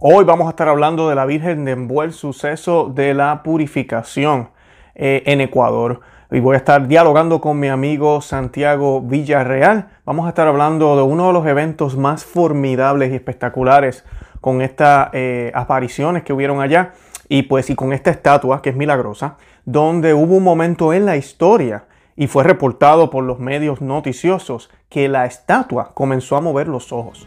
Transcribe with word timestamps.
Hoy 0.00 0.24
vamos 0.24 0.46
a 0.46 0.50
estar 0.50 0.68
hablando 0.68 1.08
de 1.08 1.16
la 1.16 1.26
Virgen 1.26 1.64
de 1.64 1.74
buen 1.74 2.12
suceso 2.12 2.88
de 2.88 3.14
la 3.14 3.42
purificación 3.42 4.50
eh, 4.94 5.24
en 5.26 5.40
Ecuador. 5.40 6.02
Y 6.30 6.38
voy 6.38 6.54
a 6.54 6.58
estar 6.58 6.86
dialogando 6.86 7.40
con 7.40 7.58
mi 7.58 7.66
amigo 7.66 8.20
Santiago 8.20 9.00
Villarreal. 9.00 9.88
Vamos 10.04 10.26
a 10.26 10.28
estar 10.28 10.46
hablando 10.46 10.94
de 10.94 11.02
uno 11.02 11.26
de 11.26 11.32
los 11.32 11.44
eventos 11.48 11.96
más 11.96 12.24
formidables 12.24 13.10
y 13.10 13.16
espectaculares 13.16 14.04
con 14.40 14.62
estas 14.62 15.08
eh, 15.14 15.50
apariciones 15.52 16.22
que 16.22 16.32
hubieron 16.32 16.60
allá. 16.60 16.92
Y 17.28 17.42
pues 17.42 17.68
y 17.68 17.74
con 17.74 17.92
esta 17.92 18.12
estatua 18.12 18.62
que 18.62 18.70
es 18.70 18.76
milagrosa, 18.76 19.36
donde 19.64 20.14
hubo 20.14 20.36
un 20.36 20.44
momento 20.44 20.92
en 20.92 21.06
la 21.06 21.16
historia 21.16 21.86
y 22.14 22.28
fue 22.28 22.44
reportado 22.44 23.10
por 23.10 23.24
los 23.24 23.40
medios 23.40 23.80
noticiosos 23.80 24.70
que 24.90 25.08
la 25.08 25.26
estatua 25.26 25.90
comenzó 25.94 26.36
a 26.36 26.40
mover 26.40 26.68
los 26.68 26.92
ojos. 26.92 27.26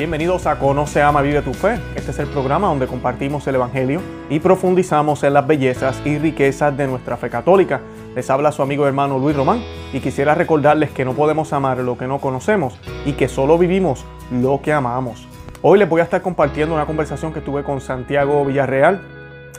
Bienvenidos 0.00 0.46
a 0.46 0.58
Conoce, 0.58 1.02
Ama, 1.02 1.20
Vive 1.20 1.42
tu 1.42 1.52
Fe. 1.52 1.78
Este 1.94 2.12
es 2.12 2.18
el 2.18 2.26
programa 2.28 2.68
donde 2.68 2.86
compartimos 2.86 3.46
el 3.46 3.56
Evangelio 3.56 4.00
y 4.30 4.40
profundizamos 4.40 5.22
en 5.24 5.34
las 5.34 5.46
bellezas 5.46 6.00
y 6.06 6.16
riquezas 6.16 6.74
de 6.74 6.86
nuestra 6.86 7.18
fe 7.18 7.28
católica. 7.28 7.82
Les 8.14 8.30
habla 8.30 8.50
su 8.50 8.62
amigo 8.62 8.86
hermano 8.86 9.18
Luis 9.18 9.36
Román 9.36 9.62
y 9.92 10.00
quisiera 10.00 10.34
recordarles 10.34 10.90
que 10.90 11.04
no 11.04 11.12
podemos 11.12 11.52
amar 11.52 11.76
lo 11.80 11.98
que 11.98 12.06
no 12.06 12.18
conocemos 12.18 12.78
y 13.04 13.12
que 13.12 13.28
solo 13.28 13.58
vivimos 13.58 14.06
lo 14.32 14.62
que 14.62 14.72
amamos. 14.72 15.28
Hoy 15.60 15.78
les 15.78 15.86
voy 15.86 16.00
a 16.00 16.04
estar 16.04 16.22
compartiendo 16.22 16.74
una 16.74 16.86
conversación 16.86 17.34
que 17.34 17.42
tuve 17.42 17.62
con 17.62 17.82
Santiago 17.82 18.42
Villarreal 18.46 19.02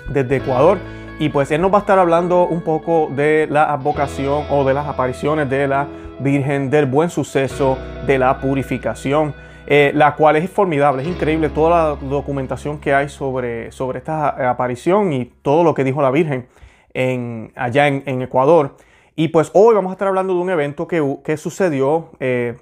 desde 0.09 0.37
Ecuador 0.37 0.79
y 1.19 1.29
pues 1.29 1.51
él 1.51 1.61
nos 1.61 1.71
va 1.71 1.77
a 1.77 1.81
estar 1.81 1.99
hablando 1.99 2.47
un 2.47 2.61
poco 2.61 3.11
de 3.15 3.47
la 3.47 3.71
advocación 3.71 4.45
o 4.49 4.63
de 4.63 4.73
las 4.73 4.87
apariciones 4.87 5.47
de 5.51 5.67
la 5.67 5.85
Virgen 6.19 6.71
del 6.71 6.87
Buen 6.87 7.11
Suceso, 7.11 7.77
de 8.07 8.17
la 8.17 8.39
purificación. 8.39 9.35
Eh, 9.73 9.93
la 9.95 10.17
cual 10.17 10.35
es 10.35 10.49
formidable, 10.49 11.01
es 11.01 11.07
increíble 11.07 11.47
toda 11.47 11.69
la 11.69 11.95
documentación 11.95 12.77
que 12.77 12.93
hay 12.93 13.07
sobre, 13.07 13.71
sobre 13.71 13.99
esta 13.99 14.49
aparición 14.49 15.13
y 15.13 15.23
todo 15.23 15.63
lo 15.63 15.73
que 15.73 15.85
dijo 15.85 16.01
la 16.01 16.11
Virgen 16.11 16.49
en, 16.93 17.53
allá 17.55 17.87
en, 17.87 18.21
Ecuador. 18.21 18.75
Y 19.15 19.29
pues 19.29 19.49
hoy 19.53 19.73
vamos 19.73 19.91
a 19.91 19.93
estar 19.93 20.09
hablando 20.09 20.33
de 20.33 20.41
un 20.41 20.49
evento 20.49 20.89
que, 20.89 21.37
sucedió 21.37 22.09
eh, 22.19 22.57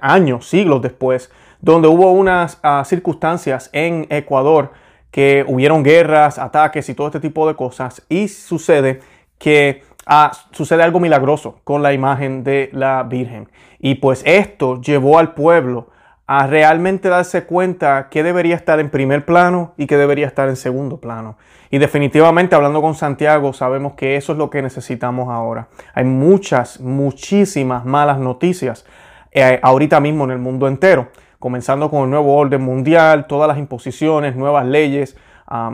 años, 0.00 0.48
siglos 0.48 0.80
después, 0.80 1.28
donde 1.60 1.88
hubo 1.88 2.12
unas 2.12 2.60
ah, 2.62 2.84
circunstancias 2.86 3.68
en 3.72 4.06
Ecuador 4.08 4.70
que 5.10 5.44
hubieron 5.48 5.82
guerras, 5.82 6.38
ataques 6.38 6.88
y 6.88 6.94
todo 6.94 7.08
este 7.08 7.18
tipo 7.18 7.48
de 7.48 7.56
cosas. 7.56 8.06
Y 8.08 8.28
sucede 8.28 9.00
que 9.38 9.82
ah, 10.06 10.30
sucede 10.52 10.84
algo 10.84 11.00
milagroso 11.00 11.58
con 11.64 11.82
la 11.82 11.92
imagen 11.92 12.44
de 12.44 12.70
la 12.72 13.02
Virgen. 13.02 13.48
Y 13.80 13.96
pues 13.96 14.22
esto 14.24 14.80
llevó 14.80 15.18
al 15.18 15.34
pueblo 15.34 15.88
a 16.26 16.46
realmente 16.46 17.08
darse 17.08 17.44
cuenta 17.44 18.08
que 18.08 18.22
debería 18.22 18.56
estar 18.56 18.80
en 18.80 18.90
primer 18.90 19.24
plano 19.24 19.74
y 19.76 19.86
que 19.86 19.96
debería 19.96 20.26
estar 20.26 20.48
en 20.48 20.56
segundo 20.56 20.98
plano. 20.98 21.36
Y 21.70 21.78
definitivamente 21.78 22.54
hablando 22.54 22.80
con 22.80 22.94
Santiago 22.94 23.52
sabemos 23.52 23.94
que 23.94 24.16
eso 24.16 24.32
es 24.32 24.38
lo 24.38 24.48
que 24.48 24.62
necesitamos 24.62 25.28
ahora. 25.28 25.68
Hay 25.92 26.04
muchas, 26.04 26.80
muchísimas 26.80 27.84
malas 27.84 28.18
noticias 28.18 28.86
eh, 29.32 29.58
ahorita 29.62 30.00
mismo 30.00 30.24
en 30.24 30.30
el 30.30 30.38
mundo 30.38 30.68
entero, 30.68 31.08
comenzando 31.38 31.90
con 31.90 32.04
el 32.04 32.10
nuevo 32.10 32.36
orden 32.36 32.62
mundial, 32.62 33.26
todas 33.26 33.48
las 33.48 33.58
imposiciones, 33.58 34.36
nuevas 34.36 34.64
leyes, 34.64 35.16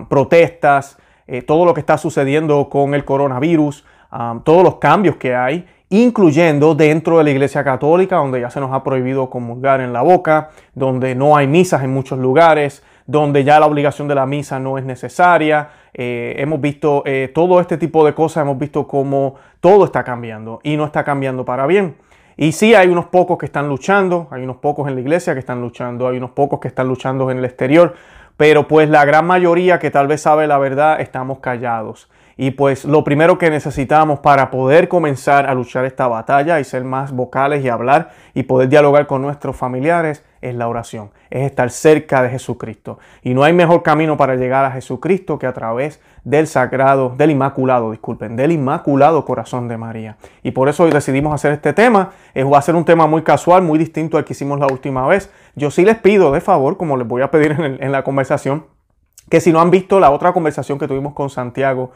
protestas, 0.09 0.99
eh, 1.27 1.43
todo 1.43 1.65
lo 1.65 1.75
que 1.75 1.81
está 1.81 1.97
sucediendo 1.97 2.69
con 2.69 2.95
el 2.95 3.05
coronavirus, 3.05 3.85
todos 4.43 4.65
los 4.65 4.77
cambios 4.77 5.17
que 5.17 5.37
hay 5.37 5.67
incluyendo 5.91 6.77
dentro 6.77 7.19
de 7.19 7.25
la 7.25 7.31
Iglesia 7.31 7.65
Católica, 7.65 8.17
donde 8.17 8.41
ya 8.41 8.49
se 8.49 8.61
nos 8.61 8.73
ha 8.73 8.83
prohibido 8.83 9.29
comulgar 9.29 9.81
en 9.81 9.93
la 9.93 10.03
boca, 10.03 10.51
donde 10.75 11.17
no 11.17 11.37
hay 11.37 11.49
misas 11.49 11.83
en 11.83 11.93
muchos 11.93 12.19
lugares, 12.19 12.85
donde 13.07 13.43
ya 13.43 13.59
la 13.59 13.67
obligación 13.67 14.07
de 14.07 14.15
la 14.15 14.25
misa 14.25 14.61
no 14.61 14.79
es 14.79 14.85
necesaria. 14.85 15.69
Eh, 15.93 16.37
hemos 16.39 16.61
visto 16.61 17.03
eh, 17.05 17.31
todo 17.35 17.61
este 17.61 17.77
tipo 17.77 18.07
de 18.07 18.15
cosas, 18.15 18.43
hemos 18.43 18.57
visto 18.57 18.87
cómo 18.87 19.35
todo 19.59 19.85
está 19.85 20.05
cambiando 20.05 20.61
y 20.63 20.77
no 20.77 20.85
está 20.85 21.03
cambiando 21.03 21.45
para 21.45 21.67
bien. 21.67 21.97
Y 22.37 22.53
sí, 22.53 22.73
hay 22.73 22.87
unos 22.87 23.07
pocos 23.07 23.37
que 23.37 23.47
están 23.47 23.69
luchando, 23.69 24.29
hay 24.31 24.45
unos 24.45 24.59
pocos 24.59 24.89
en 24.89 24.95
la 24.95 25.01
iglesia 25.01 25.35
que 25.35 25.41
están 25.41 25.61
luchando, 25.61 26.07
hay 26.07 26.17
unos 26.17 26.31
pocos 26.31 26.61
que 26.61 26.69
están 26.69 26.87
luchando 26.87 27.31
en 27.33 27.39
el 27.39 27.45
exterior, 27.45 27.95
pero 28.37 28.69
pues 28.69 28.89
la 28.89 29.05
gran 29.05 29.27
mayoría 29.27 29.81
que 29.81 29.91
tal 29.91 30.07
vez 30.07 30.23
sabe 30.23 30.47
la 30.47 30.59
verdad 30.59 31.01
estamos 31.01 31.41
callados. 31.41 32.09
Y 32.43 32.53
pues 32.53 32.87
lo 32.87 33.05
primero 33.05 33.37
que 33.37 33.51
necesitamos 33.51 34.21
para 34.21 34.51
poder 34.51 34.89
comenzar 34.89 35.45
a 35.47 35.53
luchar 35.53 35.85
esta 35.85 36.09
batalla 36.09 36.59
y 36.59 36.65
ser 36.65 36.85
más 36.85 37.13
vocales 37.13 37.63
y 37.63 37.69
hablar 37.69 38.13
y 38.33 38.45
poder 38.45 38.71
dialogar 38.71 39.07
con 39.07 39.21
nuestros 39.21 39.55
familiares 39.55 40.25
es 40.41 40.55
la 40.55 40.67
oración, 40.67 41.11
es 41.29 41.45
estar 41.45 41.69
cerca 41.69 42.23
de 42.23 42.31
Jesucristo. 42.31 42.99
Y 43.23 43.35
no 43.35 43.43
hay 43.43 43.53
mejor 43.53 43.83
camino 43.83 44.17
para 44.17 44.37
llegar 44.37 44.65
a 44.65 44.71
Jesucristo 44.71 45.39
que 45.39 45.47
a 45.47 45.53
través 45.53 46.01
del 46.25 46.47
sagrado, 46.47 47.13
del 47.15 47.33
inmaculado, 47.33 47.91
disculpen, 47.91 48.37
del 48.37 48.53
inmaculado 48.53 49.23
corazón 49.27 49.69
de 49.69 49.77
María. 49.77 50.17
Y 50.43 50.53
por 50.53 50.71
eso 50.71 50.85
hoy 50.85 50.93
decidimos 50.93 51.35
hacer 51.35 51.53
este 51.53 51.75
tema. 51.75 52.13
Es, 52.33 52.47
va 52.47 52.57
a 52.57 52.63
ser 52.63 52.75
un 52.75 52.87
tema 52.87 53.07
muy 53.07 53.21
casual, 53.21 53.61
muy 53.61 53.79
distinto 53.79 54.17
al 54.17 54.25
que 54.25 54.33
hicimos 54.33 54.59
la 54.59 54.67
última 54.67 55.07
vez. 55.07 55.31
Yo 55.57 55.71
sí 55.71 55.85
les 55.85 55.99
pido 55.99 56.33
de 56.33 56.41
favor, 56.41 56.79
como 56.79 56.97
les 56.97 57.07
voy 57.07 57.21
a 57.21 57.31
pedir 57.31 57.53
en, 57.53 57.77
en 57.85 57.93
la 57.93 58.03
conversación, 58.03 58.65
que 59.29 59.41
si 59.41 59.53
no 59.53 59.61
han 59.61 59.71
visto 59.71 60.01
la 60.01 60.11
otra 60.11 60.33
conversación 60.33 60.79
que 60.79 60.89
tuvimos 60.89 61.15
con 61.15 61.31
Santiago, 61.31 61.93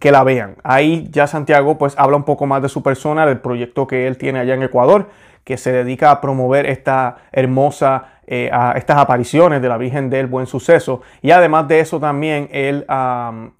que 0.00 0.10
la 0.10 0.24
vean. 0.24 0.56
Ahí 0.62 1.08
ya 1.10 1.26
Santiago 1.26 1.78
pues 1.78 1.94
habla 1.96 2.16
un 2.16 2.24
poco 2.24 2.46
más 2.46 2.62
de 2.62 2.68
su 2.68 2.82
persona, 2.82 3.26
del 3.26 3.40
proyecto 3.40 3.86
que 3.86 4.06
él 4.06 4.18
tiene 4.18 4.40
allá 4.40 4.54
en 4.54 4.62
Ecuador, 4.62 5.08
que 5.44 5.56
se 5.56 5.72
dedica 5.72 6.10
a 6.10 6.20
promover 6.20 6.66
esta 6.66 7.16
hermosa, 7.32 8.06
eh, 8.26 8.50
a 8.52 8.72
estas 8.72 8.98
apariciones 8.98 9.60
de 9.60 9.68
la 9.68 9.76
Virgen 9.76 10.10
del 10.10 10.26
Buen 10.26 10.46
Suceso. 10.46 11.02
Y 11.22 11.30
además 11.30 11.68
de 11.68 11.80
eso 11.80 12.00
también 12.00 12.48
él 12.52 12.86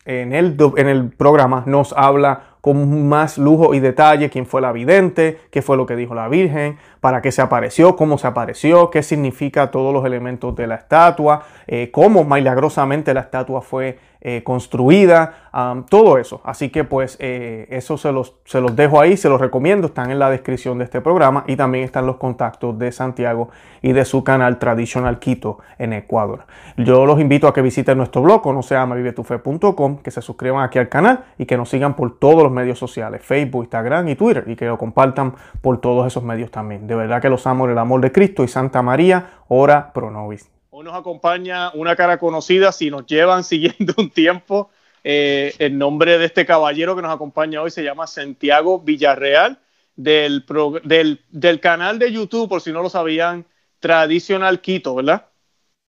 en, 0.06 0.32
el, 0.32 0.56
en 0.76 0.88
el 0.88 1.10
programa 1.10 1.62
nos 1.66 1.92
habla 1.92 2.53
con 2.64 3.06
más 3.10 3.36
lujo 3.36 3.74
y 3.74 3.80
detalle 3.80 4.30
quién 4.30 4.46
fue 4.46 4.62
la 4.62 4.72
vidente, 4.72 5.38
qué 5.50 5.60
fue 5.60 5.76
lo 5.76 5.84
que 5.84 5.96
dijo 5.96 6.14
la 6.14 6.28
Virgen, 6.28 6.78
para 7.00 7.20
qué 7.20 7.30
se 7.30 7.42
apareció, 7.42 7.94
cómo 7.94 8.16
se 8.16 8.26
apareció, 8.26 8.88
qué 8.88 9.02
significa 9.02 9.70
todos 9.70 9.92
los 9.92 10.06
elementos 10.06 10.56
de 10.56 10.66
la 10.66 10.76
estatua, 10.76 11.42
eh, 11.66 11.90
cómo 11.90 12.24
milagrosamente 12.24 13.12
la 13.12 13.20
estatua 13.20 13.60
fue 13.60 13.98
eh, 14.26 14.42
construida, 14.42 15.50
todo 15.90 16.16
eso. 16.16 16.40
Así 16.44 16.70
que 16.70 16.82
pues 16.82 17.18
eh, 17.20 17.66
eso 17.68 17.98
se 17.98 18.10
los, 18.10 18.34
se 18.46 18.60
los 18.60 18.74
dejo 18.74 18.98
ahí, 18.98 19.18
se 19.18 19.28
los 19.28 19.38
recomiendo, 19.40 19.86
están 19.86 20.10
en 20.10 20.18
la 20.18 20.30
descripción 20.30 20.78
de 20.78 20.84
este 20.84 21.02
programa 21.02 21.44
y 21.46 21.56
también 21.56 21.84
están 21.84 22.06
los 22.06 22.16
contactos 22.16 22.78
de 22.78 22.90
Santiago 22.90 23.50
y 23.82 23.92
de 23.92 24.06
su 24.06 24.24
canal 24.24 24.58
Traditional 24.58 25.18
Quito 25.18 25.58
en 25.78 25.92
Ecuador. 25.92 26.46
Yo 26.78 27.04
los 27.04 27.20
invito 27.20 27.46
a 27.46 27.52
que 27.52 27.60
visiten 27.60 27.98
nuestro 27.98 28.22
blog, 28.22 28.52
no 28.52 28.62
se 28.62 28.74
llama 28.74 28.94
vivetufe.com, 28.94 29.98
que 29.98 30.10
se 30.10 30.22
suscriban 30.22 30.64
aquí 30.64 30.78
al 30.78 30.88
canal 30.88 31.24
y 31.36 31.44
que 31.44 31.58
nos 31.58 31.68
sigan 31.68 31.94
por 31.94 32.18
todos 32.18 32.42
los 32.42 32.50
medios 32.50 32.78
sociales, 32.78 33.22
Facebook, 33.22 33.64
Instagram 33.64 34.08
y 34.08 34.14
Twitter 34.14 34.44
y 34.46 34.56
que 34.56 34.64
lo 34.64 34.78
compartan 34.78 35.34
por 35.60 35.82
todos 35.82 36.06
esos 36.06 36.24
medios 36.24 36.50
también. 36.50 36.86
De 36.86 36.94
verdad 36.94 37.20
que 37.20 37.28
los 37.28 37.46
amo 37.46 37.66
en 37.66 37.72
el 37.72 37.78
amor 37.78 38.00
de 38.00 38.10
Cristo 38.10 38.42
y 38.42 38.48
Santa 38.48 38.80
María, 38.80 39.26
ora 39.48 39.92
pro 39.92 40.10
nobis. 40.10 40.50
Hoy 40.76 40.82
nos 40.82 40.96
acompaña 40.96 41.70
una 41.74 41.94
cara 41.94 42.18
conocida, 42.18 42.72
si 42.72 42.90
nos 42.90 43.06
llevan 43.06 43.44
siguiendo 43.44 43.94
un 43.96 44.10
tiempo, 44.10 44.70
eh, 45.04 45.54
el 45.60 45.78
nombre 45.78 46.18
de 46.18 46.24
este 46.24 46.44
caballero 46.44 46.96
que 46.96 47.02
nos 47.02 47.14
acompaña 47.14 47.62
hoy 47.62 47.70
se 47.70 47.84
llama 47.84 48.08
Santiago 48.08 48.80
Villarreal, 48.80 49.60
del, 49.94 50.44
del, 50.82 51.60
canal 51.60 52.00
de 52.00 52.10
YouTube, 52.10 52.48
por 52.48 52.60
si 52.60 52.72
no 52.72 52.82
lo 52.82 52.90
sabían, 52.90 53.46
Traditional 53.78 54.60
Quito, 54.60 54.96
¿verdad? 54.96 55.26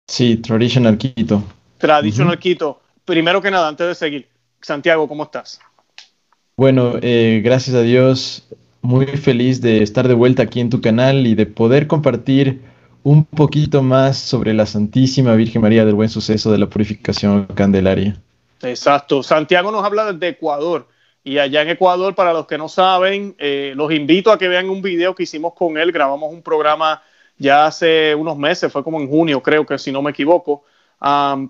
Sí, 0.06 0.36
Traditional 0.36 0.96
Quito. 0.96 1.42
Traditional 1.78 2.38
Quito. 2.38 2.80
Primero 3.04 3.42
que 3.42 3.50
nada, 3.50 3.66
antes 3.66 3.88
de 3.88 3.94
seguir, 3.96 4.28
Santiago, 4.62 5.08
¿cómo 5.08 5.24
estás? 5.24 5.58
Bueno, 6.56 6.92
eh, 7.02 7.40
gracias 7.42 7.74
a 7.74 7.82
Dios, 7.82 8.46
muy 8.80 9.06
feliz 9.06 9.60
de 9.60 9.82
estar 9.82 10.06
de 10.06 10.14
vuelta 10.14 10.44
aquí 10.44 10.60
en 10.60 10.70
tu 10.70 10.80
canal 10.80 11.26
y 11.26 11.34
de 11.34 11.46
poder 11.46 11.88
compartir 11.88 12.67
un 13.02 13.24
poquito 13.24 13.82
más 13.82 14.18
sobre 14.18 14.54
la 14.54 14.66
Santísima 14.66 15.34
Virgen 15.34 15.62
María 15.62 15.84
del 15.84 15.94
Buen 15.94 16.08
Suceso 16.08 16.50
de 16.52 16.58
la 16.58 16.66
Purificación 16.66 17.46
Candelaria. 17.46 18.20
Exacto. 18.62 19.22
Santiago 19.22 19.70
nos 19.70 19.84
habla 19.84 20.12
desde 20.12 20.28
Ecuador. 20.28 20.88
Y 21.24 21.38
allá 21.38 21.62
en 21.62 21.68
Ecuador, 21.68 22.14
para 22.14 22.32
los 22.32 22.46
que 22.46 22.58
no 22.58 22.68
saben, 22.68 23.34
eh, 23.38 23.72
los 23.76 23.92
invito 23.92 24.32
a 24.32 24.38
que 24.38 24.48
vean 24.48 24.70
un 24.70 24.82
video 24.82 25.14
que 25.14 25.24
hicimos 25.24 25.52
con 25.54 25.76
él. 25.76 25.92
Grabamos 25.92 26.32
un 26.32 26.42
programa 26.42 27.02
ya 27.36 27.66
hace 27.66 28.14
unos 28.14 28.36
meses, 28.36 28.72
fue 28.72 28.82
como 28.82 29.00
en 29.00 29.08
junio, 29.08 29.42
creo 29.42 29.64
que 29.64 29.78
si 29.78 29.92
no 29.92 30.02
me 30.02 30.10
equivoco, 30.10 30.64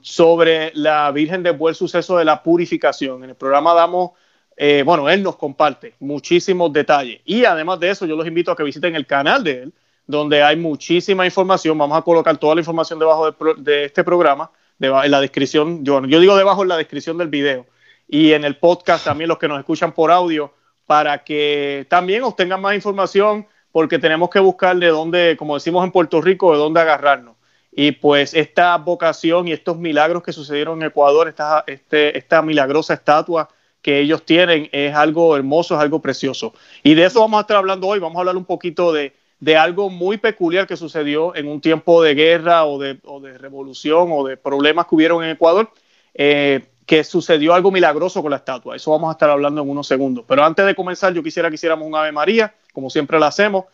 sobre 0.03 0.71
la 0.75 1.11
Virgen 1.11 1.43
del 1.43 1.57
Buen 1.57 1.75
Suceso 1.75 2.19
de 2.19 2.25
la 2.25 2.43
Purificación. 2.43 3.25
En 3.25 3.31
el 3.31 3.37
programa 3.37 3.73
damos, 3.73 4.11
eh, 4.57 4.83
bueno, 4.85 5.09
él 5.09 5.23
nos 5.23 5.37
comparte 5.37 5.95
muchísimos 6.01 6.73
detalles. 6.73 7.21
Y 7.25 7.45
además 7.45 7.81
de 7.81 7.91
eso, 7.91 8.05
yo 8.05 8.17
los 8.17 8.27
invito 8.27 8.53
a 8.53 8.57
que 8.57 8.63
visiten 8.63 8.95
el 8.95 9.07
canal 9.07 9.43
de 9.43 9.63
él, 9.63 9.73
donde 10.09 10.43
hay 10.43 10.57
muchísima 10.57 11.25
información. 11.25 11.79
Vamos 11.79 11.97
a 11.97 12.03
colocar 12.03 12.37
toda 12.39 12.57
la 12.57 12.63
información 12.63 12.99
debajo 12.99 13.31
de, 13.31 13.85
este 13.85 14.03
programa, 14.03 14.51
en 14.81 15.11
la 15.11 15.21
descripción. 15.21 15.85
Yo, 15.85 16.05
yo, 16.07 16.19
digo 16.19 16.37
debajo 16.37 16.63
en 16.63 16.69
la 16.69 16.77
descripción 16.77 17.17
del 17.19 17.29
video. 17.29 17.67
y 18.09 18.33
en 18.33 18.45
el 18.45 18.57
podcast 18.57 19.05
también 19.05 19.29
los 19.29 19.39
que 19.39 19.49
nos 19.49 19.59
escuchan 19.59 19.93
por 19.93 20.11
audio 20.11 20.55
para 20.87 21.23
que 21.23 21.87
también 21.91 22.23
obtengan 22.23 22.63
más 22.63 22.75
información 22.75 23.47
porque 23.71 23.99
tenemos 23.99 24.31
que 24.31 24.41
buscar 24.41 24.75
de 24.79 24.89
dónde, 24.89 25.37
como 25.39 25.55
decimos 25.55 25.85
en 25.85 25.93
Puerto 25.93 26.23
Rico, 26.23 26.53
de 26.53 26.59
dónde 26.59 26.81
agarrarnos. 26.81 27.37
Y 27.71 27.93
pues 27.93 28.33
esta 28.33 28.77
vocación 28.79 29.47
y 29.47 29.53
estos 29.53 29.77
milagros 29.77 30.23
que 30.23 30.33
sucedieron 30.33 30.81
en 30.81 30.89
Ecuador, 30.89 31.29
esta, 31.29 31.65
este, 31.67 32.17
esta 32.17 32.41
milagrosa 32.41 32.95
estatua 32.95 33.51
que 33.83 34.01
ellos 34.01 34.25
tienen 34.25 34.71
es 34.73 34.95
algo 34.95 35.37
hermoso, 35.37 35.75
es 35.75 35.81
algo 35.83 36.01
precioso. 36.01 36.55
Y 36.83 36.95
de 36.95 37.05
eso 37.05 37.21
vamos 37.21 37.39
a 37.39 37.43
estar 37.43 37.59
hablando 37.59 37.87
hoy. 37.87 37.99
Vamos 37.99 38.17
a 38.17 38.21
hablar 38.21 38.39
un 38.39 38.47
poquito 38.47 38.91
de, 38.91 39.13
de 39.41 39.57
algo 39.57 39.89
muy 39.89 40.17
peculiar 40.19 40.67
que 40.67 40.77
sucedió 40.77 41.35
en 41.35 41.49
un 41.49 41.61
tiempo 41.61 42.03
de 42.03 42.15
guerra 42.15 42.65
o 42.65 42.79
de, 42.79 42.99
o 43.05 43.21
de 43.21 43.39
revolución 43.39 44.09
o 44.11 44.27
de 44.27 44.37
problemas 44.37 44.87
que 44.87 44.95
hubieron 44.95 45.23
en 45.23 45.31
Ecuador, 45.31 45.71
eh, 46.15 46.67
que 46.87 47.05
sucedió 47.05 47.55
algo 47.55 47.71
milagroso 47.71 48.23
con 48.23 48.31
la 48.31 48.39
estatua. 48.39 48.75
Eso 48.75 48.91
vamos 48.91 49.11
a 49.11 49.13
estar 49.13 49.31
hablando 49.31 49.63
en 49.63 49.69
unos 49.69 49.87
segundos. 49.87 50.25
Pero 50.27 50.45
antes 50.45 50.65
de 50.67 50.75
comenzar, 50.75 51.13
yo 51.13 51.23
quisiera 51.23 51.49
que 51.49 51.57
hiciéramos 51.57 51.87
un 51.87 51.95
Ave 51.95 52.13
María, 52.13 52.55
como 52.73 52.91
siempre 52.91 53.21
la 53.21 53.29
hacemos. 53.29 53.67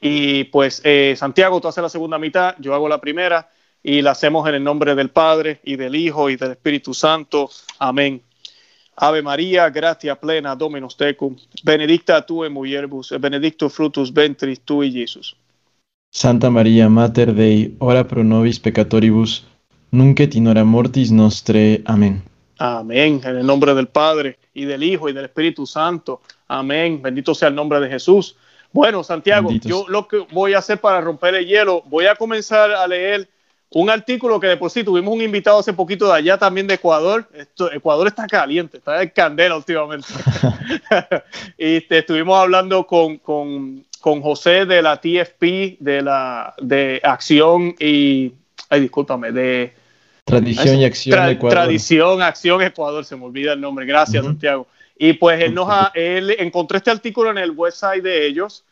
Y 0.00 0.44
pues 0.44 0.80
eh, 0.84 1.14
Santiago, 1.16 1.60
tú 1.60 1.68
haces 1.68 1.82
la 1.82 1.88
segunda 1.88 2.18
mitad, 2.18 2.56
yo 2.58 2.74
hago 2.74 2.88
la 2.88 3.00
primera 3.00 3.50
y 3.82 4.02
la 4.02 4.12
hacemos 4.12 4.48
en 4.48 4.56
el 4.56 4.64
nombre 4.64 4.94
del 4.94 5.10
Padre 5.10 5.60
y 5.64 5.76
del 5.76 5.94
Hijo 5.94 6.30
y 6.30 6.36
del 6.36 6.52
Espíritu 6.52 6.94
Santo. 6.94 7.50
Amén. 7.78 8.22
Ave 8.96 9.22
María, 9.22 9.70
gratia 9.70 10.14
plena, 10.14 10.54
Dominus 10.54 10.96
tecum, 10.96 11.36
benedicta 11.64 12.24
tu 12.24 12.44
en 12.44 12.52
mulieribus, 12.52 13.14
benedicto 13.20 13.68
frutus 13.68 14.12
ventris 14.12 14.60
tui, 14.60 14.92
Jesús. 14.92 15.36
Santa 16.10 16.50
María, 16.50 16.88
Mater 16.88 17.34
Dei, 17.34 17.74
ora 17.78 18.06
pro 18.06 18.22
nobis 18.22 18.60
peccatoribus, 18.60 19.46
nunc 19.90 20.20
et 20.20 20.34
in 20.34 20.46
hora 20.46 20.64
mortis 20.64 21.10
nostre. 21.10 21.80
Amén. 21.86 22.22
Amén. 22.58 23.20
En 23.24 23.36
el 23.38 23.46
nombre 23.46 23.74
del 23.74 23.88
Padre 23.88 24.38
y 24.52 24.66
del 24.66 24.82
Hijo 24.82 25.08
y 25.08 25.14
del 25.14 25.24
Espíritu 25.24 25.66
Santo. 25.66 26.20
Amén. 26.48 27.00
Bendito 27.00 27.34
sea 27.34 27.48
el 27.48 27.54
nombre 27.54 27.80
de 27.80 27.88
Jesús. 27.88 28.36
Bueno, 28.72 29.02
Santiago, 29.02 29.50
yo 29.52 29.86
lo 29.88 30.06
que 30.06 30.18
voy 30.32 30.54
a 30.54 30.58
hacer 30.58 30.80
para 30.80 31.00
romper 31.00 31.34
el 31.34 31.46
hielo, 31.46 31.82
voy 31.86 32.06
a 32.06 32.14
comenzar 32.14 32.70
a 32.72 32.86
leer 32.86 33.28
un 33.74 33.90
artículo 33.90 34.38
que 34.38 34.48
de 34.48 34.56
por 34.56 34.70
sí 34.70 34.84
tuvimos 34.84 35.14
un 35.14 35.22
invitado 35.22 35.58
hace 35.58 35.72
poquito 35.72 36.06
de 36.06 36.14
allá 36.14 36.38
también 36.38 36.66
de 36.66 36.74
Ecuador. 36.74 37.26
Ecuador 37.72 38.06
está 38.06 38.26
caliente, 38.26 38.78
está 38.78 38.98
de 38.98 39.10
candela 39.10 39.56
últimamente. 39.56 40.08
y 41.58 41.82
estuvimos 41.88 42.38
hablando 42.38 42.86
con, 42.86 43.18
con, 43.18 43.84
con, 44.00 44.20
José 44.20 44.66
de 44.66 44.82
la 44.82 44.96
TFP, 45.00 45.78
de 45.80 46.02
la 46.02 46.54
de 46.60 47.00
Acción 47.02 47.74
y. 47.78 48.32
Ay, 48.68 48.80
discúlpame, 48.80 49.32
de. 49.32 49.72
Tradición 50.24 50.76
y 50.76 50.84
Acción 50.84 51.28
Ecuador. 51.30 51.58
Tradición, 51.58 52.22
Acción 52.22 52.62
Ecuador, 52.62 53.04
se 53.04 53.16
me 53.16 53.24
olvida 53.24 53.54
el 53.54 53.60
nombre. 53.60 53.86
Gracias, 53.86 54.24
Santiago. 54.24 54.66
Y 54.96 55.14
pues 55.14 55.42
él 55.42 55.54
nos 55.54 55.68
ha, 55.68 55.90
él 55.94 56.36
encontró 56.38 56.76
este 56.76 56.90
artículo 56.90 57.30
en 57.30 57.38
el 57.38 57.50
website 57.50 58.02
de 58.02 58.26
ellos 58.26 58.64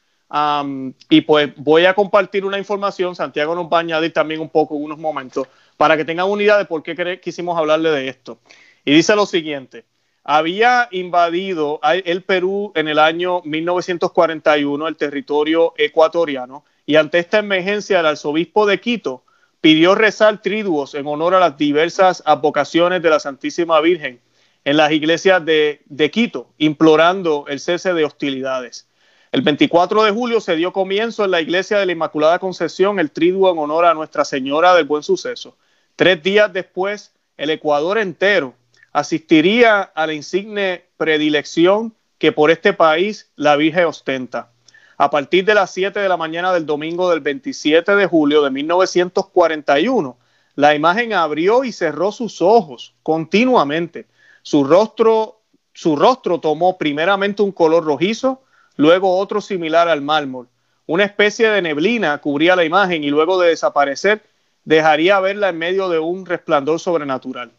y 1.09 1.21
pues 1.23 1.51
voy 1.57 1.87
a 1.87 1.95
compartir 1.95 2.45
una 2.45 2.59
información, 2.59 3.17
Santiago 3.17 3.55
nos 3.55 3.67
va 3.67 3.79
a 3.79 3.81
añadir 3.81 4.13
también 4.13 4.41
un 4.41 4.49
poco 4.49 4.77
unos 4.77 4.99
momentos, 4.99 5.49
para 5.77 5.97
que 5.97 6.05
tengan 6.05 6.29
una 6.29 6.43
idea 6.43 6.59
de 6.59 6.67
por 6.67 6.83
qué 6.83 7.21
quisimos 7.21 7.59
hablarle 7.59 7.91
de 7.91 8.09
esto. 8.09 8.39
Y 8.85 8.93
dice 8.93 9.17
lo 9.17 9.27
siguiente, 9.27 9.85
había 10.23 10.89
invadido 10.93 11.81
el 11.83 12.23
Perú 12.23 12.73
en 12.77 12.87
el 12.87 12.99
año 12.99 13.41
1941 13.45 14.87
el 14.87 14.97
territorio 14.97 15.75
ecuatoriano 15.77 16.65
y 16.87 16.97
ante 16.97 17.19
esta 17.19 17.39
emergencia 17.39 18.01
el 18.01 18.07
arzobispo 18.07 18.67
de 18.67 18.81
Quito 18.81 19.25
pidió 19.61 19.95
rezar 19.95 20.43
triduos 20.43 20.95
en 20.95 21.07
honor 21.07 21.35
a 21.35 21.41
las 21.41 21.57
diversas 21.57 22.23
advocaciones 22.27 23.03
de 23.03 23.11
la 23.11 23.19
Santísima 23.19 23.81
Virgen 23.81 24.21
en 24.65 24.77
las 24.77 24.93
iglesias 24.93 25.43
de 25.45 26.11
Quito, 26.13 26.51
implorando 26.59 27.47
el 27.49 27.59
cese 27.59 27.95
de 27.95 28.05
hostilidades. 28.05 28.87
El 29.33 29.43
24 29.43 30.03
de 30.03 30.11
julio 30.11 30.41
se 30.41 30.57
dio 30.57 30.73
comienzo 30.73 31.25
en 31.25 31.31
la 31.31 31.41
iglesia 31.41 31.79
de 31.79 31.87
la 31.87 31.93
Inmaculada 31.93 32.41
Concepción 32.41 32.99
el 32.99 33.13
triduo 33.13 33.53
en 33.53 33.59
honor 33.59 33.85
a 33.85 33.95
Nuestra 33.95 34.25
Señora 34.25 34.75
del 34.75 34.87
Buen 34.87 35.05
Suceso. 35.05 35.57
Tres 35.95 36.21
días 36.21 36.53
después, 36.53 37.13
el 37.37 37.51
Ecuador 37.51 37.99
entero 37.99 38.55
asistiría 38.93 39.83
a 39.83 40.09
la 40.09 40.15
insigne 40.15 40.85
predilección 40.97 41.95
que 42.19 42.33
por 42.33 42.51
este 42.51 42.73
país 42.73 43.31
la 43.37 43.55
Virgen 43.55 43.85
ostenta. 43.85 44.51
A 44.99 45.11
partir 45.11 45.45
de 45.45 45.55
las 45.55 45.71
7 45.71 46.01
de 46.01 46.09
la 46.09 46.17
mañana 46.17 46.53
del 46.53 46.67
domingo 46.67 47.09
del 47.09 47.21
27 47.21 47.95
de 47.95 48.07
julio 48.07 48.43
de 48.43 48.51
1941, 48.51 50.19
la 50.57 50.75
imagen 50.75 51.13
abrió 51.13 51.63
y 51.63 51.71
cerró 51.71 52.11
sus 52.11 52.43
ojos 52.43 52.95
continuamente. 53.05 54.07
Su 54.43 54.65
rostro, 54.65 55.41
su 55.73 55.95
rostro 55.95 56.41
tomó 56.41 56.77
primeramente 56.79 57.43
un 57.43 57.53
color 57.53 57.85
rojizo, 57.85 58.43
luego 58.77 59.19
otro 59.19 59.41
similar 59.41 59.89
al 59.89 60.01
mármol. 60.01 60.49
Una 60.87 61.05
especie 61.05 61.49
de 61.51 61.63
neblina 61.63 62.19
cubría 62.19 62.57
la 62.57 62.65
imagen 62.65 63.05
y 63.05 63.11
luego 63.11 63.41
de 63.41 63.49
desaparecer 63.49 64.23
dejaría 64.65 65.21
verla 65.21 65.49
en 65.49 65.59
medio 65.59 65.89
de 65.89 65.99
un 65.99 66.27
resplandor 66.27 66.81
sobrenatural. 66.81 67.53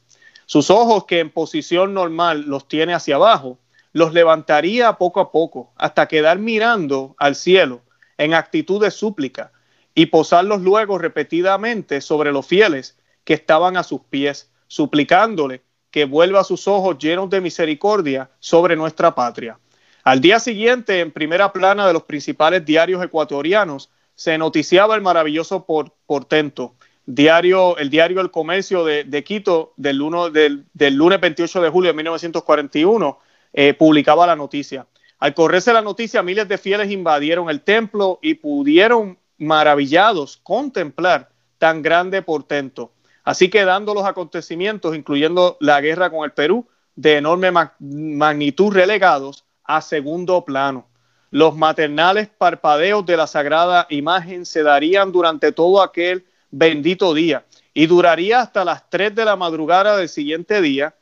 Sus 0.46 0.70
ojos, 0.70 1.06
que 1.06 1.20
en 1.20 1.30
posición 1.30 1.94
normal 1.94 2.44
los 2.48 2.68
tiene 2.68 2.94
hacia 2.94 3.16
abajo, 3.16 3.58
los 3.94 4.14
levantaría 4.14 4.94
poco 4.94 5.20
a 5.20 5.32
poco 5.32 5.72
hasta 5.78 6.08
quedar 6.08 6.40
mirando 6.40 7.16
al 7.18 7.36
cielo 7.36 7.82
en 8.18 8.34
actitud 8.34 8.82
de 8.82 8.92
súplica 8.92 9.52
y 9.96 10.08
posarlos 10.08 10.62
luego 10.62 10.98
repetidamente 10.98 12.02
sobre 12.02 12.32
los 12.32 12.46
fieles 12.46 12.98
que 13.24 13.34
estaban 13.34 13.78
a 13.78 13.84
sus 13.84 14.02
pies, 14.02 14.50
suplicándole 14.68 15.62
que 15.90 16.06
vuelva 16.06 16.44
sus 16.44 16.68
ojos 16.68 16.98
llenos 16.98 17.30
de 17.30 17.42
misericordia 17.42 18.30
sobre 18.40 18.76
nuestra 18.76 19.14
patria. 19.14 19.60
Al 20.04 20.20
día 20.20 20.40
siguiente, 20.40 21.00
en 21.00 21.12
primera 21.12 21.54
plana 21.54 21.86
de 21.86 21.94
los 21.94 22.04
principales 22.04 22.66
diarios 22.66 23.04
ecuatorianos, 23.04 23.92
se 24.16 24.38
noticiaba 24.38 24.96
el 24.96 25.02
maravilloso 25.02 25.66
portento. 26.06 26.76
Diario, 27.06 27.78
el 27.78 27.90
diario 27.90 28.22
El 28.22 28.32
Comercio 28.32 28.84
de, 28.86 29.24
Quito, 29.24 29.74
del, 29.78 29.98
lunes 29.98 31.22
28 31.22 31.62
de 31.62 31.70
julio 31.70 31.90
de 31.90 31.96
1941, 31.96 33.20
eh, 33.54 33.74
publicaba 33.74 34.26
la 34.26 34.36
noticia. 34.36 34.88
Al 35.20 35.34
correrse 35.36 35.74
la 35.74 35.82
noticia, 35.82 36.24
miles 36.24 36.48
de 36.48 36.58
fieles 36.58 36.90
invadieron 36.90 37.50
el 37.50 37.62
templo 37.62 38.20
y 38.22 38.36
pudieron, 38.36 39.20
maravillados, 39.38 40.38
contemplar 40.38 41.30
tan 41.58 41.82
grande 41.82 42.22
portento. 42.22 42.92
Así 43.24 43.50
que 43.50 43.66
dando 43.66 43.94
los 43.94 44.06
acontecimientos, 44.06 44.96
incluyendo 44.96 45.58
la 45.60 45.80
guerra 45.80 46.10
con 46.10 46.24
el 46.26 46.32
Perú, 46.32 46.68
de 46.96 47.18
enorme 47.18 47.52
magnitud 47.80 48.74
relegados, 48.74 49.46
a 49.64 49.82
segundo 49.82 50.44
plano. 50.46 50.88
Los 51.30 51.56
maternales 51.56 52.28
parpadeos 52.28 53.06
de 53.06 53.16
la 53.16 53.26
sagrada 53.26 53.88
imagen 53.90 54.46
se 54.46 54.64
darían 54.64 55.12
durante 55.12 55.52
todo 55.52 55.82
aquel 55.82 56.26
bendito 56.52 57.14
día 57.14 57.46
y 57.74 57.88
duraría 57.88 58.42
hasta 58.42 58.66
las 58.66 58.90
3 58.90 59.16
de 59.16 59.26
la 59.26 59.36
madrugada 59.36 59.96
del 59.96 60.10
siguiente 60.10 60.62
día. 60.62 60.94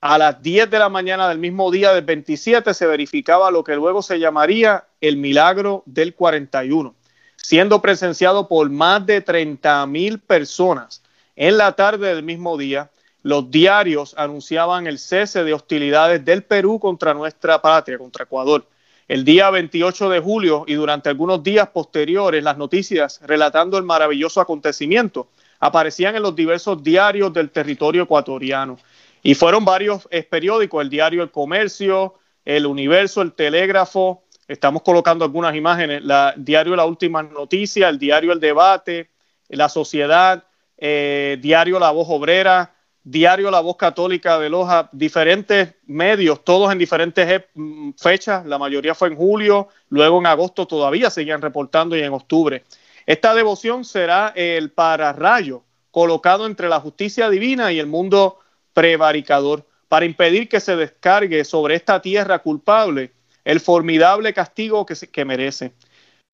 A 0.00 0.18
las 0.18 0.42
10 0.42 0.70
de 0.70 0.78
la 0.78 0.88
mañana 0.88 1.28
del 1.28 1.38
mismo 1.38 1.70
día 1.70 1.92
del 1.92 2.04
27 2.04 2.74
se 2.74 2.86
verificaba 2.86 3.50
lo 3.50 3.64
que 3.64 3.74
luego 3.74 4.02
se 4.02 4.18
llamaría 4.18 4.84
el 5.00 5.16
milagro 5.16 5.82
del 5.86 6.14
41, 6.14 6.94
siendo 7.36 7.82
presenciado 7.82 8.48
por 8.48 8.68
más 8.70 9.04
de 9.06 9.20
30 9.20 9.86
mil 9.86 10.20
personas. 10.20 11.02
En 11.34 11.56
la 11.56 11.72
tarde 11.72 12.14
del 12.14 12.22
mismo 12.22 12.56
día, 12.56 12.90
los 13.22 13.50
diarios 13.50 14.14
anunciaban 14.18 14.86
el 14.86 14.98
cese 14.98 15.44
de 15.44 15.54
hostilidades 15.54 16.24
del 16.24 16.42
Perú 16.42 16.78
contra 16.78 17.14
nuestra 17.14 17.62
patria, 17.62 17.98
contra 17.98 18.24
Ecuador. 18.24 18.66
El 19.08 19.24
día 19.24 19.50
28 19.50 20.08
de 20.08 20.20
julio 20.20 20.64
y 20.66 20.74
durante 20.74 21.08
algunos 21.08 21.42
días 21.42 21.68
posteriores, 21.68 22.42
las 22.42 22.56
noticias 22.56 23.20
relatando 23.24 23.78
el 23.78 23.84
maravilloso 23.84 24.40
acontecimiento 24.40 25.28
aparecían 25.60 26.16
en 26.16 26.22
los 26.22 26.34
diversos 26.34 26.82
diarios 26.82 27.32
del 27.32 27.50
territorio 27.50 28.04
ecuatoriano. 28.04 28.78
Y 29.22 29.34
fueron 29.34 29.64
varios 29.64 30.08
periódicos, 30.28 30.82
el 30.82 30.90
diario 30.90 31.22
El 31.22 31.30
Comercio, 31.30 32.14
El 32.44 32.66
Universo, 32.66 33.22
El 33.22 33.32
Telégrafo, 33.32 34.24
estamos 34.48 34.82
colocando 34.82 35.24
algunas 35.24 35.54
imágenes, 35.54 36.02
el 36.02 36.44
diario 36.44 36.74
La 36.74 36.84
Última 36.84 37.22
Noticia, 37.22 37.88
el 37.88 37.98
diario 37.98 38.32
El 38.32 38.40
Debate, 38.40 39.10
La 39.48 39.68
Sociedad, 39.68 40.44
eh, 40.76 41.38
diario 41.40 41.78
La 41.78 41.90
Voz 41.92 42.08
Obrera, 42.10 42.74
Diario 43.04 43.50
La 43.50 43.60
Voz 43.60 43.76
Católica 43.76 44.38
de 44.38 44.48
Loja, 44.48 44.88
diferentes 44.92 45.74
medios, 45.86 46.44
todos 46.44 46.70
en 46.70 46.78
diferentes 46.78 47.44
mm, 47.54 47.90
fechas, 47.96 48.46
la 48.46 48.58
mayoría 48.58 48.94
fue 48.94 49.08
en 49.08 49.16
julio, 49.16 49.68
luego 49.88 50.20
en 50.20 50.26
agosto 50.26 50.66
todavía 50.66 51.10
seguían 51.10 51.42
reportando 51.42 51.96
y 51.96 52.02
en 52.02 52.12
octubre. 52.12 52.64
Esta 53.04 53.34
devoción 53.34 53.84
será 53.84 54.32
el 54.36 54.70
pararrayo 54.70 55.64
colocado 55.90 56.46
entre 56.46 56.68
la 56.68 56.78
justicia 56.78 57.28
divina 57.28 57.72
y 57.72 57.80
el 57.80 57.88
mundo 57.88 58.38
prevaricador 58.72 59.66
para 59.88 60.06
impedir 60.06 60.48
que 60.48 60.60
se 60.60 60.76
descargue 60.76 61.44
sobre 61.44 61.74
esta 61.74 62.00
tierra 62.00 62.38
culpable 62.38 63.12
el 63.44 63.58
formidable 63.58 64.32
castigo 64.32 64.86
que, 64.86 64.94
que 64.94 65.24
merece. 65.24 65.72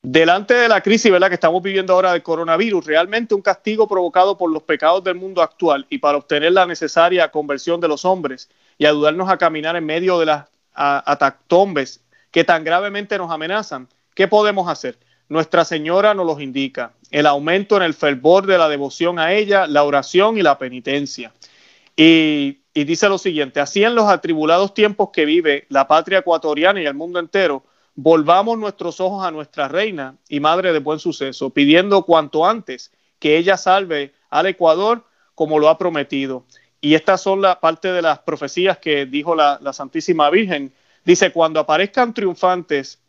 Delante 0.02 0.54
de 0.54 0.68
la 0.68 0.80
crisis 0.80 1.10
¿verdad? 1.10 1.28
que 1.28 1.34
estamos 1.34 1.60
viviendo 1.60 1.92
ahora 1.92 2.12
del 2.12 2.22
coronavirus, 2.22 2.86
realmente 2.86 3.34
un 3.34 3.42
castigo 3.42 3.88
provocado 3.88 4.38
por 4.38 4.50
los 4.50 4.62
pecados 4.62 5.02
del 5.02 5.16
mundo 5.16 5.42
actual 5.42 5.86
y 5.90 5.98
para 5.98 6.18
obtener 6.18 6.52
la 6.52 6.66
necesaria 6.66 7.30
conversión 7.32 7.80
de 7.80 7.88
los 7.88 8.04
hombres, 8.04 8.48
y 8.78 8.86
ayudarnos 8.86 9.28
a 9.28 9.36
caminar 9.36 9.74
en 9.74 9.84
medio 9.84 10.20
de 10.20 10.26
las 10.26 10.44
atactombes 10.72 12.00
que 12.30 12.44
tan 12.44 12.62
gravemente 12.62 13.18
nos 13.18 13.32
amenazan, 13.32 13.88
¿qué 14.14 14.28
podemos 14.28 14.68
hacer? 14.68 14.96
Nuestra 15.28 15.64
Señora 15.64 16.14
nos 16.14 16.26
los 16.26 16.40
indica, 16.40 16.92
el 17.10 17.26
aumento 17.26 17.76
en 17.76 17.82
el 17.82 17.92
fervor 17.92 18.46
de 18.46 18.56
la 18.56 18.68
devoción 18.68 19.18
a 19.18 19.32
ella, 19.32 19.66
la 19.66 19.82
oración 19.82 20.38
y 20.38 20.42
la 20.42 20.58
penitencia. 20.58 21.32
Y, 21.96 22.60
y 22.72 22.84
dice 22.84 23.08
lo 23.08 23.18
siguiente, 23.18 23.58
así 23.58 23.82
en 23.82 23.96
los 23.96 24.08
atribulados 24.08 24.72
tiempos 24.72 25.10
que 25.12 25.24
vive 25.24 25.66
la 25.70 25.88
patria 25.88 26.20
ecuatoriana 26.20 26.80
y 26.80 26.86
el 26.86 26.94
mundo 26.94 27.18
entero, 27.18 27.64
volvamos 28.00 28.56
nuestros 28.56 29.00
ojos 29.00 29.26
a 29.26 29.32
nuestra 29.32 29.66
reina 29.66 30.14
y 30.28 30.38
madre 30.38 30.72
de 30.72 30.78
buen 30.78 31.00
suceso, 31.00 31.50
pidiendo 31.50 32.04
cuanto 32.04 32.46
antes 32.46 32.92
que 33.18 33.36
ella 33.36 33.56
salve 33.56 34.14
al 34.30 34.46
Ecuador 34.46 35.04
como 35.34 35.58
lo 35.58 35.68
ha 35.68 35.78
prometido. 35.78 36.44
Y 36.80 36.94
estas 36.94 37.20
son 37.20 37.42
la 37.42 37.58
parte 37.58 37.90
de 37.90 38.00
las 38.00 38.20
profecías 38.20 38.78
que 38.78 39.04
dijo 39.04 39.34
la, 39.34 39.58
Santísima 39.72 40.30
Virgen. 40.30 40.72
Dice, 41.04 41.32
cuando 41.32 41.58
aparezcan 41.58 42.14
triunfantes 42.14 43.00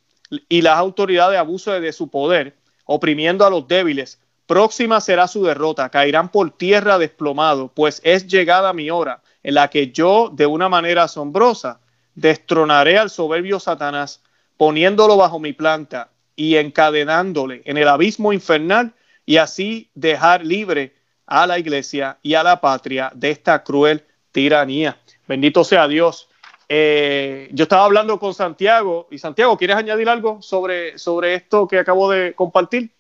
y 0.50 0.64
las 0.64 0.80
autoridades 0.80 1.38
abusen 1.38 1.84
de 1.84 1.94
su 1.94 2.08
poder, 2.08 2.56
oprimiendo 2.86 3.46
a 3.46 3.52
los 3.52 3.68
débiles, 3.68 4.20
próxima 4.48 5.02
será 5.02 5.28
su 5.28 5.44
derrota, 5.44 5.90
caerán 5.90 6.30
por 6.30 6.50
tierra 6.50 6.98
desplomado, 6.98 7.68
pues 7.76 8.02
es 8.04 8.26
llegada 8.26 8.74
mi 8.74 8.90
hora 8.90 9.22
en 9.44 9.54
la 9.54 9.68
que 9.68 9.92
yo, 9.92 10.32
de 10.34 10.48
una 10.48 10.68
manera 10.68 11.04
asombrosa, 11.04 11.80
destronaré 12.16 12.98
al 12.98 13.12
soberbio 13.12 13.60
Satanás, 13.60 14.24
poniéndolo 14.60 15.16
bajo 15.16 15.40
mi 15.40 15.54
planta 15.54 16.10
y 16.36 16.58
encadenándole 16.58 17.62
en 17.64 17.78
el 17.78 17.88
abismo 17.88 18.34
infernal 18.34 18.94
y 19.26 19.38
así 19.38 19.90
dejar 19.96 20.46
libre 20.46 20.98
a 21.26 21.48
la 21.48 21.58
iglesia 21.58 22.18
y 22.22 22.34
a 22.34 22.44
la 22.44 22.60
patria 22.60 23.10
de 23.16 23.32
esta 23.32 23.64
cruel 23.64 24.04
tiranía. 24.34 24.98
Bendito 25.30 25.64
sea 25.64 25.88
Dios. 25.88 26.28
Eh, 26.68 27.50
yo 27.54 27.64
estaba 27.64 27.86
hablando 27.86 28.20
con 28.20 28.34
Santiago 28.34 29.08
y 29.10 29.18
Santiago, 29.18 29.58
¿quieres 29.58 29.78
añadir 29.78 30.10
algo 30.10 30.42
sobre, 30.42 30.98
sobre 30.98 31.36
esto 31.36 31.66
que 31.66 31.80
acabo 31.80 32.12
de 32.12 32.34
compartir? 32.36 32.92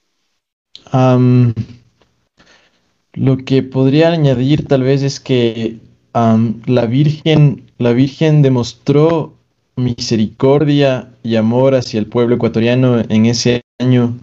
lo 3.13 3.37
que 3.37 3.63
podría 3.63 4.13
añadir 4.13 4.65
tal 4.65 4.83
vez 4.83 5.03
es 5.03 5.19
que 5.19 5.77
la 6.13 6.85
Virgen, 6.85 7.69
la 7.77 7.91
Virgen 7.91 8.41
demostró 8.41 9.38
misericordia 9.79 11.09
y 11.23 11.35
amor 11.35 11.75
hacia 11.75 11.99
el 11.99 12.07
pueblo 12.07 12.35
ecuatoriano 12.35 12.99
en 13.09 13.25
ese 13.25 13.61
año 13.79 14.17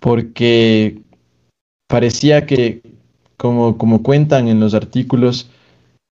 porque 0.00 1.02
parecía 1.86 2.46
que, 2.46 2.82
como, 3.36 3.78
como 3.78 4.02
cuentan 4.02 4.48
en 4.48 4.58
los 4.58 4.74
artículos, 4.74 5.50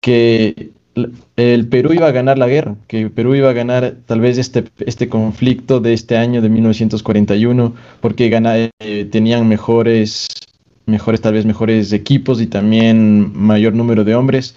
que 0.01 0.71
el 1.37 1.69
Perú 1.69 1.93
iba 1.95 2.07
a 2.07 2.12
ganar 2.12 2.39
la 2.39 2.49
guerra, 2.49 2.77
que 2.87 3.09
Perú 3.09 3.35
iba 3.35 3.51
a 3.51 3.55
ganar 3.55 3.97
tal 4.07 4.21
vez 4.21 4.39
este, 4.39 4.65
este 4.85 5.09
conflicto 5.09 5.81
de 5.81 5.93
este 5.93 6.17
año 6.17 6.43
de 6.43 6.49
1941, 6.49 7.75
porque 8.01 8.31
eh, 8.81 9.09
tenían 9.11 9.49
mejores, 9.49 10.29
mejores, 10.87 11.21
tal 11.21 11.35
vez 11.35 11.47
mejores 11.47 11.93
equipos 11.93 12.41
y 12.41 12.47
también 12.47 13.33
mayor 13.35 13.75
número 13.75 14.05
de 14.05 14.15
hombres, 14.15 14.57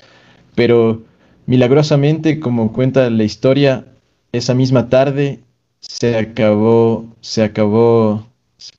pero 0.55 1.03
milagrosamente, 1.45 2.39
como 2.39 2.73
cuenta 2.73 3.09
la 3.09 3.23
historia, 3.23 3.85
esa 4.35 4.53
misma 4.53 4.89
tarde 4.89 5.39
se 5.79 6.17
acabó, 6.17 7.05
se 7.21 7.43
acabó 7.43 8.25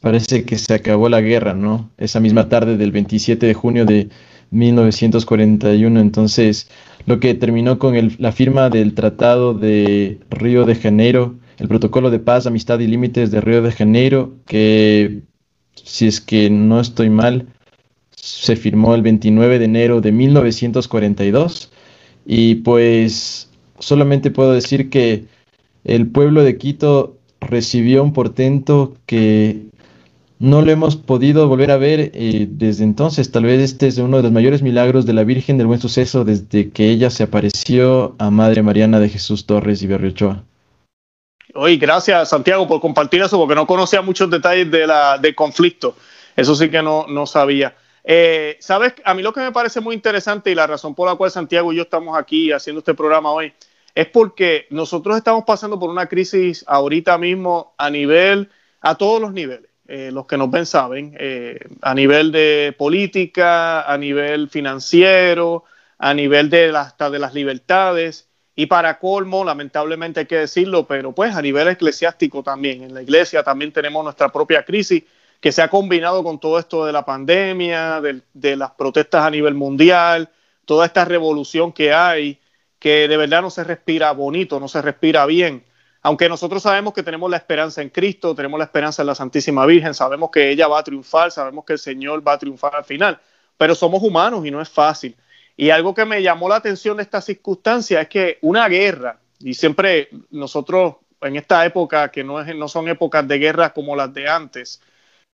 parece 0.00 0.44
que 0.44 0.58
se 0.58 0.74
acabó 0.74 1.08
la 1.08 1.20
guerra, 1.20 1.54
¿no? 1.54 1.90
Esa 1.98 2.20
misma 2.20 2.48
tarde 2.48 2.76
del 2.76 2.92
27 2.92 3.46
de 3.46 3.54
junio 3.54 3.84
de 3.84 4.08
1941. 4.50 6.00
Entonces, 6.00 6.68
lo 7.06 7.20
que 7.20 7.34
terminó 7.34 7.78
con 7.78 7.94
la 8.18 8.32
firma 8.32 8.70
del 8.70 8.94
Tratado 8.94 9.54
de 9.54 10.20
Río 10.30 10.64
de 10.64 10.74
Janeiro, 10.74 11.36
el 11.58 11.68
Protocolo 11.68 12.10
de 12.10 12.18
Paz, 12.18 12.46
Amistad 12.46 12.80
y 12.80 12.86
Límites 12.86 13.30
de 13.30 13.40
Río 13.40 13.62
de 13.62 13.72
Janeiro, 13.72 14.34
que, 14.46 15.22
si 15.74 16.06
es 16.06 16.20
que 16.20 16.50
no 16.50 16.80
estoy 16.80 17.10
mal, 17.10 17.46
se 18.10 18.56
firmó 18.56 18.94
el 18.94 19.02
29 19.02 19.58
de 19.58 19.64
enero 19.64 20.00
de 20.00 20.12
1942. 20.12 21.70
Y 22.26 22.56
pues 22.56 23.50
solamente 23.78 24.30
puedo 24.30 24.52
decir 24.52 24.90
que 24.90 25.26
el 25.86 26.08
pueblo 26.08 26.42
de 26.42 26.58
Quito 26.58 27.16
recibió 27.40 28.02
un 28.02 28.12
portento 28.12 28.94
que 29.06 29.66
no 30.38 30.60
lo 30.60 30.72
hemos 30.72 30.96
podido 30.96 31.48
volver 31.48 31.70
a 31.70 31.76
ver 31.76 32.10
eh, 32.12 32.46
desde 32.50 32.82
entonces. 32.82 33.30
Tal 33.30 33.44
vez 33.44 33.60
este 33.60 33.86
es 33.86 33.96
uno 33.98 34.16
de 34.16 34.24
los 34.24 34.32
mayores 34.32 34.62
milagros 34.62 35.06
de 35.06 35.12
la 35.12 35.22
Virgen 35.22 35.58
del 35.58 35.68
Buen 35.68 35.80
Suceso 35.80 36.24
desde 36.24 36.70
que 36.70 36.90
ella 36.90 37.08
se 37.08 37.22
apareció 37.22 38.16
a 38.18 38.30
Madre 38.30 38.62
Mariana 38.62 38.98
de 38.98 39.08
Jesús 39.08 39.46
Torres 39.46 39.80
y 39.82 39.86
Berriochoa. 39.86 40.42
Oye, 41.54 41.76
gracias 41.76 42.30
Santiago 42.30 42.66
por 42.66 42.80
compartir 42.80 43.22
eso, 43.22 43.38
porque 43.38 43.54
no 43.54 43.66
conocía 43.66 44.02
muchos 44.02 44.28
detalles 44.28 44.68
del 44.70 45.34
conflicto. 45.36 45.94
Eso 46.34 46.54
sí 46.56 46.68
que 46.68 46.82
no, 46.82 47.06
no 47.08 47.26
sabía. 47.26 47.76
Eh, 48.02 48.56
Sabes, 48.60 48.94
a 49.04 49.14
mí 49.14 49.22
lo 49.22 49.32
que 49.32 49.40
me 49.40 49.52
parece 49.52 49.80
muy 49.80 49.94
interesante 49.94 50.50
y 50.50 50.54
la 50.56 50.66
razón 50.66 50.96
por 50.96 51.08
la 51.08 51.14
cual 51.14 51.30
Santiago 51.30 51.72
y 51.72 51.76
yo 51.76 51.82
estamos 51.82 52.18
aquí 52.18 52.50
haciendo 52.50 52.80
este 52.80 52.94
programa 52.94 53.30
hoy 53.30 53.52
es 53.96 54.06
porque 54.08 54.66
nosotros 54.68 55.16
estamos 55.16 55.44
pasando 55.44 55.80
por 55.80 55.88
una 55.88 56.06
crisis 56.06 56.62
ahorita 56.68 57.16
mismo 57.16 57.74
a 57.78 57.88
nivel, 57.88 58.50
a 58.82 58.94
todos 58.94 59.22
los 59.22 59.32
niveles. 59.32 59.70
Eh, 59.88 60.10
los 60.12 60.26
que 60.26 60.36
nos 60.36 60.50
ven 60.50 60.66
saben, 60.66 61.16
eh, 61.18 61.58
a 61.80 61.94
nivel 61.94 62.30
de 62.30 62.74
política, 62.76 63.90
a 63.90 63.96
nivel 63.96 64.50
financiero, 64.50 65.64
a 65.96 66.12
nivel 66.12 66.50
de, 66.50 66.76
hasta 66.76 67.08
de 67.08 67.18
las 67.18 67.32
libertades 67.32 68.28
y 68.54 68.66
para 68.66 68.98
colmo, 68.98 69.44
lamentablemente 69.44 70.20
hay 70.20 70.26
que 70.26 70.40
decirlo, 70.40 70.86
pero 70.86 71.12
pues 71.12 71.34
a 71.34 71.40
nivel 71.40 71.68
eclesiástico 71.68 72.42
también. 72.42 72.82
En 72.82 72.92
la 72.92 73.00
iglesia 73.00 73.42
también 73.42 73.72
tenemos 73.72 74.04
nuestra 74.04 74.30
propia 74.30 74.62
crisis 74.62 75.04
que 75.40 75.52
se 75.52 75.62
ha 75.62 75.68
combinado 75.68 76.22
con 76.22 76.38
todo 76.38 76.58
esto 76.58 76.84
de 76.84 76.92
la 76.92 77.06
pandemia, 77.06 78.02
de 78.02 78.56
las 78.56 78.72
protestas 78.72 79.24
a 79.24 79.30
nivel 79.30 79.54
mundial, 79.54 80.28
toda 80.66 80.84
esta 80.84 81.06
revolución 81.06 81.72
que 81.72 81.94
hay 81.94 82.40
que 82.86 83.08
de 83.08 83.16
verdad 83.16 83.42
no 83.42 83.50
se 83.50 83.64
respira 83.64 84.12
bonito, 84.12 84.60
no 84.60 84.68
se 84.68 84.80
respira 84.80 85.26
bien. 85.26 85.64
Aunque 86.02 86.28
nosotros 86.28 86.62
sabemos 86.62 86.94
que 86.94 87.02
tenemos 87.02 87.28
la 87.28 87.36
esperanza 87.36 87.82
en 87.82 87.90
Cristo, 87.90 88.32
tenemos 88.32 88.58
la 88.58 88.66
esperanza 88.66 89.02
en 89.02 89.08
la 89.08 89.16
Santísima 89.16 89.66
Virgen, 89.66 89.92
sabemos 89.92 90.30
que 90.30 90.50
ella 90.50 90.68
va 90.68 90.78
a 90.78 90.84
triunfar, 90.84 91.32
sabemos 91.32 91.64
que 91.64 91.72
el 91.72 91.80
Señor 91.80 92.24
va 92.24 92.34
a 92.34 92.38
triunfar 92.38 92.76
al 92.76 92.84
final, 92.84 93.18
pero 93.58 93.74
somos 93.74 94.04
humanos 94.04 94.46
y 94.46 94.52
no 94.52 94.62
es 94.62 94.68
fácil. 94.68 95.16
Y 95.56 95.70
algo 95.70 95.94
que 95.94 96.04
me 96.04 96.22
llamó 96.22 96.48
la 96.48 96.54
atención 96.54 96.98
de 96.98 97.02
esta 97.02 97.20
circunstancia 97.20 98.02
es 98.02 98.08
que 98.08 98.38
una 98.42 98.68
guerra, 98.68 99.18
y 99.40 99.54
siempre 99.54 100.08
nosotros 100.30 100.94
en 101.22 101.34
esta 101.34 101.66
época, 101.66 102.12
que 102.12 102.22
no, 102.22 102.40
es, 102.40 102.54
no 102.54 102.68
son 102.68 102.86
épocas 102.86 103.26
de 103.26 103.36
guerra 103.36 103.72
como 103.72 103.96
las 103.96 104.14
de 104.14 104.28
antes, 104.28 104.80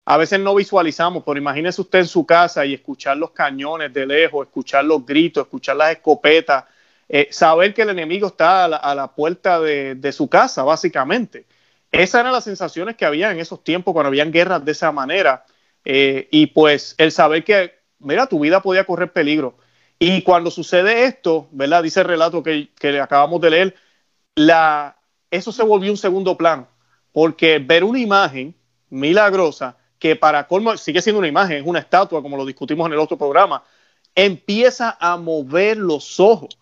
a 0.05 0.17
veces 0.17 0.41
no 0.41 0.53
visualizamos, 0.53 1.23
pero 1.25 1.38
imagínese 1.38 1.81
usted 1.81 2.00
en 2.00 2.09
su 2.09 2.26
casa 2.26 2.67
y 2.67 2.75
escuchar 2.75 3.17
los 3.17 3.31
cañones 3.31 3.93
de 3.93 4.05
lejos, 4.05 4.49
escuchar 4.49 4.85
los 4.85 5.07
gritos, 5.07 5.45
escuchar 5.45 5.76
las 5.76 5.93
escopetas, 5.93 6.65
eh, 7.09 7.29
saber 7.31 7.75
que 7.75 7.83
el 7.83 7.91
enemigo 7.91 8.29
está 8.29 8.65
a 8.65 8.95
la, 8.95 9.15
puerta 9.15 9.61
de, 9.61 10.13
su 10.13 10.29
casa, 10.29 10.63
básicamente. 10.65 11.47
Esas 11.93 12.21
eran 12.21 12.33
las 12.33 12.45
sensaciones 12.45 12.97
que 12.97 13.05
había 13.05 13.31
en 13.31 13.39
esos 13.39 13.63
tiempos 13.63 13.93
cuando 13.93 14.09
habían 14.09 14.33
guerras 14.33 14.65
de 14.65 14.73
esa 14.73 14.93
manera. 14.93 15.45
Eh, 15.85 16.29
y 16.31 16.47
pues 16.49 16.95
el 16.99 17.13
saber 17.13 17.45
que, 17.45 17.75
mira, 18.01 18.27
tu 18.27 18.41
vida 18.41 18.61
podía 18.61 18.85
correr 18.85 19.13
peligro. 19.13 19.57
Y 19.99 20.23
cuando 20.23 20.51
sucede 20.51 21.05
esto, 21.05 21.49
¿verdad? 21.53 21.83
Dice 21.83 22.01
el 22.01 22.07
relato 22.07 22.43
que, 22.43 22.71
que 22.79 23.01
acabamos 23.01 23.41
de 23.41 23.51
leer, 23.51 23.75
la, 24.35 24.97
eso 25.31 25.53
se 25.53 25.63
volvió 25.63 25.91
un 25.91 25.97
segundo 25.97 26.37
plano. 26.37 26.69
Porque 27.13 27.59
ver 27.59 27.85
una 27.85 28.01
imagen 28.01 28.55
milagrosa, 28.91 29.77
que 29.99 30.17
para 30.17 30.47
colmo 30.47 30.77
sigue 30.77 31.01
siendo 31.01 31.19
una 31.19 31.29
imagen, 31.29 31.59
es 31.59 31.67
una 31.67 31.79
estatua, 31.79 32.21
como 32.21 32.37
lo 32.37 32.45
discutimos 32.45 32.87
en 32.87 32.93
el 32.93 32.99
otro 32.99 33.17
programa, 33.17 33.63
empieza 34.15 34.97
a 35.01 35.17
mover 35.17 35.77
los 35.77 36.21
ojos 36.21 36.59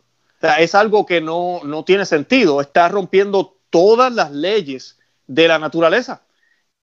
es 0.58 0.74
algo 0.74 1.06
que 1.06 1.20
no, 1.20 1.60
tiene 1.86 2.06
sentido, 2.06 2.60
está 2.60 2.88
rompiendo 2.88 3.56
todas 3.70 4.12
las 4.12 4.30
leyes 4.30 4.98
de 5.26 5.48
la 5.48 5.58
naturaleza. 5.58 6.22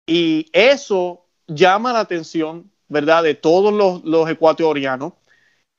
Y 0.05 0.47
eso 0.51 1.25
llama 1.47 1.93
la 1.93 1.99
atención, 1.99 2.71
¿verdad?, 2.87 3.23
de 3.23 3.35
todos 3.35 3.73
los, 3.73 4.03
los 4.03 4.29
ecuatorianos. 4.29 5.13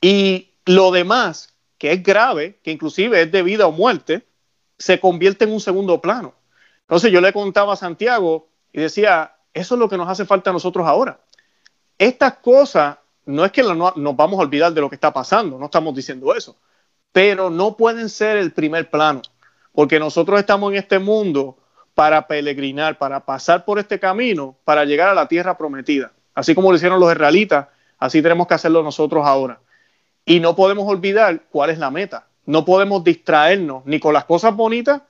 Y 0.01 0.53
lo 0.65 0.91
demás, 0.91 1.55
que 1.79 1.93
es 1.93 2.03
grave, 2.03 2.59
que 2.63 2.71
inclusive 2.71 3.23
es 3.23 3.33
de 3.33 3.43
vida 3.43 3.67
o 3.67 3.73
muerte, 3.73 4.27
se 4.79 5.01
convierte 5.01 5.45
en 5.45 5.53
un 5.53 5.61
segundo 5.61 6.01
plano. 6.01 6.35
Entonces 6.83 7.11
yo 7.11 7.21
le 7.21 7.33
contaba 7.33 7.75
a 7.75 7.77
Santiago 7.77 8.49
y 8.73 8.81
decía, 8.81 9.37
eso 9.55 9.75
es 9.75 9.79
lo 9.79 9.89
que 9.89 9.97
nos 9.97 10.09
hace 10.09 10.25
falta 10.25 10.51
a 10.51 10.53
nosotros 10.53 10.87
ahora. 10.87 11.21
Estas 11.99 12.39
cosas, 12.39 12.99
no 13.27 13.45
es 13.45 13.53
que 13.53 13.63
nos 13.63 14.17
vamos 14.17 14.39
a 14.39 14.43
olvidar 14.43 14.73
de 14.73 14.81
lo 14.81 14.89
que 14.89 14.97
está 14.97 15.13
pasando, 15.13 15.59
no 15.59 15.67
estamos 15.67 15.95
diciendo 15.95 16.35
eso, 16.35 16.57
pero 17.13 17.51
no 17.51 17.77
pueden 17.77 18.09
ser 18.09 18.37
el 18.37 18.53
primer 18.53 18.91
plano, 18.91 19.23
porque 19.73 19.99
nosotros 19.99 20.41
estamos 20.41 20.73
en 20.73 20.79
este 20.79 20.99
mundo 20.99 21.59
para 21.95 22.27
peregrinar, 22.27 22.99
para 22.99 23.25
pasar 23.25 23.65
por 23.65 23.79
este 23.79 24.01
camino, 24.01 24.57
para 24.65 24.85
llegar 24.85 25.09
a 25.09 25.15
la 25.15 25.29
tierra 25.29 25.57
prometida. 25.57 26.13
Así 26.35 26.55
como 26.55 26.71
lo 26.71 26.77
hicieron 26.77 26.99
los 26.99 27.13
israelitas, 27.13 27.69
así 27.99 28.23
tenemos 28.23 28.47
que 28.47 28.55
hacerlo 28.55 28.83
nosotros 28.83 29.27
ahora. 29.27 29.61
Y 30.25 30.41
no 30.41 30.57
podemos 30.57 30.89
olvidar 30.89 31.43
cuál 31.51 31.71
es 31.71 31.79
la 31.79 31.91
meta. 31.91 32.27
no 32.45 32.65
podemos 32.65 33.05
distraernos 33.05 33.87
ni 33.87 34.01
con 34.01 34.13
las 34.13 34.25
cosas 34.25 34.57
bonitas 34.57 35.03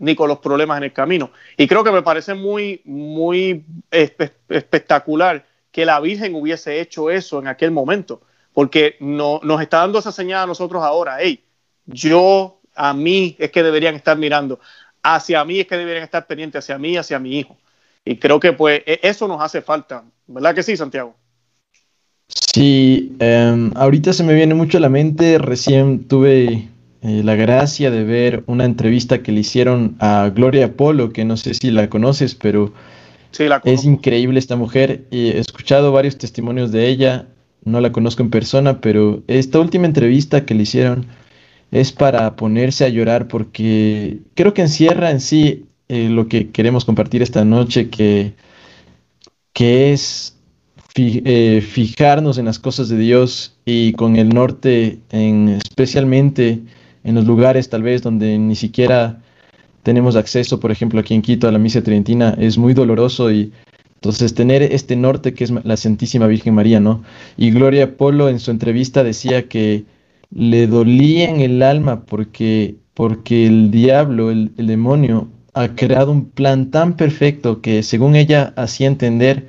ni 0.00 0.16
con 0.16 0.28
los 0.28 0.38
problemas 0.38 0.78
en 0.78 0.84
el 0.84 0.92
camino. 0.92 1.30
Y 1.56 1.68
creo 1.68 1.84
que 1.84 1.92
me 1.92 2.02
parece 2.02 2.34
muy, 2.34 2.80
muy 2.84 3.64
espectacular 3.90 5.44
que 5.70 5.84
la 5.84 6.00
Virgen 6.00 6.34
hubiese 6.34 6.80
hecho 6.80 7.10
eso 7.10 7.38
en 7.38 7.46
aquel 7.46 7.70
momento, 7.70 8.22
porque 8.52 8.96
no, 8.98 9.40
nos 9.44 9.60
está 9.60 9.78
dando 9.78 9.98
esa 9.98 10.10
señal 10.10 10.44
a 10.44 10.46
nosotros 10.46 10.82
ahora, 10.82 11.18
hey, 11.20 11.44
yo, 11.92 12.60
a 12.74 12.94
mí 12.94 13.36
es 13.38 13.50
que 13.50 13.62
deberían 13.62 13.94
estar 13.94 14.16
mirando, 14.16 14.60
hacia 15.02 15.44
mí 15.44 15.60
es 15.60 15.66
que 15.66 15.76
deberían 15.76 16.04
estar 16.04 16.26
pendientes, 16.26 16.64
hacia 16.64 16.78
mí, 16.78 16.96
hacia 16.96 17.18
mi 17.18 17.38
hijo. 17.38 17.56
Y 18.04 18.16
creo 18.16 18.40
que 18.40 18.52
pues 18.52 18.82
e, 18.86 19.00
eso 19.02 19.28
nos 19.28 19.40
hace 19.40 19.62
falta, 19.62 20.04
¿verdad 20.26 20.54
que 20.54 20.62
sí, 20.62 20.76
Santiago? 20.76 21.14
Sí, 22.28 23.16
em, 23.18 23.72
ahorita 23.74 24.12
se 24.12 24.22
me 24.22 24.34
viene 24.34 24.54
mucho 24.54 24.78
a 24.78 24.80
la 24.80 24.88
mente, 24.88 25.38
recién 25.38 26.06
tuve 26.06 26.68
eh, 27.02 27.22
la 27.24 27.34
gracia 27.34 27.90
de 27.90 28.04
ver 28.04 28.44
una 28.46 28.64
entrevista 28.64 29.22
que 29.22 29.32
le 29.32 29.40
hicieron 29.40 29.96
a 30.00 30.30
Gloria 30.34 30.76
Polo, 30.76 31.12
que 31.12 31.24
no 31.24 31.36
sé 31.36 31.54
si 31.54 31.70
la 31.70 31.88
conoces, 31.88 32.34
pero 32.34 32.72
es 33.64 33.84
increíble 33.84 34.38
esta 34.38 34.56
mujer. 34.56 35.06
he 35.10 35.38
escuchado 35.38 35.92
varios 35.92 36.18
testimonios 36.18 36.72
de 36.72 36.88
ella, 36.88 37.26
no 37.64 37.80
la 37.80 37.92
conozco 37.92 38.22
en 38.22 38.30
persona, 38.30 38.80
pero 38.80 39.22
esta 39.28 39.60
última 39.60 39.86
entrevista 39.86 40.44
que 40.44 40.54
le 40.54 40.64
hicieron 40.64 41.06
es 41.70 41.92
para 41.92 42.36
ponerse 42.36 42.84
a 42.84 42.88
llorar 42.88 43.28
porque 43.28 44.18
creo 44.34 44.54
que 44.54 44.62
encierra 44.62 45.10
en 45.10 45.20
sí 45.20 45.66
eh, 45.88 46.08
lo 46.08 46.28
que 46.28 46.50
queremos 46.50 46.84
compartir 46.84 47.22
esta 47.22 47.44
noche, 47.44 47.90
que, 47.90 48.34
que 49.52 49.92
es 49.92 50.36
eh, 50.96 51.62
fijarnos 51.66 52.38
en 52.38 52.46
las 52.46 52.58
cosas 52.58 52.88
de 52.88 52.98
Dios 52.98 53.56
y 53.64 53.92
con 53.92 54.16
el 54.16 54.30
norte, 54.30 54.98
en, 55.10 55.48
especialmente 55.48 56.60
en 57.04 57.14
los 57.14 57.24
lugares 57.24 57.70
tal 57.70 57.82
vez 57.82 58.02
donde 58.02 58.38
ni 58.38 58.56
siquiera 58.56 59.22
tenemos 59.82 60.16
acceso, 60.16 60.60
por 60.60 60.70
ejemplo, 60.70 61.00
aquí 61.00 61.14
en 61.14 61.22
Quito 61.22 61.48
a 61.48 61.52
la 61.52 61.58
misa 61.58 61.82
tridentina, 61.82 62.36
es 62.38 62.58
muy 62.58 62.74
doloroso 62.74 63.30
y 63.30 63.52
entonces 63.94 64.34
tener 64.34 64.62
este 64.62 64.96
norte 64.96 65.34
que 65.34 65.44
es 65.44 65.50
la 65.50 65.76
Santísima 65.76 66.26
Virgen 66.26 66.54
María, 66.54 66.80
¿no? 66.80 67.02
Y 67.36 67.50
Gloria 67.50 67.96
Polo 67.96 68.28
en 68.28 68.38
su 68.40 68.50
entrevista 68.50 69.04
decía 69.04 69.48
que 69.48 69.84
le 70.30 70.66
dolía 70.66 71.28
en 71.30 71.40
el 71.40 71.62
alma 71.62 72.04
porque, 72.04 72.76
porque 72.94 73.46
el 73.46 73.70
diablo, 73.70 74.30
el, 74.30 74.52
demonio, 74.56 75.28
ha 75.54 75.74
creado 75.74 76.12
un 76.12 76.30
plan 76.30 76.70
tan 76.70 76.96
perfecto 76.96 77.60
que 77.60 77.82
según 77.82 78.16
ella 78.16 78.52
hacía 78.56 78.86
entender, 78.86 79.48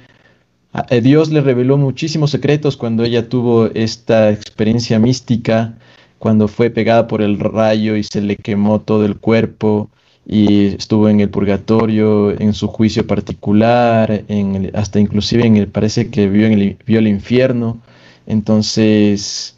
Dios 1.03 1.29
le 1.31 1.41
reveló 1.41 1.77
muchísimos 1.77 2.31
secretos 2.31 2.77
cuando 2.77 3.03
ella 3.03 3.29
tuvo 3.29 3.67
esta 3.67 4.31
experiencia 4.31 4.99
mística, 4.99 5.77
cuando 6.17 6.47
fue 6.47 6.69
pegada 6.69 7.07
por 7.07 7.21
el 7.21 7.39
rayo 7.39 7.95
y 7.95 8.03
se 8.03 8.21
le 8.21 8.37
quemó 8.37 8.81
todo 8.81 9.05
el 9.05 9.17
cuerpo 9.17 9.89
y 10.25 10.67
estuvo 10.67 11.09
en 11.09 11.19
el 11.19 11.29
purgatorio, 11.29 12.31
en 12.39 12.53
su 12.53 12.67
juicio 12.67 13.05
particular, 13.07 14.23
en 14.27 14.71
hasta 14.75 14.99
inclusive 14.99 15.45
en 15.45 15.57
el, 15.57 15.67
parece 15.67 16.09
que 16.09 16.29
vio, 16.29 16.47
el, 16.47 16.77
vio 16.85 16.99
el 16.99 17.07
infierno. 17.07 17.81
Entonces, 18.27 19.57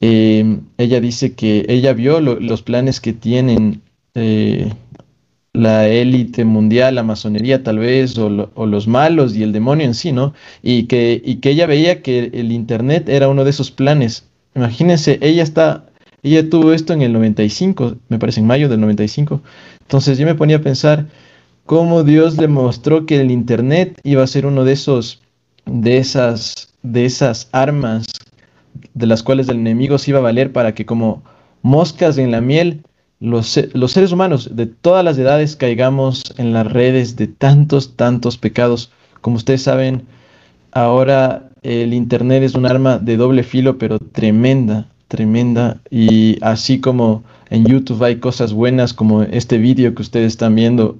em, 0.00 0.62
ella 0.78 1.00
dice 1.00 1.34
que 1.34 1.64
ella 1.68 1.92
vio 1.92 2.20
los 2.20 2.62
planes 2.62 3.00
que 3.00 3.12
tienen 3.12 3.82
eh, 4.14 4.72
la 5.52 5.88
élite 5.88 6.44
mundial, 6.44 6.96
la 6.96 7.02
masonería 7.02 7.62
tal 7.62 7.78
vez, 7.78 8.18
o, 8.18 8.28
los 8.66 8.88
malos 8.88 9.34
y 9.34 9.42
el 9.42 9.52
demonio 9.52 9.86
en 9.86 9.94
sí, 9.94 10.12
¿no? 10.12 10.34
Y 10.62 10.84
que, 10.84 11.20
y 11.24 11.36
que 11.36 11.50
ella 11.50 11.66
veía 11.66 12.02
que 12.02 12.30
el 12.34 12.52
Internet 12.52 13.08
era 13.08 13.28
uno 13.28 13.44
de 13.44 13.50
esos 13.50 13.70
planes. 13.70 14.24
Imagínense, 14.54 15.18
ella 15.22 15.42
está 15.42 15.86
ella 16.26 16.50
tuvo 16.50 16.72
esto 16.72 16.92
en 16.92 17.02
el 17.02 17.12
95, 17.12 17.98
me 18.08 18.18
parece 18.18 18.40
en 18.40 18.48
mayo 18.48 18.68
del 18.68 18.80
95. 18.80 19.40
Entonces 19.82 20.18
yo 20.18 20.26
me 20.26 20.34
ponía 20.34 20.56
a 20.56 20.60
pensar 20.60 21.06
cómo 21.66 22.02
Dios 22.02 22.36
le 22.36 22.48
mostró 22.48 23.06
que 23.06 23.20
el 23.20 23.30
internet 23.30 24.00
iba 24.02 24.24
a 24.24 24.26
ser 24.26 24.44
uno 24.46 24.64
de 24.64 24.72
esos 24.72 25.22
de 25.66 25.98
esas 25.98 26.74
de 26.82 27.04
esas 27.04 27.48
armas 27.52 28.06
de 28.96 29.06
las 29.06 29.22
cuales 29.22 29.48
el 29.48 29.58
enemigo 29.58 29.98
se 29.98 30.10
iba 30.10 30.18
a 30.18 30.22
valer 30.22 30.52
para 30.52 30.74
que 30.74 30.86
como 30.86 31.22
moscas 31.62 32.18
en 32.18 32.32
la 32.32 32.40
miel 32.40 32.82
los, 33.20 33.60
los 33.72 33.92
seres 33.92 34.10
humanos 34.10 34.50
de 34.56 34.66
todas 34.66 35.04
las 35.04 35.16
edades 35.18 35.54
caigamos 35.54 36.34
en 36.38 36.52
las 36.52 36.70
redes 36.70 37.14
de 37.14 37.28
tantos 37.28 37.94
tantos 37.94 38.36
pecados. 38.36 38.90
Como 39.20 39.36
ustedes 39.36 39.62
saben, 39.62 40.02
ahora 40.72 41.50
el 41.62 41.94
internet 41.94 42.42
es 42.42 42.54
un 42.54 42.66
arma 42.66 42.98
de 42.98 43.16
doble 43.16 43.42
filo 43.44 43.78
pero 43.78 43.98
tremenda 43.98 44.88
tremenda 45.08 45.80
y 45.90 46.38
así 46.42 46.80
como 46.80 47.22
en 47.50 47.64
YouTube 47.64 48.02
hay 48.02 48.16
cosas 48.16 48.52
buenas 48.52 48.92
como 48.92 49.22
este 49.22 49.58
vídeo 49.58 49.94
que 49.94 50.02
ustedes 50.02 50.32
están 50.32 50.54
viendo, 50.54 50.98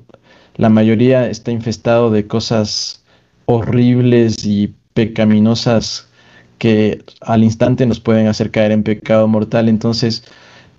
la 0.56 0.68
mayoría 0.68 1.28
está 1.28 1.50
infestado 1.50 2.10
de 2.10 2.26
cosas 2.26 3.02
horribles 3.46 4.44
y 4.44 4.74
pecaminosas 4.94 6.05
que 6.58 7.02
al 7.20 7.44
instante 7.44 7.86
nos 7.86 8.00
pueden 8.00 8.26
hacer 8.28 8.50
caer 8.50 8.72
en 8.72 8.82
pecado 8.82 9.28
mortal. 9.28 9.68
Entonces, 9.68 10.24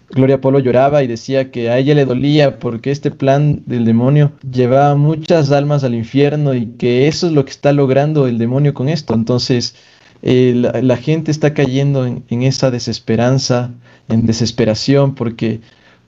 Gloria 0.10 0.40
Polo 0.40 0.60
lloraba 0.60 1.04
y 1.04 1.08
decía 1.08 1.52
que 1.52 1.70
a 1.70 1.78
ella 1.78 1.94
le 1.94 2.06
dolía 2.06 2.60
porque 2.60 2.92
este 2.92 3.12
plan 3.12 3.62
del 3.66 3.86
demonio 3.86 4.32
llevaba 4.50 4.96
muchas 4.96 5.52
almas 5.52 5.84
al 5.84 5.96
infierno 5.96 6.54
y 6.54 6.68
que 6.78 7.08
eso 7.08 7.28
es 7.28 7.34
lo 7.34 7.44
que 7.44 7.52
está 7.52 7.74
logrando 7.74 8.28
el 8.28 8.38
demonio 8.38 8.74
con 8.74 8.88
esto. 8.88 9.14
Entonces, 9.14 9.76
eh, 10.22 10.54
la, 10.56 10.98
gente 10.98 11.30
está 11.30 11.54
cayendo 11.54 12.06
en, 12.06 12.44
esa 12.44 12.72
desesperanza, 12.72 13.72
en 14.08 14.26
desesperación, 14.26 15.14
porque, 15.14 15.60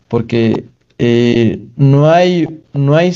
porque 0.08 0.66
eh, 0.98 1.60
no, 1.76 2.10
hay, 2.10 2.62
no 2.74 2.96
hay 2.96 3.14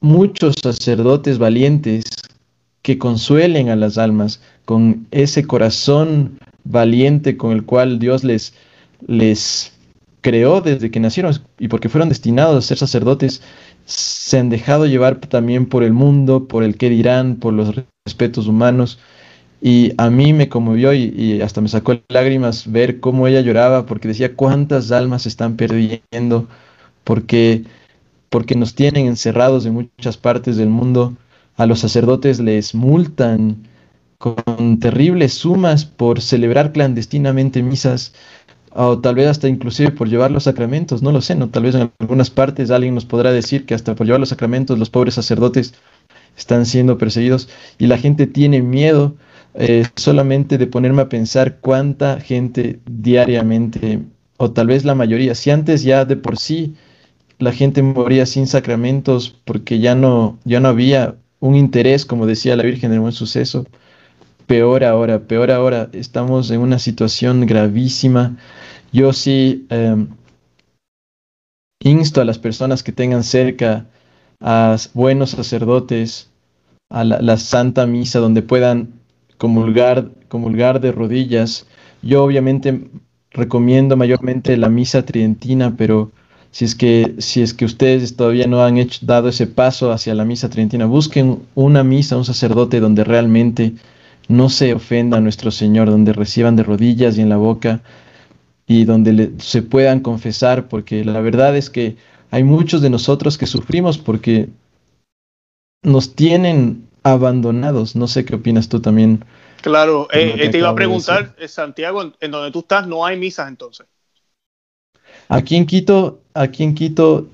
muchos 0.00 0.56
sacerdotes 0.62 1.38
valientes 1.38 2.04
que 2.82 2.98
consuelen 2.98 3.70
a 3.70 3.76
las 3.76 3.98
almas 3.98 4.40
con 4.68 5.06
ese 5.12 5.46
corazón 5.46 6.38
valiente 6.62 7.38
con 7.38 7.52
el 7.52 7.64
cual 7.64 7.98
Dios 7.98 8.22
les, 8.22 8.52
les 9.06 9.72
creó 10.20 10.60
desde 10.60 10.90
que 10.90 11.00
nacieron 11.00 11.34
y 11.58 11.68
porque 11.68 11.88
fueron 11.88 12.10
destinados 12.10 12.54
a 12.54 12.68
ser 12.68 12.76
sacerdotes, 12.76 13.40
se 13.86 14.38
han 14.38 14.50
dejado 14.50 14.84
llevar 14.84 15.20
también 15.20 15.64
por 15.64 15.84
el 15.84 15.94
mundo, 15.94 16.48
por 16.48 16.64
el 16.64 16.76
que 16.76 16.90
dirán, 16.90 17.36
por 17.36 17.54
los 17.54 17.82
respetos 18.04 18.46
humanos 18.46 18.98
y 19.62 19.94
a 19.96 20.10
mí 20.10 20.34
me 20.34 20.50
conmovió 20.50 20.92
y, 20.92 21.40
hasta 21.40 21.62
me 21.62 21.68
sacó 21.68 21.98
lágrimas 22.10 22.70
ver 22.70 23.00
cómo 23.00 23.26
ella 23.26 23.40
lloraba 23.40 23.86
porque 23.86 24.08
decía 24.08 24.36
cuántas 24.36 24.92
almas 24.92 25.22
se 25.22 25.30
están 25.30 25.56
perdiendo 25.56 26.46
porque, 27.04 27.64
porque 28.28 28.54
nos 28.54 28.74
tienen 28.74 29.06
encerrados 29.06 29.64
en 29.64 29.72
muchas 29.72 30.18
partes 30.18 30.58
del 30.58 30.68
mundo. 30.68 31.14
A 31.56 31.64
los 31.64 31.80
sacerdotes 31.80 32.38
les 32.38 32.74
multan 32.74 33.66
con 34.18 34.80
terribles 34.80 35.34
sumas 35.34 35.84
por 35.84 36.20
celebrar 36.20 36.72
clandestinamente 36.72 37.62
misas 37.62 38.12
o 38.70 38.98
tal 38.98 39.14
vez 39.14 39.28
hasta 39.28 39.48
inclusive 39.48 39.92
por 39.92 40.08
llevar 40.08 40.30
los 40.30 40.44
sacramentos, 40.44 41.02
no 41.02 41.12
lo 41.12 41.20
sé, 41.20 41.34
no 41.34 41.48
tal 41.48 41.64
vez 41.64 41.74
en 41.74 41.90
algunas 41.98 42.30
partes 42.30 42.70
alguien 42.70 42.94
nos 42.94 43.06
podrá 43.06 43.32
decir 43.32 43.64
que 43.64 43.74
hasta 43.74 43.94
por 43.94 44.06
llevar 44.06 44.20
los 44.20 44.28
sacramentos 44.28 44.78
los 44.78 44.90
pobres 44.90 45.14
sacerdotes 45.14 45.74
están 46.36 46.66
siendo 46.66 46.98
perseguidos 46.98 47.48
y 47.78 47.86
la 47.86 47.98
gente 47.98 48.26
tiene 48.26 48.62
miedo 48.62 49.16
eh, 49.54 49.86
solamente 49.96 50.58
de 50.58 50.66
ponerme 50.66 51.02
a 51.02 51.08
pensar 51.08 51.58
cuánta 51.60 52.20
gente 52.20 52.80
diariamente, 52.86 54.00
o 54.36 54.50
tal 54.52 54.68
vez 54.68 54.84
la 54.84 54.94
mayoría, 54.94 55.34
si 55.34 55.50
antes 55.50 55.82
ya 55.82 56.04
de 56.04 56.16
por 56.16 56.38
sí 56.38 56.74
la 57.38 57.52
gente 57.52 57.82
moría 57.82 58.26
sin 58.26 58.46
sacramentos 58.46 59.36
porque 59.44 59.78
ya 59.78 59.94
no, 59.94 60.38
ya 60.44 60.60
no 60.60 60.68
había 60.68 61.16
un 61.40 61.54
interés, 61.54 62.04
como 62.04 62.26
decía 62.26 62.56
la 62.56 62.64
Virgen 62.64 62.90
del 62.90 63.00
Buen 63.00 63.12
Suceso, 63.12 63.66
peor 64.48 64.82
ahora, 64.82 65.20
peor 65.20 65.52
ahora, 65.52 65.90
estamos 65.92 66.50
en 66.50 66.60
una 66.60 66.80
situación 66.80 67.46
gravísima. 67.46 68.36
Yo 68.92 69.12
sí 69.12 69.66
em, 69.68 70.08
insto 71.84 72.20
a 72.20 72.24
las 72.24 72.38
personas 72.38 72.82
que 72.82 72.90
tengan 72.90 73.22
cerca 73.22 73.86
a 74.40 74.76
buenos 74.94 75.30
sacerdotes, 75.30 76.30
a 76.90 77.04
la 77.04 77.36
Santa 77.36 77.86
Misa, 77.86 78.18
donde 78.18 78.42
puedan 78.42 78.94
comulgar, 79.36 80.10
comulgar 80.28 80.80
de 80.80 80.92
rodillas. 80.92 81.66
Yo 82.02 82.24
obviamente 82.24 82.88
recomiendo 83.30 83.96
mayormente 83.96 84.56
la 84.56 84.70
misa 84.70 85.04
tridentina, 85.04 85.76
pero 85.76 86.10
si 86.50 86.64
es 86.64 86.74
que, 86.74 87.16
si 87.18 87.42
es 87.42 87.52
que 87.52 87.66
ustedes 87.66 88.16
todavía 88.16 88.46
no 88.46 88.64
han 88.64 88.78
hecho, 88.78 89.00
dado 89.04 89.28
ese 89.28 89.46
paso 89.46 89.92
hacia 89.92 90.14
la 90.14 90.24
misa 90.24 90.48
tridentina, 90.48 90.86
busquen 90.86 91.40
una 91.54 91.84
misa, 91.84 92.16
un 92.16 92.24
sacerdote 92.24 92.80
donde 92.80 93.04
realmente 93.04 93.74
no 94.28 94.48
se 94.50 94.74
ofenda 94.74 95.18
a 95.18 95.20
nuestro 95.20 95.50
Señor, 95.50 95.90
donde 95.90 96.12
reciban 96.12 96.56
de 96.56 96.62
rodillas 96.62 97.18
y 97.18 97.22
en 97.22 97.28
la 97.28 97.36
boca 97.36 97.80
y 98.66 98.84
donde 98.84 99.32
se 99.38 99.62
puedan 99.62 100.00
confesar, 100.00 100.68
porque 100.68 101.04
la 101.04 101.20
verdad 101.20 101.56
es 101.56 101.70
que 101.70 101.96
hay 102.30 102.44
muchos 102.44 102.82
de 102.82 102.90
nosotros 102.90 103.38
que 103.38 103.46
sufrimos 103.46 103.96
porque 103.96 104.48
nos 105.82 106.14
tienen 106.14 106.86
abandonados. 107.02 107.96
No 107.96 108.06
sé 108.06 108.24
qué 108.24 108.34
opinas 108.34 108.68
tú 108.68 108.80
también. 108.80 109.24
Claro, 109.62 110.08
eh, 110.12 110.34
eh, 110.38 110.48
te 110.50 110.58
iba 110.58 110.68
a 110.68 110.74
preguntar, 110.74 111.34
eh, 111.38 111.48
Santiago, 111.48 112.12
en, 112.20 112.30
donde 112.30 112.50
tú 112.50 112.60
estás 112.60 112.86
no 112.86 113.04
hay 113.04 113.16
misas 113.16 113.48
entonces. 113.48 113.86
Aquí 115.28 115.56
en 115.56 115.66
Quito, 115.66 116.20
aquí 116.34 116.62
en 116.62 116.74
Quito, 116.74 117.26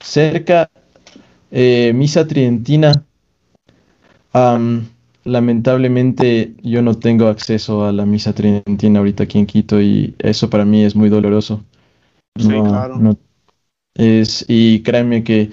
cerca, 0.00 0.70
eh, 1.50 1.92
Misa 1.94 2.26
Tridentina. 2.26 3.04
Lamentablemente 5.28 6.54
yo 6.62 6.82
no 6.82 6.94
tengo 6.94 7.28
acceso 7.28 7.84
a 7.84 7.92
la 7.92 8.06
Misa 8.06 8.34
Tridentina 8.34 8.98
ahorita 8.98 9.24
aquí 9.24 9.38
en 9.38 9.46
Quito 9.46 9.80
y 9.80 10.14
eso 10.18 10.50
para 10.50 10.64
mí 10.64 10.84
es 10.84 10.96
muy 10.96 11.08
doloroso. 11.08 11.64
Sí, 12.38 12.48
claro. 12.48 13.16
es, 13.94 14.44
y 14.48 14.82
créanme 14.82 15.24
que 15.24 15.50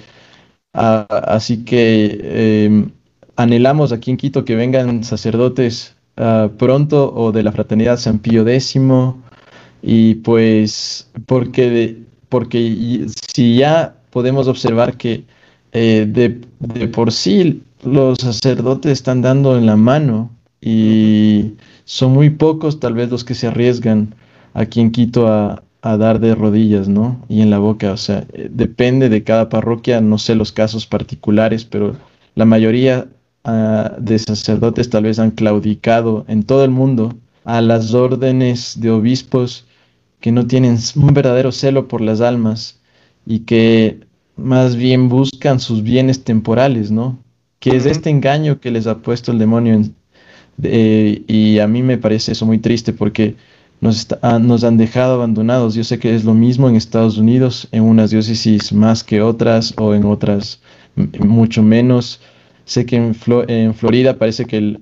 así 0.73 1.63
que 1.63 2.65
em, 2.65 2.91
anhelamos 3.35 3.91
aquí 3.91 4.11
en 4.11 4.17
Quito 4.17 4.45
que 4.45 4.55
vengan 4.55 5.03
sacerdotes 5.03 5.95
ah, 6.17 6.49
pronto 6.57 7.13
o 7.13 7.31
de 7.31 7.43
la 7.43 7.51
Fraternidad 7.51 7.97
San 7.97 8.19
Pío 8.19 8.47
X 8.47 8.75
y 9.81 10.15
pues 10.15 11.09
porque, 11.25 11.97
porque 12.29 13.05
si 13.33 13.57
ya 13.57 13.95
podemos 14.09 14.47
observar 14.47 14.97
que 14.97 15.25
eh, 15.71 16.05
de, 16.07 16.41
de, 16.59 16.87
por 16.87 17.11
sí 17.11 17.61
los 17.85 18.19
sacerdotes 18.19 18.91
están 18.91 19.21
dando 19.21 19.57
en 19.57 19.65
la 19.65 19.75
mano 19.75 20.31
y 20.61 21.53
son 21.85 22.13
muy 22.13 22.31
pocos 22.31 22.79
tal 22.79 22.93
vez 22.93 23.09
los 23.09 23.23
que 23.23 23.35
se 23.35 23.47
arriesgan 23.47 24.15
aquí 24.53 24.81
en 24.81 24.91
Quito 24.91 25.27
a, 25.27 25.61
dar 25.81 26.19
de 26.19 26.33
rodillas, 26.33 26.87
¿no? 26.87 27.23
Y 27.29 27.41
en 27.41 27.51
la 27.51 27.59
boca, 27.59 27.91
o 27.91 27.97
sea, 27.97 28.25
eh, 28.33 28.49
depende 28.51 29.07
de 29.07 29.23
cada 29.23 29.49
parroquia, 29.49 30.01
no 30.01 30.17
sé 30.17 30.33
los 30.33 30.51
casos 30.51 30.87
particulares, 30.87 31.63
pero 31.63 31.95
la 32.33 32.45
mayoría 32.45 33.07
uh, 33.43 34.01
de 34.01 34.17
sacerdotes 34.17 34.89
tal 34.89 35.03
vez 35.03 35.19
han 35.19 35.29
claudicado 35.29 36.25
en 36.27 36.41
todo 36.41 36.63
el 36.65 36.71
mundo 36.71 37.13
a 37.43 37.61
las 37.61 37.93
órdenes 37.93 38.81
de 38.81 38.89
obispos 38.89 39.67
que 40.21 40.31
no 40.31 40.47
tienen 40.47 40.79
un 40.95 41.13
verdadero 41.13 41.51
celo 41.51 41.87
por 41.87 42.01
las 42.01 42.19
almas 42.19 42.79
y 43.27 43.41
que 43.41 43.99
más 44.35 44.75
bien 44.75 45.07
buscan 45.07 45.59
sus 45.59 45.83
bienes 45.83 46.23
temporales, 46.23 46.89
¿no? 46.89 47.19
Que 47.59 47.75
es 47.75 47.85
este 47.85 48.09
engaño 48.09 48.59
que 48.59 48.71
les 48.71 48.87
ha 48.87 48.99
puesto 48.99 49.31
el 49.31 49.39
demonio. 49.39 49.81
Eh, 50.63 51.23
y 51.27 51.59
a 51.59 51.67
mí 51.67 51.81
me 51.83 51.97
parece 51.97 52.31
eso 52.31 52.45
muy 52.45 52.59
triste 52.59 52.93
porque 52.93 53.35
nos, 53.81 54.07
ah, 54.21 54.39
nos, 54.39 54.63
han 54.63 54.77
dejado 54.77 55.15
abandonados. 55.15 55.75
Yo 55.75 55.83
sé 55.83 55.99
que 55.99 56.15
es 56.15 56.23
lo 56.23 56.33
mismo 56.33 56.69
en 56.69 56.75
Estados 56.75 57.17
Unidos, 57.17 57.67
en 57.71 57.83
unas 57.83 58.11
diócesis 58.11 58.71
más 58.73 59.03
que 59.03 59.21
otras 59.21 59.73
o 59.77 59.93
en 59.93 60.05
otras 60.05 60.61
mucho 61.19 61.63
menos. 61.63 62.21
Sé 62.65 62.85
que 62.85 62.95
en, 62.95 63.15
en 63.47 63.73
Florida 63.75 64.17
parece 64.17 64.45
que 64.45 64.57
el, 64.57 64.81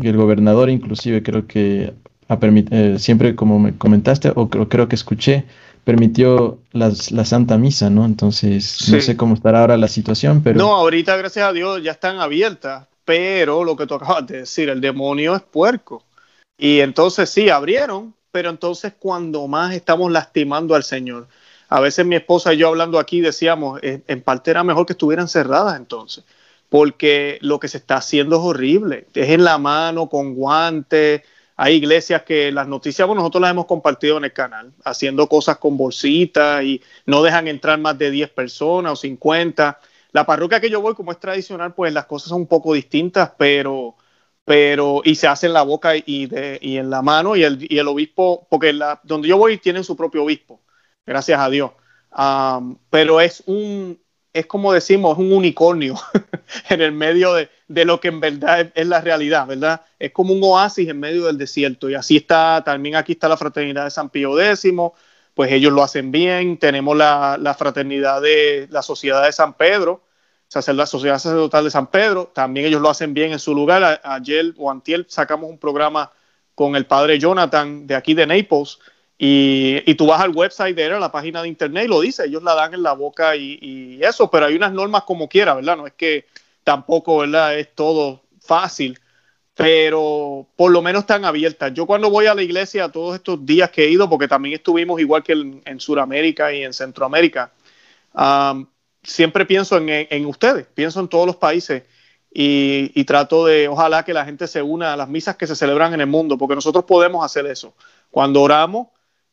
el, 0.00 0.16
gobernador 0.16 0.70
inclusive 0.70 1.22
creo 1.22 1.46
que 1.46 1.94
eh, 2.40 2.94
siempre 2.98 3.34
como 3.34 3.58
me 3.58 3.76
comentaste, 3.76 4.32
o 4.34 4.48
creo, 4.48 4.88
que 4.88 4.94
escuché, 4.94 5.44
permitió 5.84 6.58
las, 6.72 7.10
la 7.10 7.24
Santa 7.24 7.58
Misa, 7.58 7.90
¿no? 7.90 8.04
Entonces, 8.04 8.88
no 8.90 9.00
sé 9.00 9.16
cómo 9.16 9.34
estará 9.34 9.60
ahora 9.60 9.76
la 9.76 9.88
situación, 9.88 10.42
pero... 10.42 10.58
No, 10.58 10.74
ahorita, 10.74 11.16
gracias 11.16 11.46
a 11.46 11.52
Dios, 11.52 11.82
ya 11.82 11.92
están 11.92 12.20
abiertas, 12.20 12.86
pero 13.04 13.64
lo 13.64 13.76
que 13.76 13.86
tú 13.86 13.94
acabas 13.94 14.26
de 14.26 14.38
decir, 14.38 14.68
el 14.68 14.80
demonio 14.80 15.34
es 15.34 15.42
puerco. 15.42 16.04
Y 16.56 16.80
entonces 16.80 17.30
sí, 17.30 17.48
abrieron, 17.48 18.14
pero 18.30 18.50
entonces 18.50 18.94
cuando 18.98 19.46
más 19.48 19.74
estamos 19.74 20.10
lastimando 20.12 20.74
al 20.74 20.84
Señor. 20.84 21.26
A 21.68 21.80
veces 21.80 22.06
mi 22.06 22.16
esposa 22.16 22.54
y 22.54 22.58
yo 22.58 22.68
hablando 22.68 22.98
aquí 22.98 23.20
decíamos, 23.20 23.80
eh, 23.82 24.02
en 24.06 24.22
parte 24.22 24.50
era 24.50 24.62
mejor 24.62 24.86
que 24.86 24.92
estuvieran 24.92 25.26
cerradas 25.26 25.76
entonces, 25.76 26.24
porque 26.68 27.38
lo 27.40 27.58
que 27.58 27.68
se 27.68 27.78
está 27.78 27.96
haciendo 27.96 28.36
es 28.36 28.42
horrible. 28.42 29.06
Es 29.14 29.30
en 29.30 29.42
la 29.42 29.58
mano, 29.58 30.08
con 30.08 30.34
guantes, 30.34 31.22
hay 31.62 31.76
iglesias 31.76 32.22
que 32.24 32.50
las 32.50 32.66
noticias, 32.66 33.06
bueno, 33.06 33.20
nosotros 33.22 33.42
las 33.42 33.52
hemos 33.52 33.66
compartido 33.66 34.18
en 34.18 34.24
el 34.24 34.32
canal, 34.32 34.72
haciendo 34.84 35.28
cosas 35.28 35.58
con 35.58 35.76
bolsitas 35.76 36.64
y 36.64 36.82
no 37.06 37.22
dejan 37.22 37.46
entrar 37.46 37.78
más 37.78 37.96
de 37.96 38.10
10 38.10 38.30
personas 38.30 38.92
o 38.94 38.96
50. 38.96 39.78
La 40.10 40.26
parroquia 40.26 40.60
que 40.60 40.70
yo 40.70 40.80
voy, 40.80 40.94
como 40.96 41.12
es 41.12 41.20
tradicional, 41.20 41.72
pues 41.72 41.92
las 41.92 42.06
cosas 42.06 42.30
son 42.30 42.40
un 42.40 42.46
poco 42.48 42.74
distintas, 42.74 43.30
pero, 43.38 43.94
pero, 44.44 45.02
y 45.04 45.14
se 45.14 45.28
hace 45.28 45.46
en 45.46 45.52
la 45.52 45.62
boca 45.62 45.92
y, 45.94 46.26
de, 46.26 46.58
y 46.60 46.78
en 46.78 46.90
la 46.90 47.00
mano, 47.00 47.36
y 47.36 47.44
el, 47.44 47.64
y 47.72 47.78
el 47.78 47.86
obispo, 47.86 48.44
porque 48.50 48.72
la, 48.72 49.00
donde 49.04 49.28
yo 49.28 49.38
voy 49.38 49.58
tienen 49.58 49.84
su 49.84 49.96
propio 49.96 50.24
obispo, 50.24 50.60
gracias 51.06 51.38
a 51.38 51.48
Dios. 51.48 51.70
pero 52.90 53.20
es 53.20 53.44
un, 53.46 54.01
es 54.32 54.46
como 54.46 54.72
decimos, 54.72 55.18
un 55.18 55.32
unicornio 55.32 55.94
en 56.68 56.80
el 56.80 56.92
medio 56.92 57.34
de, 57.34 57.50
de, 57.68 57.84
lo 57.84 58.00
que 58.00 58.08
en 58.08 58.20
verdad 58.20 58.72
es, 58.74 58.86
la 58.86 59.00
realidad, 59.00 59.46
¿verdad? 59.46 59.82
Es 59.98 60.12
como 60.12 60.32
un 60.32 60.40
oasis 60.42 60.88
en 60.88 61.00
medio 61.00 61.26
del 61.26 61.38
desierto. 61.38 61.90
Y 61.90 61.94
así 61.94 62.16
está, 62.16 62.62
también 62.64 62.96
aquí 62.96 63.12
está 63.12 63.28
la 63.28 63.36
fraternidad 63.36 63.84
de 63.84 63.90
San 63.90 64.10
Pío 64.10 64.40
X, 64.40 64.72
pues 65.34 65.52
ellos 65.52 65.72
lo 65.72 65.82
hacen 65.82 66.10
bien. 66.12 66.58
Tenemos 66.58 66.96
la, 66.96 67.38
la 67.40 67.54
fraternidad 67.54 68.22
de 68.22 68.68
la 68.70 68.82
Sociedad 68.82 69.24
de 69.24 69.32
San 69.32 69.54
Pedro, 69.54 70.02
la 70.66 70.86
Sociedad 70.86 71.18
Sacerdotal 71.18 71.64
de 71.64 71.70
San 71.70 71.86
Pedro, 71.86 72.30
también 72.34 72.66
ellos 72.66 72.82
lo 72.82 72.90
hacen 72.90 73.14
bien 73.14 73.32
en 73.32 73.38
su 73.38 73.54
lugar. 73.54 74.00
ayer 74.04 74.52
o 74.58 74.70
antier 74.70 75.06
sacamos 75.08 75.48
un 75.48 75.58
programa 75.58 76.12
con 76.54 76.76
el 76.76 76.84
padre 76.84 77.18
Jonathan 77.18 77.86
de 77.86 77.94
aquí 77.94 78.14
de 78.14 78.26
Naples, 78.26 78.78
y, 79.24 79.94
tú 79.94 80.06
vas 80.06 80.20
al 80.20 80.30
website 80.30 80.74
de 80.74 80.86
él, 80.86 80.98
la 80.98 81.12
página 81.12 81.42
de 81.42 81.48
internet, 81.48 81.84
y 81.84 81.88
lo 81.88 82.00
dice, 82.00 82.24
ellos 82.24 82.42
la 82.42 82.56
dan 82.56 82.74
en 82.74 82.82
la 82.82 82.92
boca 82.92 83.36
y, 83.36 84.00
eso, 84.02 84.28
pero 84.28 84.46
hay 84.46 84.56
unas 84.56 84.72
normas 84.72 85.04
como 85.04 85.28
quiera, 85.28 85.54
¿verdad? 85.54 85.76
No 85.76 85.86
es 85.86 85.92
que 85.92 86.26
tampoco, 86.64 87.18
¿verdad? 87.18 87.56
Es 87.56 87.72
todo 87.72 88.22
fácil, 88.40 88.98
pero 89.54 90.48
por 90.56 90.72
lo 90.72 90.82
menos 90.82 91.02
están 91.02 91.24
abiertas. 91.24 91.72
Yo 91.72 91.86
cuando 91.86 92.10
voy 92.10 92.26
a 92.26 92.34
la 92.34 92.42
iglesia 92.42 92.88
todos 92.88 93.14
estos 93.14 93.46
días 93.46 93.70
que 93.70 93.84
he 93.84 93.90
ido, 93.90 94.10
porque 94.10 94.26
también 94.26 94.56
estuvimos 94.56 95.00
igual 95.00 95.22
que 95.22 95.34
en, 95.34 95.78
Sudamérica 95.78 96.52
y 96.52 96.64
en 96.64 96.72
Centroamérica, 96.72 97.52
siempre 99.04 99.46
pienso 99.46 99.78
en, 99.78 100.26
ustedes, 100.26 100.66
pienso 100.74 100.98
en 100.98 101.06
todos 101.06 101.28
los 101.28 101.36
países 101.36 101.84
y, 102.34 102.90
y, 102.92 103.04
trato 103.04 103.46
de, 103.46 103.68
ojalá 103.68 104.04
que 104.04 104.14
la 104.14 104.24
gente 104.24 104.48
se 104.48 104.62
una 104.62 104.94
a 104.94 104.96
las 104.96 105.08
misas 105.08 105.36
que 105.36 105.46
se 105.46 105.54
celebran 105.54 105.94
en 105.94 106.00
el 106.00 106.08
mundo, 106.08 106.36
porque 106.36 106.56
nosotros 106.56 106.86
podemos 106.86 107.24
hacer 107.24 107.46
eso. 107.46 107.72
Cuando 108.10 108.42
oramos, 108.42 108.88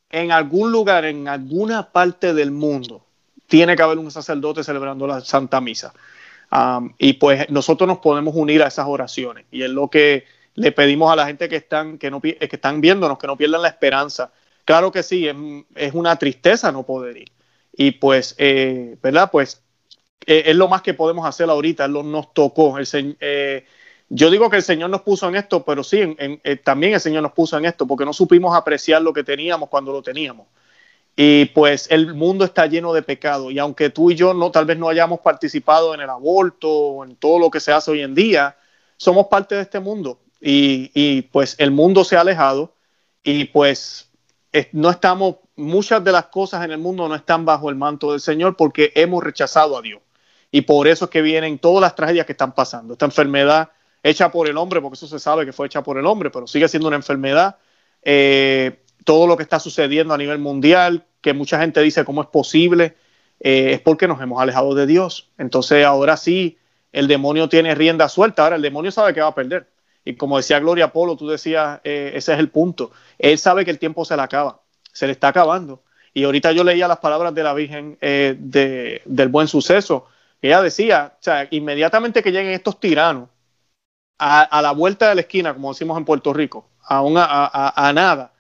en 0.09 0.31
algún 0.31 0.71
lugar, 0.71 1.05
en 1.05 1.27
alguna 1.27 1.91
parte 1.91 2.33
del 2.33 2.51
mundo, 2.51 3.05
tiene 3.47 3.75
que 3.75 3.83
haber 3.83 3.97
un 3.97 4.11
sacerdote 4.11 4.63
celebrando 4.63 5.07
la 5.07 5.21
Santa 5.21 5.61
Misa. 5.61 5.93
y 6.97 7.13
pues 7.13 7.49
nosotros 7.49 7.87
nos 7.87 7.99
podemos 7.99 8.33
unir 8.35 8.63
a 8.63 8.67
esas 8.67 8.87
oraciones. 8.87 9.45
Y 9.51 9.63
es 9.63 9.69
lo 9.69 9.89
que 9.89 10.25
le 10.55 10.71
pedimos 10.71 11.11
a 11.11 11.15
la 11.15 11.25
gente 11.25 11.47
que 11.47 11.55
están, 11.55 11.97
que 11.97 12.11
no, 12.11 12.21
que 12.21 12.37
están 12.39 12.81
viéndonos, 12.81 13.17
que 13.17 13.27
no 13.27 13.37
pierdan 13.37 13.61
la 13.61 13.69
esperanza. 13.69 14.31
Claro 14.65 14.91
que 14.91 15.03
sí, 15.03 15.27
es, 15.75 15.93
una 15.93 16.15
tristeza 16.17 16.71
no 16.71 16.83
poder 16.83 17.17
ir. 17.17 17.31
Y 17.73 17.91
pues, 17.91 18.35
eh, 18.37 18.97
¿verdad? 19.01 19.29
Pues 19.31 19.63
eh, 20.25 20.43
es 20.47 20.55
lo 20.55 20.67
más 20.67 20.81
que 20.81 20.93
podemos 20.93 21.25
hacer 21.25 21.49
ahorita, 21.49 21.87
lo, 21.87 22.03
nos 22.03 22.33
tocó. 22.33 22.77
El, 22.77 23.17
eh, 23.19 23.65
yo 24.09 24.31
digo 24.31 24.49
que 24.49 24.57
el 24.57 24.63
Señor 24.63 24.89
nos 24.89 25.01
puso 25.01 25.29
en 25.29 25.35
esto, 25.35 25.63
pero 25.63 25.83
sí, 25.83 26.15
eh, 26.17 26.55
también 26.57 26.93
el 26.93 26.99
Señor 26.99 27.21
nos 27.21 27.33
puso 27.33 27.57
en 27.57 27.65
esto, 27.65 27.85
porque 27.85 28.05
no 28.05 28.13
supimos 28.13 28.55
apreciar 28.55 29.01
lo 29.01 29.13
que 29.13 29.23
teníamos 29.23 29.69
cuando 29.69 29.91
lo 29.91 30.01
teníamos. 30.01 30.47
Y 31.15 31.45
pues 31.45 31.87
el 31.91 32.15
mundo 32.15 32.45
está 32.45 32.65
lleno 32.65 32.93
de 32.93 33.03
pecado. 33.03 33.51
Y 33.51 33.59
aunque 33.59 33.89
tú 33.89 34.09
y 34.09 34.15
yo 34.15 34.33
no, 34.33 34.51
tal 34.51 34.65
vez 34.65 34.77
no 34.77 34.89
hayamos 34.89 35.19
participado 35.19 35.93
en 35.93 36.01
el 36.01 36.09
aborto 36.09 36.69
o 36.69 37.03
en 37.03 37.15
todo 37.17 37.39
lo 37.39 37.51
que 37.51 37.59
se 37.59 37.71
hace 37.71 37.91
hoy 37.91 38.01
en 38.01 38.15
día, 38.15 38.55
somos 38.97 39.27
parte 39.27 39.55
de 39.55 39.61
este 39.61 39.79
mundo. 39.79 40.19
Y, 40.41 40.91
y 40.93 41.23
pues 41.23 41.55
el 41.59 41.71
mundo 41.71 42.03
se 42.03 42.15
ha 42.15 42.21
alejado 42.21 42.73
y 43.23 43.45
pues 43.45 44.09
no 44.71 44.89
estamos, 44.89 45.35
muchas 45.55 46.03
de 46.03 46.11
las 46.11 46.25
cosas 46.27 46.63
en 46.65 46.71
el 46.71 46.77
mundo 46.77 47.07
no 47.07 47.15
están 47.15 47.45
bajo 47.45 47.69
el 47.69 47.75
manto 47.75 48.11
del 48.11 48.21
Señor 48.21 48.55
porque 48.55 48.91
hemos 48.95 49.23
rechazado 49.23 49.77
a 49.77 49.81
Dios. 49.81 50.01
Y 50.51 50.61
por 50.61 50.87
eso 50.87 51.05
es 51.05 51.11
que 51.11 51.21
vienen 51.21 51.59
todas 51.59 51.81
las 51.81 51.95
tragedias 51.95 52.25
que 52.25 52.31
están 52.31 52.55
pasando. 52.55 52.93
Esta 52.93 53.05
enfermedad 53.05 53.69
hecha 54.03 54.31
por 54.31 54.47
el 54.47 54.57
hombre, 54.57 54.81
porque 54.81 54.95
eso 54.95 55.07
se 55.07 55.19
sabe 55.19 55.45
que 55.45 55.53
fue 55.53 55.67
hecha 55.67 55.83
por 55.83 55.97
el 55.97 56.05
hombre, 56.05 56.29
pero 56.29 56.47
sigue 56.47 56.67
siendo 56.67 56.87
una 56.87 56.97
enfermedad. 56.97 57.57
Eh, 58.03 58.79
todo 59.03 59.27
lo 59.27 59.37
que 59.37 59.43
está 59.43 59.59
sucediendo 59.59 60.13
a 60.13 60.17
nivel 60.17 60.39
mundial, 60.39 61.05
que 61.21 61.33
mucha 61.33 61.59
gente 61.59 61.81
dice 61.81 62.05
cómo 62.05 62.21
es 62.21 62.27
posible, 62.27 62.95
eh, 63.39 63.71
es 63.73 63.81
porque 63.81 64.07
nos 64.07 64.21
hemos 64.21 64.41
alejado 64.41 64.75
de 64.75 64.85
Dios. 64.85 65.29
Entonces 65.37 65.85
ahora 65.85 66.17
sí, 66.17 66.57
el 66.91 67.07
demonio 67.07 67.49
tiene 67.49 67.75
rienda 67.75 68.09
suelta, 68.09 68.43
ahora 68.43 68.55
el 68.55 68.61
demonio 68.61 68.91
sabe 68.91 69.13
que 69.13 69.21
va 69.21 69.27
a 69.27 69.35
perder. 69.35 69.67
Y 70.05 70.15
como 70.15 70.37
decía 70.37 70.59
Gloria 70.59 70.91
Polo, 70.93 71.17
tú 71.17 71.27
decías, 71.27 71.81
eh, 71.83 72.11
ese 72.15 72.33
es 72.33 72.39
el 72.39 72.49
punto. 72.49 72.91
Él 73.17 73.37
sabe 73.37 73.65
que 73.65 73.71
el 73.71 73.79
tiempo 73.79 74.05
se 74.05 74.15
le 74.15 74.21
acaba, 74.21 74.61
se 74.91 75.05
le 75.05 75.11
está 75.11 75.29
acabando. 75.29 75.83
Y 76.13 76.23
ahorita 76.23 76.51
yo 76.53 76.63
leía 76.63 76.87
las 76.87 76.97
palabras 76.99 77.35
de 77.35 77.43
la 77.43 77.53
Virgen 77.53 77.97
de, 78.01 79.01
del 79.05 79.27
buen 79.29 79.47
suceso. 79.47 80.07
Ella 80.41 80.61
decía, 80.61 81.13
o 81.19 81.23
sea, 81.23 81.47
inmediatamente 81.51 82.23
que 82.23 82.31
lleguen 82.31 82.53
estos 82.53 82.79
tiranos, 82.79 83.29
a, 84.19 84.61
la 84.61 84.71
vuelta 84.71 85.09
de 85.09 85.15
la 85.15 85.21
esquina, 85.21 85.53
como 85.53 85.71
decimos 85.71 85.97
en 85.97 86.05
Puerto 86.05 86.33
Rico, 86.33 86.67
a, 86.83 87.73
a, 87.75 87.93
nada, 87.93 88.33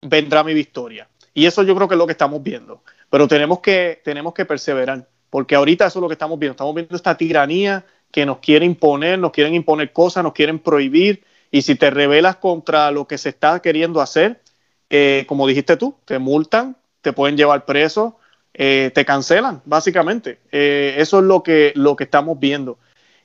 vendrá 0.00 0.42
mi 0.42 0.54
victoria. 0.54 1.08
Y 1.34 1.46
eso 1.46 1.62
yo 1.62 1.74
creo 1.76 1.88
que 1.88 1.94
es 1.94 1.98
lo 1.98 2.06
que 2.06 2.12
estamos 2.12 2.42
viendo. 2.42 2.82
Pero 3.10 3.28
tenemos 3.28 3.60
que, 3.60 4.00
tenemos 4.04 4.32
que 4.32 4.44
perseverar, 4.44 5.08
porque 5.28 5.54
ahorita 5.54 5.86
eso 5.86 5.98
es 5.98 6.02
lo 6.02 6.08
que 6.08 6.14
estamos 6.14 6.38
viendo. 6.38 6.52
Estamos 6.52 6.74
viendo 6.74 6.96
esta 6.96 7.16
tiranía 7.16 7.84
que 8.10 8.26
nos 8.26 8.38
quiere 8.38 8.64
imponer, 8.64 9.18
nos 9.18 9.32
quieren 9.32 9.54
imponer 9.54 9.92
cosas, 9.92 10.24
nos 10.24 10.32
quieren 10.32 10.58
prohibir. 10.58 11.22
Y 11.50 11.62
si 11.62 11.74
te 11.74 11.90
rebelas 11.90 12.36
contra 12.36 12.90
lo 12.90 13.06
que 13.06 13.18
se 13.18 13.28
está 13.28 13.60
queriendo 13.60 14.00
hacer, 14.00 14.40
eh, 14.88 15.24
como 15.28 15.46
dijiste 15.46 15.76
tú, 15.76 15.96
te 16.04 16.18
multan, 16.18 16.76
te 17.02 17.12
pueden 17.12 17.36
llevar 17.36 17.64
preso, 17.64 18.18
eh, 18.54 18.90
te 18.94 19.04
cancelan, 19.04 19.62
básicamente. 19.64 20.38
Eh, 20.50 20.94
eso 20.98 21.18
es 21.18 21.24
lo 21.24 21.42
que, 21.42 21.72
lo 21.74 21.96
que 21.96 22.04
estamos 22.04 22.38
viendo. 22.38 22.78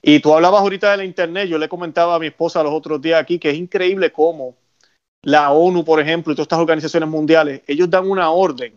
Y 0.07 0.19
tú 0.19 0.35
hablabas 0.35 0.61
ahorita 0.61 0.91
de 0.91 0.97
la 0.97 1.03
Internet, 1.03 1.49
yo 1.49 1.57
le 1.57 1.67
comentaba 1.67 2.13
a 2.13 2.19
mi 2.19 2.27
esposa 2.27 2.61
los 2.61 2.71
otros 2.71 3.01
días 3.01 3.19
aquí 3.19 3.39
que 3.39 3.49
es 3.49 3.57
increíble 3.57 4.11
cómo 4.11 4.55
la 5.23 5.51
ONU, 5.51 5.83
por 5.83 5.99
ejemplo, 5.99 6.31
y 6.31 6.35
todas 6.35 6.45
estas 6.45 6.59
organizaciones 6.59 7.09
mundiales, 7.09 7.63
ellos 7.65 7.89
dan 7.89 8.07
una 8.07 8.29
orden 8.29 8.75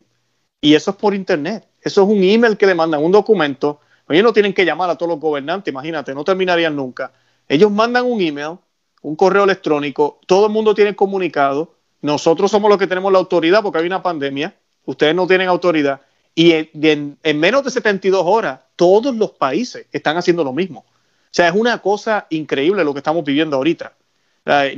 y 0.58 0.74
eso 0.74 0.92
es 0.92 0.96
por 0.96 1.14
Internet. 1.14 1.68
Eso 1.82 2.02
es 2.02 2.08
un 2.08 2.22
email 2.22 2.56
que 2.56 2.66
le 2.66 2.74
mandan, 2.74 3.04
un 3.04 3.12
documento. 3.12 3.78
Ellos 4.08 4.24
no 4.24 4.32
tienen 4.32 4.54
que 4.54 4.64
llamar 4.64 4.88
a 4.88 4.96
todos 4.96 5.10
los 5.10 5.20
gobernantes, 5.20 5.70
imagínate, 5.70 6.14
no 6.14 6.24
terminarían 6.24 6.74
nunca. 6.74 7.12
Ellos 7.46 7.70
mandan 7.70 8.06
un 8.06 8.22
email, 8.22 8.56
un 9.02 9.14
correo 9.14 9.44
electrónico, 9.44 10.20
todo 10.26 10.46
el 10.46 10.52
mundo 10.52 10.74
tiene 10.74 10.96
comunicado. 10.96 11.74
Nosotros 12.00 12.50
somos 12.50 12.70
los 12.70 12.78
que 12.78 12.86
tenemos 12.86 13.12
la 13.12 13.18
autoridad 13.18 13.62
porque 13.62 13.80
hay 13.80 13.86
una 13.86 14.02
pandemia, 14.02 14.56
ustedes 14.86 15.14
no 15.14 15.26
tienen 15.26 15.48
autoridad. 15.48 16.00
Y 16.34 16.52
en, 16.52 17.18
menos 17.38 17.64
de 17.64 17.70
72 17.70 18.22
horas, 18.24 18.60
todos 18.76 19.14
los 19.14 19.32
países 19.32 19.86
están 19.92 20.16
haciendo 20.16 20.42
lo 20.42 20.54
mismo. 20.54 20.86
O 21.28 21.30
sea, 21.30 21.48
es 21.48 21.54
una 21.54 21.78
cosa 21.78 22.26
increíble 22.30 22.84
lo 22.84 22.92
que 22.92 22.98
estamos 22.98 23.24
viviendo 23.24 23.56
ahorita. 23.56 23.94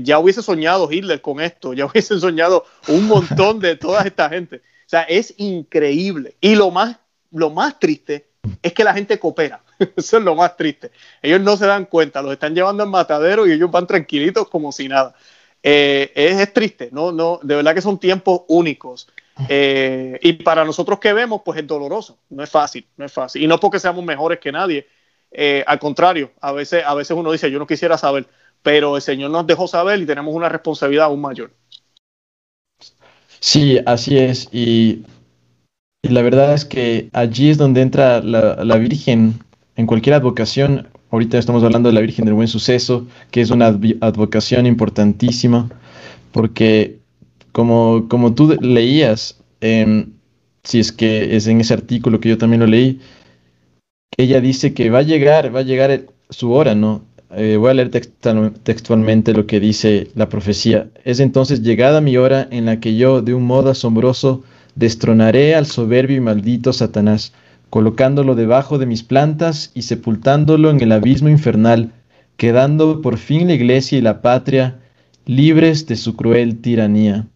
ya 0.00 0.18
hubiese 0.18 0.42
soñado 0.42 0.90
Hitler 0.90 1.20
con 1.20 1.40
esto, 1.40 1.72
ya 1.72 1.86
hubiese 1.90 2.18
soñado 2.18 2.64
un 2.88 3.06
montón 3.06 3.60
de 3.60 3.76
toda 3.76 4.02
esta 4.02 4.28
gente. 4.28 4.56
O 4.56 4.90
sea, 4.90 5.02
es 5.02 5.34
increíble. 5.36 6.34
Y 6.40 6.56
lo 6.56 6.70
más, 6.70 6.96
lo 7.30 7.50
más 7.50 7.78
triste 7.78 8.26
es 8.62 8.72
que 8.72 8.84
la 8.84 8.94
gente 8.94 9.18
coopera. 9.18 9.62
Eso 9.96 10.18
es 10.18 10.24
lo 10.24 10.34
más 10.34 10.56
triste. 10.56 10.90
Ellos 11.22 11.40
no 11.40 11.56
se 11.56 11.66
dan 11.66 11.86
cuenta, 11.86 12.22
los 12.22 12.32
están 12.32 12.54
llevando 12.54 12.82
al 12.82 12.88
matadero 12.88 13.46
y 13.46 13.52
ellos 13.52 13.70
van 13.70 13.86
tranquilitos 13.86 14.48
como 14.48 14.72
si 14.72 14.88
nada. 14.88 15.14
Eh, 15.62 16.10
es, 16.14 16.52
triste, 16.52 16.88
no, 16.90 17.12
no, 17.12 17.38
de 17.42 17.56
verdad 17.56 17.74
que 17.74 17.82
son 17.82 17.98
tiempos 17.98 18.42
únicos. 18.48 19.08
Eh, 19.48 20.18
y 20.22 20.34
para 20.34 20.64
nosotros 20.64 20.98
que 20.98 21.12
vemos, 21.12 21.42
pues 21.44 21.58
es 21.58 21.66
doloroso, 21.66 22.18
no 22.28 22.42
es 22.42 22.50
fácil, 22.50 22.86
no 22.96 23.04
es 23.04 23.12
fácil. 23.12 23.42
Y 23.42 23.46
no 23.46 23.58
porque 23.58 23.78
seamos 23.78 24.04
mejores 24.04 24.38
que 24.38 24.52
nadie, 24.52 24.86
eh, 25.30 25.64
al 25.66 25.78
contrario, 25.78 26.32
a 26.40 26.52
veces, 26.52 26.82
a 26.84 26.94
veces 26.94 27.16
uno 27.16 27.32
dice, 27.32 27.50
yo 27.50 27.58
no 27.58 27.66
quisiera 27.66 27.96
saber, 27.96 28.26
pero 28.62 28.96
el 28.96 29.02
Señor 29.02 29.30
nos 29.30 29.46
dejó 29.46 29.66
saber 29.66 30.00
y 30.00 30.06
tenemos 30.06 30.34
una 30.34 30.48
responsabilidad 30.48 31.06
aún 31.06 31.20
mayor. 31.20 31.52
Sí, 33.40 33.78
así 33.86 34.18
es. 34.18 34.48
Y, 34.52 35.04
la 36.02 36.22
verdad 36.22 36.54
es 36.54 36.64
que 36.64 37.10
allí 37.12 37.50
es 37.50 37.58
donde 37.58 37.82
entra 37.82 38.20
la, 38.22 38.64
la 38.64 38.76
Virgen 38.76 39.40
en 39.76 39.86
cualquier 39.86 40.14
advocación. 40.14 40.88
Ahorita 41.10 41.38
estamos 41.38 41.62
hablando 41.62 41.88
de 41.88 41.94
la 41.94 42.00
Virgen 42.00 42.24
del 42.24 42.34
Buen 42.34 42.48
Suceso, 42.48 43.06
que 43.30 43.40
es 43.40 43.50
una 43.50 43.66
advocación 43.66 44.66
importantísima, 44.66 45.68
porque 46.32 47.00
como, 47.52 48.06
como 48.08 48.34
tú 48.34 48.56
leías, 48.60 49.40
si 49.60 50.80
es 50.80 50.92
que 50.92 51.36
es 51.36 51.46
en 51.46 51.60
ese 51.60 51.74
artículo 51.74 52.20
que 52.20 52.28
yo 52.28 52.38
también 52.38 52.60
lo 52.60 52.66
leí, 52.66 53.00
ella 54.20 54.40
dice 54.40 54.74
que 54.74 54.90
va 54.90 54.98
a 54.98 55.02
llegar, 55.02 55.54
va 55.54 55.60
a 55.60 55.64
llegar 55.64 56.02
su 56.28 56.52
hora, 56.52 56.74
¿no? 56.74 57.02
Eh, 57.32 57.56
voy 57.56 57.70
a 57.70 57.74
leer 57.74 57.90
textualmente 57.90 59.32
lo 59.32 59.46
que 59.46 59.60
dice 59.60 60.08
la 60.14 60.28
profecía. 60.28 60.88
Es 61.04 61.20
entonces 61.20 61.62
llegada 61.62 62.00
mi 62.00 62.16
hora 62.16 62.48
en 62.50 62.66
la 62.66 62.80
que 62.80 62.96
yo, 62.96 63.22
de 63.22 63.34
un 63.34 63.44
modo 63.44 63.70
asombroso, 63.70 64.42
destronaré 64.74 65.54
al 65.54 65.66
soberbio 65.66 66.16
y 66.16 66.20
maldito 66.20 66.72
Satanás, 66.72 67.32
colocándolo 67.68 68.34
debajo 68.34 68.78
de 68.78 68.86
mis 68.86 69.04
plantas 69.04 69.70
y 69.74 69.82
sepultándolo 69.82 70.70
en 70.70 70.80
el 70.80 70.90
abismo 70.90 71.28
infernal, 71.28 71.92
quedando 72.36 73.00
por 73.00 73.16
fin 73.16 73.46
la 73.46 73.54
iglesia 73.54 73.98
y 73.98 74.00
la 74.00 74.22
patria 74.22 74.78
libres 75.24 75.86
de 75.86 75.96
su 75.96 76.16
cruel 76.16 76.60
tiranía. 76.60 77.26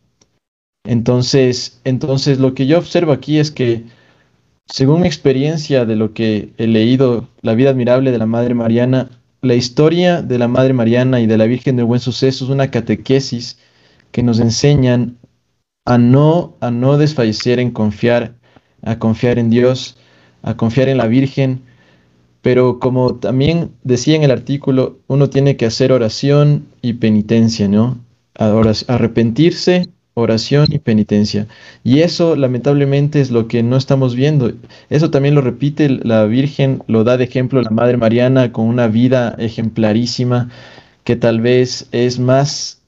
Entonces, 0.84 1.80
entonces 1.84 2.38
lo 2.38 2.54
que 2.54 2.66
yo 2.66 2.78
observo 2.78 3.12
aquí 3.12 3.38
es 3.38 3.50
que, 3.50 3.84
según 4.66 5.02
mi 5.02 5.06
experiencia 5.06 5.84
de 5.84 5.96
lo 5.96 6.14
que 6.14 6.52
he 6.56 6.66
leído, 6.66 7.28
la 7.42 7.54
vida 7.54 7.70
admirable 7.70 8.10
de 8.12 8.18
la 8.18 8.26
Madre 8.26 8.54
Mariana, 8.54 9.10
la 9.42 9.54
historia 9.54 10.22
de 10.22 10.38
la 10.38 10.48
Madre 10.48 10.72
Mariana 10.72 11.20
y 11.20 11.26
de 11.26 11.36
la 11.36 11.44
Virgen 11.44 11.76
del 11.76 11.84
Buen 11.84 12.00
Suceso 12.00 12.44
es 12.44 12.50
una 12.50 12.70
catequesis 12.70 13.58
que 14.10 14.22
nos 14.22 14.40
enseñan 14.40 15.18
a 15.84 15.98
no, 15.98 16.56
a 16.60 16.70
no 16.70 16.96
desfallecer 16.96 17.58
en 17.58 17.70
confiar, 17.70 18.36
a 18.82 18.98
confiar 18.98 19.38
en 19.38 19.50
Dios, 19.50 19.98
a 20.42 20.56
confiar 20.56 20.88
en 20.88 20.96
la 20.96 21.06
Virgen, 21.06 21.62
pero 22.40 22.78
como 22.78 23.16
también 23.16 23.72
decía 23.82 24.16
en 24.16 24.22
el 24.22 24.30
artículo, 24.30 24.98
uno 25.08 25.30
tiene 25.30 25.56
que 25.56 25.66
hacer 25.66 25.92
oración 25.92 26.66
y 26.80 26.94
penitencia, 26.94 27.68
¿no? 27.68 27.98
Arrepentirse 28.34 29.88
oración 30.14 30.66
y 30.70 30.78
penitencia. 30.78 31.46
Y 31.82 32.00
eso 32.00 32.36
lamentablemente 32.36 33.20
es 33.20 33.30
lo 33.30 33.48
que 33.48 33.62
no 33.62 33.76
estamos 33.76 34.14
viendo. 34.14 34.52
Eso 34.88 35.10
también 35.10 35.34
lo 35.34 35.40
repite 35.40 35.88
la 35.88 36.24
Virgen, 36.24 36.82
lo 36.86 37.04
da 37.04 37.16
de 37.16 37.24
ejemplo 37.24 37.60
la 37.60 37.70
Madre 37.70 37.96
Mariana 37.96 38.52
con 38.52 38.66
una 38.66 38.86
vida 38.88 39.34
ejemplarísima 39.38 40.50
que 41.04 41.16
tal 41.16 41.40
vez 41.40 41.88
es 41.92 42.18
más, 42.18 42.82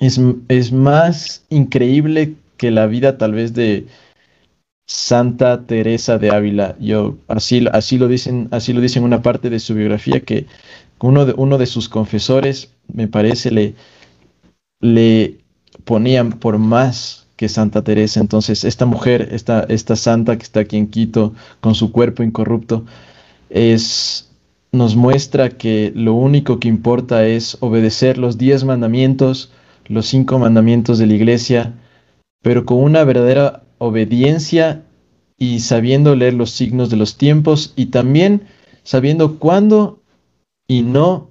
es, 0.00 0.20
es 0.48 0.72
más 0.72 1.44
increíble 1.50 2.34
que 2.56 2.70
la 2.70 2.86
vida 2.86 3.18
tal 3.18 3.32
vez 3.32 3.54
de 3.54 3.86
Santa 4.86 5.66
Teresa 5.66 6.18
de 6.18 6.30
Ávila. 6.30 6.76
Yo 6.80 7.18
así, 7.28 7.66
así 7.72 7.98
lo 7.98 8.08
dicen, 8.08 8.48
así 8.50 8.72
lo 8.72 8.80
dicen 8.80 9.04
una 9.04 9.22
parte 9.22 9.50
de 9.50 9.60
su 9.60 9.74
biografía 9.74 10.20
que 10.20 10.46
uno 11.00 11.26
de, 11.26 11.34
uno 11.36 11.58
de 11.58 11.66
sus 11.66 11.88
confesores, 11.88 12.72
me 12.92 13.06
parece, 13.06 13.50
le, 13.50 13.74
le 14.80 15.36
ponían 15.88 16.32
por 16.32 16.58
más 16.58 17.28
que 17.36 17.48
Santa 17.48 17.82
Teresa. 17.82 18.20
Entonces, 18.20 18.62
esta 18.64 18.84
mujer, 18.84 19.30
esta, 19.32 19.64
esta 19.70 19.96
santa 19.96 20.36
que 20.36 20.42
está 20.42 20.60
aquí 20.60 20.76
en 20.76 20.88
Quito 20.88 21.32
con 21.60 21.74
su 21.74 21.92
cuerpo 21.92 22.22
incorrupto, 22.22 22.84
es, 23.48 24.28
nos 24.70 24.96
muestra 24.96 25.48
que 25.48 25.90
lo 25.96 26.12
único 26.12 26.60
que 26.60 26.68
importa 26.68 27.26
es 27.26 27.56
obedecer 27.60 28.18
los 28.18 28.36
diez 28.36 28.64
mandamientos, 28.64 29.50
los 29.86 30.04
cinco 30.04 30.38
mandamientos 30.38 30.98
de 30.98 31.06
la 31.06 31.14
iglesia, 31.14 31.72
pero 32.42 32.66
con 32.66 32.82
una 32.82 33.02
verdadera 33.04 33.62
obediencia 33.78 34.82
y 35.38 35.60
sabiendo 35.60 36.14
leer 36.14 36.34
los 36.34 36.50
signos 36.50 36.90
de 36.90 36.98
los 36.98 37.16
tiempos 37.16 37.72
y 37.76 37.86
también 37.86 38.42
sabiendo 38.82 39.38
cuándo 39.38 40.02
y 40.66 40.82
no 40.82 41.30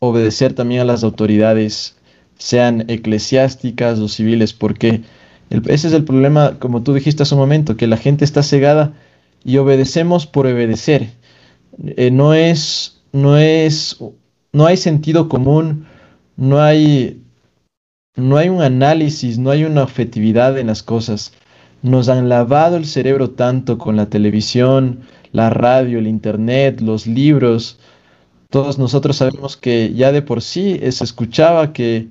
obedecer 0.00 0.54
también 0.54 0.80
a 0.80 0.84
las 0.86 1.04
autoridades 1.04 1.94
sean 2.42 2.84
eclesiásticas 2.88 4.00
o 4.00 4.08
civiles, 4.08 4.52
porque 4.52 5.02
ese 5.50 5.88
es 5.88 5.94
el 5.94 6.04
problema, 6.04 6.58
como 6.58 6.82
tú 6.82 6.92
dijiste 6.92 7.22
hace 7.22 7.34
un 7.34 7.40
momento, 7.40 7.76
que 7.76 7.86
la 7.86 7.96
gente 7.96 8.24
está 8.24 8.42
cegada 8.42 8.94
y 9.44 9.58
obedecemos 9.58 10.26
por 10.26 10.46
obedecer. 10.46 11.10
Eh, 11.96 12.10
no 12.10 12.34
es, 12.34 13.00
no 13.12 13.38
es, 13.38 13.98
no 14.52 14.66
hay 14.66 14.76
sentido 14.76 15.28
común, 15.28 15.86
no 16.36 16.60
hay, 16.60 17.22
no 18.16 18.38
hay 18.38 18.48
un 18.48 18.60
análisis, 18.60 19.38
no 19.38 19.50
hay 19.50 19.64
una 19.64 19.84
objetividad 19.84 20.58
en 20.58 20.66
las 20.66 20.82
cosas. 20.82 21.32
Nos 21.82 22.08
han 22.08 22.28
lavado 22.28 22.76
el 22.76 22.86
cerebro 22.86 23.30
tanto 23.30 23.78
con 23.78 23.94
la 23.96 24.06
televisión, 24.06 25.00
la 25.30 25.48
radio, 25.50 26.00
el 26.00 26.08
internet, 26.08 26.80
los 26.80 27.06
libros. 27.06 27.78
Todos 28.50 28.78
nosotros 28.78 29.16
sabemos 29.16 29.56
que 29.56 29.94
ya 29.94 30.10
de 30.10 30.22
por 30.22 30.42
sí 30.42 30.80
se 30.90 31.04
escuchaba 31.04 31.72
que 31.72 32.08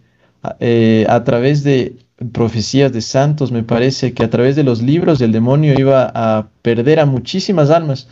eh, 0.60 1.06
a 1.10 1.24
través 1.24 1.64
de 1.64 1.98
profecías 2.32 2.92
de 2.92 3.02
santos, 3.02 3.52
me 3.52 3.64
parece 3.64 4.14
que 4.14 4.24
a 4.24 4.30
través 4.30 4.56
de 4.56 4.64
los 4.64 4.82
libros 4.82 5.22
el 5.22 5.32
demonio 5.32 5.74
iba 5.78 6.12
a 6.14 6.50
perder 6.62 7.00
a 7.00 7.06
muchísimas 7.06 7.70
almas. 7.70 8.08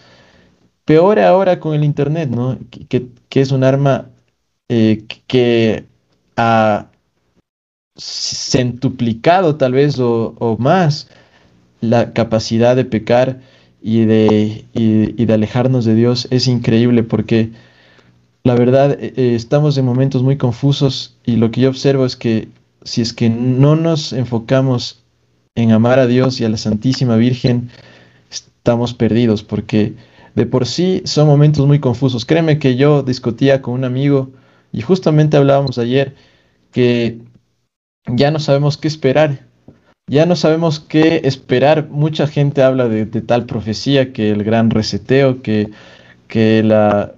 Peor 0.85 1.19
ahora 1.19 1.59
con 1.59 1.75
el 1.75 1.83
Internet, 1.83 2.29
¿no? 2.29 2.57
Que, 2.89 3.07
es 3.41 3.51
un 3.51 3.63
arma 3.63 4.09
eh, 4.69 5.05
que 5.27 5.85
ha 6.35 6.87
centuplicado 7.97 9.57
tal 9.57 9.73
vez 9.73 9.99
o, 9.99 10.57
más 10.59 11.09
la 11.81 12.13
capacidad 12.13 12.75
de 12.75 12.85
pecar 12.85 13.39
y 13.81 14.05
de, 14.05 14.65
y 14.73 15.25
de 15.25 15.33
alejarnos 15.33 15.85
de 15.85 15.95
Dios. 15.95 16.27
Es 16.31 16.47
increíble 16.47 17.03
porque 17.03 17.51
la 18.43 18.55
verdad, 18.55 18.91
eh, 18.99 19.13
eh, 19.15 19.35
estamos 19.35 19.77
en 19.77 19.85
momentos 19.85 20.23
muy 20.23 20.37
confusos 20.37 21.17
y 21.25 21.35
lo 21.35 21.51
que 21.51 21.61
yo 21.61 21.69
observo 21.69 22.05
es 22.05 22.15
que 22.15 22.47
si 22.83 23.01
es 23.01 23.13
que 23.13 23.29
no 23.29 23.75
nos 23.75 24.13
enfocamos 24.13 25.03
en 25.55 25.71
amar 25.71 25.99
a 25.99 26.07
Dios 26.07 26.39
y 26.39 26.45
a 26.45 26.49
la 26.49 26.57
Santísima 26.57 27.17
Virgen, 27.17 27.69
estamos 28.31 28.93
perdidos 28.93 29.43
porque 29.43 29.93
de 30.35 30.45
por 30.45 30.65
sí 30.65 31.01
son 31.05 31.27
momentos 31.27 31.67
muy 31.67 31.79
confusos. 31.79 32.25
Créeme 32.25 32.59
que 32.59 32.77
yo 32.77 33.03
discutía 33.03 33.61
con 33.61 33.73
un 33.73 33.83
amigo 33.83 34.31
y 34.71 34.81
justamente 34.81 35.35
hablábamos 35.35 35.77
ayer 35.77 36.15
que 36.71 37.19
ya 38.07 38.31
no 38.31 38.39
sabemos 38.39 38.77
qué 38.77 38.87
esperar. 38.87 39.47
Ya 40.07 40.25
no 40.25 40.35
sabemos 40.35 40.79
qué 40.79 41.21
esperar. 41.25 41.89
Mucha 41.89 42.25
gente 42.25 42.63
habla 42.63 42.87
de, 42.87 43.05
tal 43.05 43.45
profecía, 43.45 44.11
que 44.13 44.31
el 44.31 44.43
gran 44.43 44.71
reseteo, 44.71 45.41
que, 45.43 45.69
que 46.27 46.63
la, 46.63 47.13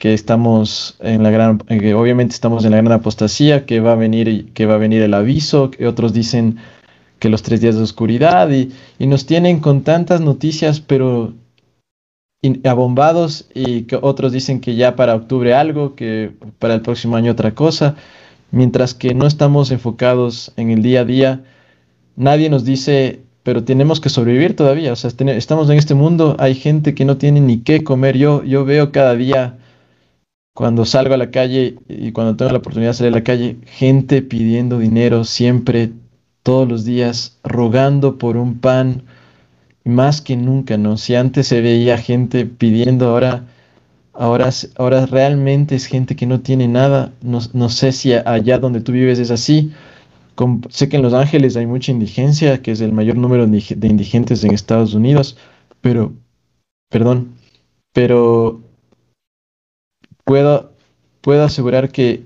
que 0.00 0.14
estamos 0.14 0.96
en 1.00 1.22
la 1.22 1.30
gran, 1.30 1.58
que 1.58 1.92
obviamente 1.92 2.34
estamos 2.34 2.64
en 2.64 2.70
la 2.70 2.78
gran 2.78 2.90
apostasía, 2.90 3.66
que 3.66 3.80
va 3.80 3.92
a 3.92 3.96
venir, 3.96 4.50
que 4.54 4.64
va 4.64 4.74
a 4.74 4.78
venir 4.78 5.02
el 5.02 5.12
aviso, 5.12 5.70
que 5.70 5.86
otros 5.86 6.14
dicen 6.14 6.56
que 7.18 7.28
los 7.28 7.42
tres 7.42 7.60
días 7.60 7.76
de 7.76 7.82
oscuridad 7.82 8.50
y, 8.50 8.72
y 8.98 9.06
nos 9.06 9.26
tienen 9.26 9.60
con 9.60 9.82
tantas 9.82 10.22
noticias, 10.22 10.80
pero 10.80 11.34
abombados 12.64 13.50
y 13.54 13.82
que 13.82 13.98
otros 14.00 14.32
dicen 14.32 14.62
que 14.62 14.74
ya 14.74 14.96
para 14.96 15.14
octubre 15.14 15.52
algo, 15.52 15.94
que 15.94 16.32
para 16.58 16.72
el 16.72 16.80
próximo 16.80 17.16
año 17.16 17.32
otra 17.32 17.54
cosa, 17.54 17.96
mientras 18.52 18.94
que 18.94 19.12
no 19.14 19.26
estamos 19.26 19.70
enfocados 19.70 20.52
en 20.56 20.70
el 20.70 20.82
día 20.82 21.02
a 21.02 21.04
día, 21.04 21.44
nadie 22.16 22.48
nos 22.48 22.64
dice, 22.64 23.20
pero 23.42 23.64
tenemos 23.64 24.00
que 24.00 24.08
sobrevivir 24.08 24.56
todavía, 24.56 24.94
o 24.94 24.96
sea, 24.96 25.10
estamos 25.10 25.68
en 25.68 25.76
este 25.76 25.92
mundo, 25.92 26.36
hay 26.38 26.54
gente 26.54 26.94
que 26.94 27.04
no 27.04 27.18
tiene 27.18 27.42
ni 27.42 27.58
qué 27.58 27.84
comer, 27.84 28.16
yo, 28.16 28.42
yo 28.44 28.64
veo 28.64 28.92
cada 28.92 29.14
día 29.14 29.58
cuando 30.60 30.84
salgo 30.84 31.14
a 31.14 31.16
la 31.16 31.30
calle 31.30 31.76
y 31.88 32.12
cuando 32.12 32.36
tengo 32.36 32.52
la 32.52 32.58
oportunidad 32.58 32.90
de 32.90 32.94
salir 32.94 33.14
a 33.14 33.16
la 33.16 33.24
calle, 33.24 33.56
gente 33.64 34.20
pidiendo 34.20 34.78
dinero 34.78 35.24
siempre, 35.24 35.90
todos 36.42 36.68
los 36.68 36.84
días, 36.84 37.38
rogando 37.42 38.18
por 38.18 38.36
un 38.36 38.58
pan, 38.58 39.04
más 39.86 40.20
que 40.20 40.36
nunca, 40.36 40.76
¿no? 40.76 40.98
Si 40.98 41.14
antes 41.14 41.46
se 41.46 41.62
veía 41.62 41.96
gente 41.96 42.44
pidiendo, 42.44 43.08
ahora, 43.08 43.46
ahora, 44.12 44.50
ahora 44.76 45.06
realmente 45.06 45.76
es 45.76 45.86
gente 45.86 46.14
que 46.14 46.26
no 46.26 46.40
tiene 46.40 46.68
nada. 46.68 47.14
No, 47.22 47.70
sé 47.70 47.92
si 47.92 48.12
allá 48.12 48.58
donde 48.58 48.82
tú 48.82 48.92
vives 48.92 49.18
es 49.18 49.30
así. 49.30 49.72
sé 50.68 50.90
que 50.90 50.96
en 50.96 51.02
Los 51.02 51.14
Ángeles 51.14 51.56
hay 51.56 51.64
mucha 51.64 51.90
indigencia, 51.90 52.60
que 52.60 52.72
es 52.72 52.82
el 52.82 52.92
mayor 52.92 53.16
número 53.16 53.46
de 53.46 53.88
indigentes 53.88 54.44
en 54.44 54.52
Estados 54.52 54.92
Unidos, 54.92 55.38
pero, 55.80 56.12
perdón, 56.90 57.32
pero 57.94 58.60
puedo, 60.30 60.70
puedo 61.22 61.42
asegurar 61.42 61.90
que 61.90 62.22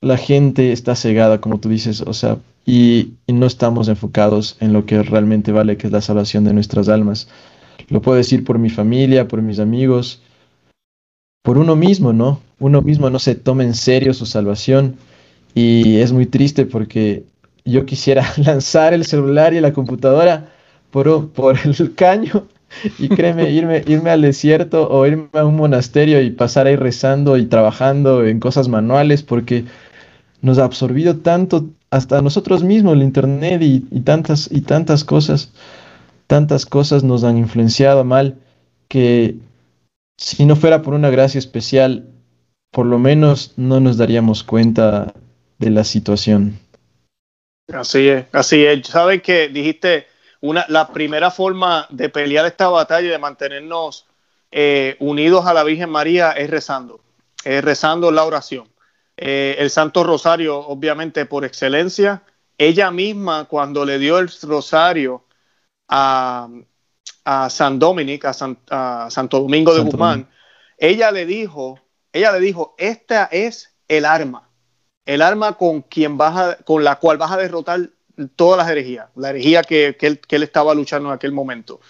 la 0.00 0.16
gente 0.16 0.72
está 0.72 0.96
cegada, 0.96 1.42
como 1.42 1.60
tú 1.60 1.68
dices, 1.68 2.00
o 2.00 2.14
sea, 2.14 2.38
y, 2.64 3.16
no 3.26 3.44
estamos 3.44 3.88
enfocados 3.88 4.56
en 4.60 4.72
lo 4.72 4.86
que 4.86 5.02
realmente 5.02 5.52
vale, 5.52 5.76
que 5.76 5.88
es 5.88 5.92
la 5.92 6.00
salvación 6.00 6.44
de 6.44 6.54
nuestras 6.54 6.88
almas. 6.88 7.28
Lo 7.90 8.00
puedo 8.00 8.16
decir 8.16 8.44
por 8.44 8.58
mi 8.58 8.70
familia, 8.70 9.28
por 9.28 9.42
mis 9.42 9.58
amigos, 9.58 10.22
por 11.42 11.58
uno 11.58 11.76
mismo, 11.76 12.14
¿no? 12.14 12.40
Uno 12.60 12.80
mismo 12.80 13.10
no 13.10 13.18
se 13.18 13.34
toma 13.34 13.62
en 13.62 13.74
serio 13.74 14.14
su 14.14 14.24
salvación 14.24 14.96
y 15.54 15.96
es 15.98 16.12
muy 16.12 16.24
triste 16.24 16.64
porque 16.64 17.24
yo 17.66 17.84
quisiera 17.84 18.24
lanzar 18.38 18.94
el 18.94 19.04
celular 19.04 19.52
y 19.52 19.60
la 19.60 19.74
computadora 19.74 20.50
por, 20.90 21.28
por 21.28 21.58
el 21.62 21.94
caño 21.94 22.48
y 22.98 23.08
créeme, 23.08 23.50
irme, 23.50 23.82
irme 23.86 24.10
al 24.10 24.22
desierto 24.22 24.88
o 24.88 25.06
irme 25.06 25.28
a 25.32 25.44
un 25.44 25.56
monasterio 25.56 26.20
y 26.20 26.30
pasar 26.30 26.66
ahí 26.66 26.76
rezando 26.76 27.36
y 27.36 27.46
trabajando 27.46 28.24
en 28.26 28.40
cosas 28.40 28.68
manuales 28.68 29.22
porque 29.22 29.64
nos 30.40 30.58
ha 30.58 30.64
absorbido 30.64 31.16
tanto 31.18 31.70
hasta 31.90 32.22
nosotros 32.22 32.62
mismos 32.62 32.94
el 32.94 33.02
internet 33.02 33.62
y, 33.62 33.80
tantas 34.00 34.48
y 34.52 34.60
tantas 34.60 35.04
cosas, 35.04 35.52
tantas 36.26 36.66
cosas 36.66 37.02
nos 37.02 37.24
han 37.24 37.38
influenciado 37.38 38.04
mal 38.04 38.36
que 38.88 39.36
si 40.16 40.44
no 40.44 40.56
fuera 40.56 40.82
por 40.82 40.94
una 40.94 41.10
gracia 41.10 41.38
especial, 41.38 42.06
por 42.70 42.86
lo 42.86 42.98
menos 42.98 43.54
no 43.56 43.80
nos 43.80 43.96
daríamos 43.96 44.42
cuenta 44.42 45.14
de 45.58 45.70
la 45.70 45.84
situación. 45.84 46.58
Así 47.72 48.08
es, 48.08 48.26
así 48.32 48.64
es. 48.64 48.86
Sabes 48.86 49.22
que 49.22 49.48
dijiste 49.48 50.06
una, 50.40 50.64
la 50.68 50.88
primera 50.88 51.30
forma 51.30 51.86
de 51.90 52.08
pelear 52.08 52.46
esta 52.46 52.68
batalla 52.68 53.08
y 53.08 53.10
de 53.10 53.18
mantenernos 53.18 54.06
eh, 54.50 54.96
unidos 55.00 55.46
a 55.46 55.54
la 55.54 55.64
Virgen 55.64 55.90
María 55.90 56.32
es 56.32 56.48
rezando, 56.48 57.00
es 57.44 57.62
rezando 57.62 58.10
la 58.10 58.24
oración. 58.24 58.68
Eh, 59.16 59.56
el 59.58 59.68
Santo 59.70 60.04
Rosario, 60.04 60.58
obviamente, 60.58 61.26
por 61.26 61.44
excelencia. 61.44 62.22
Ella 62.56 62.90
misma, 62.90 63.46
cuando 63.46 63.84
le 63.84 63.98
dio 63.98 64.18
el 64.18 64.30
rosario 64.42 65.24
a, 65.88 66.48
San 67.50 67.78
Dominic, 67.78 68.24
a, 68.24 69.10
Santo 69.10 69.40
Domingo 69.40 69.74
de 69.74 69.82
Guzmán, 69.82 70.28
ella 70.78 71.10
le 71.10 71.26
dijo, 71.26 71.80
ella 72.12 72.32
le 72.32 72.40
dijo, 72.40 72.74
esta 72.78 73.24
es 73.24 73.76
el 73.88 74.04
arma, 74.04 74.48
el 75.04 75.22
arma 75.22 75.54
con 75.58 75.82
quien 75.82 76.16
vas 76.16 76.56
con 76.64 76.84
la 76.84 76.96
cual 76.96 77.18
vas 77.18 77.32
a 77.32 77.36
derrotar 77.36 77.90
todas 78.36 78.58
las 78.58 78.70
herejías, 78.70 79.08
la 79.16 79.30
herejía 79.30 79.62
que, 79.62 79.96
él, 80.00 80.42
estaba 80.42 80.74
luchando 80.74 81.08
en 81.08 81.14
aquel 81.14 81.32
momento. 81.32 81.80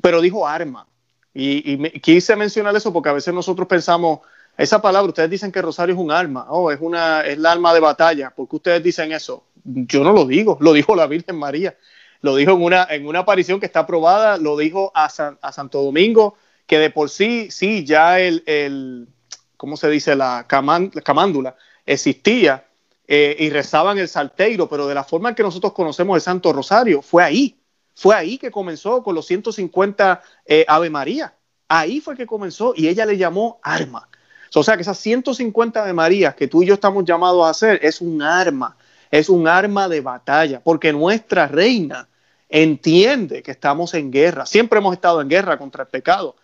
Pero 0.00 0.20
dijo 0.20 0.46
arma. 0.46 0.86
Y, 1.32 1.72
y 1.72 2.00
quise 2.00 2.36
mencionar 2.36 2.74
eso 2.76 2.92
porque 2.92 3.08
a 3.08 3.12
veces 3.12 3.34
nosotros 3.34 3.66
pensamos, 3.66 4.20
esa 4.56 4.80
palabra, 4.80 5.08
ustedes 5.08 5.30
dicen 5.30 5.50
que 5.50 5.60
Rosario 5.60 5.94
es 5.94 6.00
un 6.00 6.12
arma, 6.12 6.46
oh, 6.48 6.70
es, 6.70 6.78
una, 6.80 7.22
es 7.22 7.36
el 7.36 7.46
arma 7.46 7.74
de 7.74 7.80
batalla. 7.80 8.30
¿Por 8.30 8.48
qué 8.48 8.56
ustedes 8.56 8.82
dicen 8.82 9.12
eso? 9.12 9.44
Yo 9.64 10.04
no 10.04 10.12
lo 10.12 10.26
digo, 10.26 10.58
lo 10.60 10.72
dijo 10.72 10.94
la 10.94 11.06
Virgen 11.06 11.36
María. 11.36 11.76
Lo 12.20 12.36
dijo 12.36 12.52
en 12.52 12.62
una, 12.62 12.86
en 12.88 13.06
una 13.06 13.20
aparición 13.20 13.60
que 13.60 13.66
está 13.66 13.80
aprobada, 13.80 14.38
lo 14.38 14.56
dijo 14.56 14.92
a, 14.94 15.06
a 15.06 15.52
Santo 15.52 15.82
Domingo, 15.82 16.36
que 16.66 16.78
de 16.78 16.90
por 16.90 17.10
sí, 17.10 17.50
sí, 17.50 17.84
ya 17.84 18.20
el, 18.20 18.42
el 18.46 19.08
¿cómo 19.56 19.76
se 19.76 19.90
dice? 19.90 20.14
La, 20.14 20.46
camándula 20.46 21.56
existía 21.86 22.64
eh, 23.06 23.36
y 23.38 23.50
rezaban 23.50 23.98
el 23.98 24.08
salteiro, 24.08 24.68
pero 24.68 24.86
de 24.86 24.94
la 24.94 25.04
forma 25.04 25.34
que 25.34 25.42
nosotros 25.42 25.72
conocemos 25.72 26.16
el 26.16 26.22
Santo 26.22 26.52
Rosario, 26.52 27.02
fue 27.02 27.22
ahí. 27.22 27.58
Fue 27.94 28.14
ahí 28.14 28.38
que 28.38 28.50
comenzó 28.50 29.02
con 29.02 29.14
los 29.14 29.26
150 29.26 30.22
eh, 30.46 30.64
Ave 30.66 30.90
María. 30.90 31.34
Ahí 31.68 32.00
fue 32.00 32.16
que 32.16 32.26
comenzó 32.26 32.74
y 32.76 32.88
ella 32.88 33.06
le 33.06 33.16
llamó 33.16 33.60
arma. 33.62 34.08
O 34.54 34.62
sea 34.62 34.76
que 34.76 34.82
esas 34.82 34.98
150 34.98 35.84
de 35.84 35.92
María 35.92 36.32
que 36.32 36.48
tú 36.48 36.62
y 36.62 36.66
yo 36.66 36.74
estamos 36.74 37.04
llamados 37.04 37.44
a 37.44 37.50
hacer 37.50 37.80
es 37.82 38.00
un 38.00 38.22
arma, 38.22 38.76
es 39.10 39.28
un 39.28 39.48
arma 39.48 39.88
de 39.88 40.00
batalla, 40.00 40.60
porque 40.62 40.92
nuestra 40.92 41.48
reina 41.48 42.08
entiende 42.48 43.42
que 43.42 43.50
estamos 43.50 43.94
en 43.94 44.12
guerra, 44.12 44.46
siempre 44.46 44.78
hemos 44.78 44.94
estado 44.94 45.20
en 45.20 45.28
guerra 45.28 45.58
contra 45.58 45.82
el 45.82 45.88
pecado. 45.88 46.36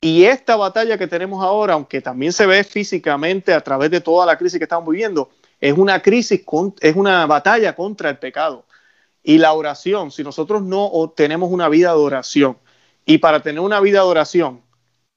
Y 0.00 0.24
esta 0.24 0.56
batalla 0.56 0.96
que 0.96 1.08
tenemos 1.08 1.44
ahora, 1.44 1.74
aunque 1.74 2.00
también 2.00 2.32
se 2.32 2.46
ve 2.46 2.62
físicamente 2.64 3.52
a 3.52 3.60
través 3.60 3.90
de 3.90 4.00
toda 4.00 4.24
la 4.24 4.38
crisis 4.38 4.58
que 4.58 4.64
estamos 4.64 4.88
viviendo, 4.88 5.28
es 5.60 5.76
una 5.76 6.00
crisis, 6.02 6.42
es 6.80 6.96
una 6.96 7.26
batalla 7.26 7.74
contra 7.74 8.10
el 8.10 8.18
pecado. 8.18 8.64
Y 9.22 9.38
la 9.38 9.52
oración, 9.52 10.10
si 10.10 10.22
nosotros 10.22 10.62
no 10.62 11.12
tenemos 11.16 11.50
una 11.50 11.68
vida 11.68 11.90
de 11.92 11.98
oración, 11.98 12.56
y 13.04 13.18
para 13.18 13.40
tener 13.40 13.60
una 13.60 13.80
vida 13.80 14.00
de 14.00 14.06
oración, 14.06 14.62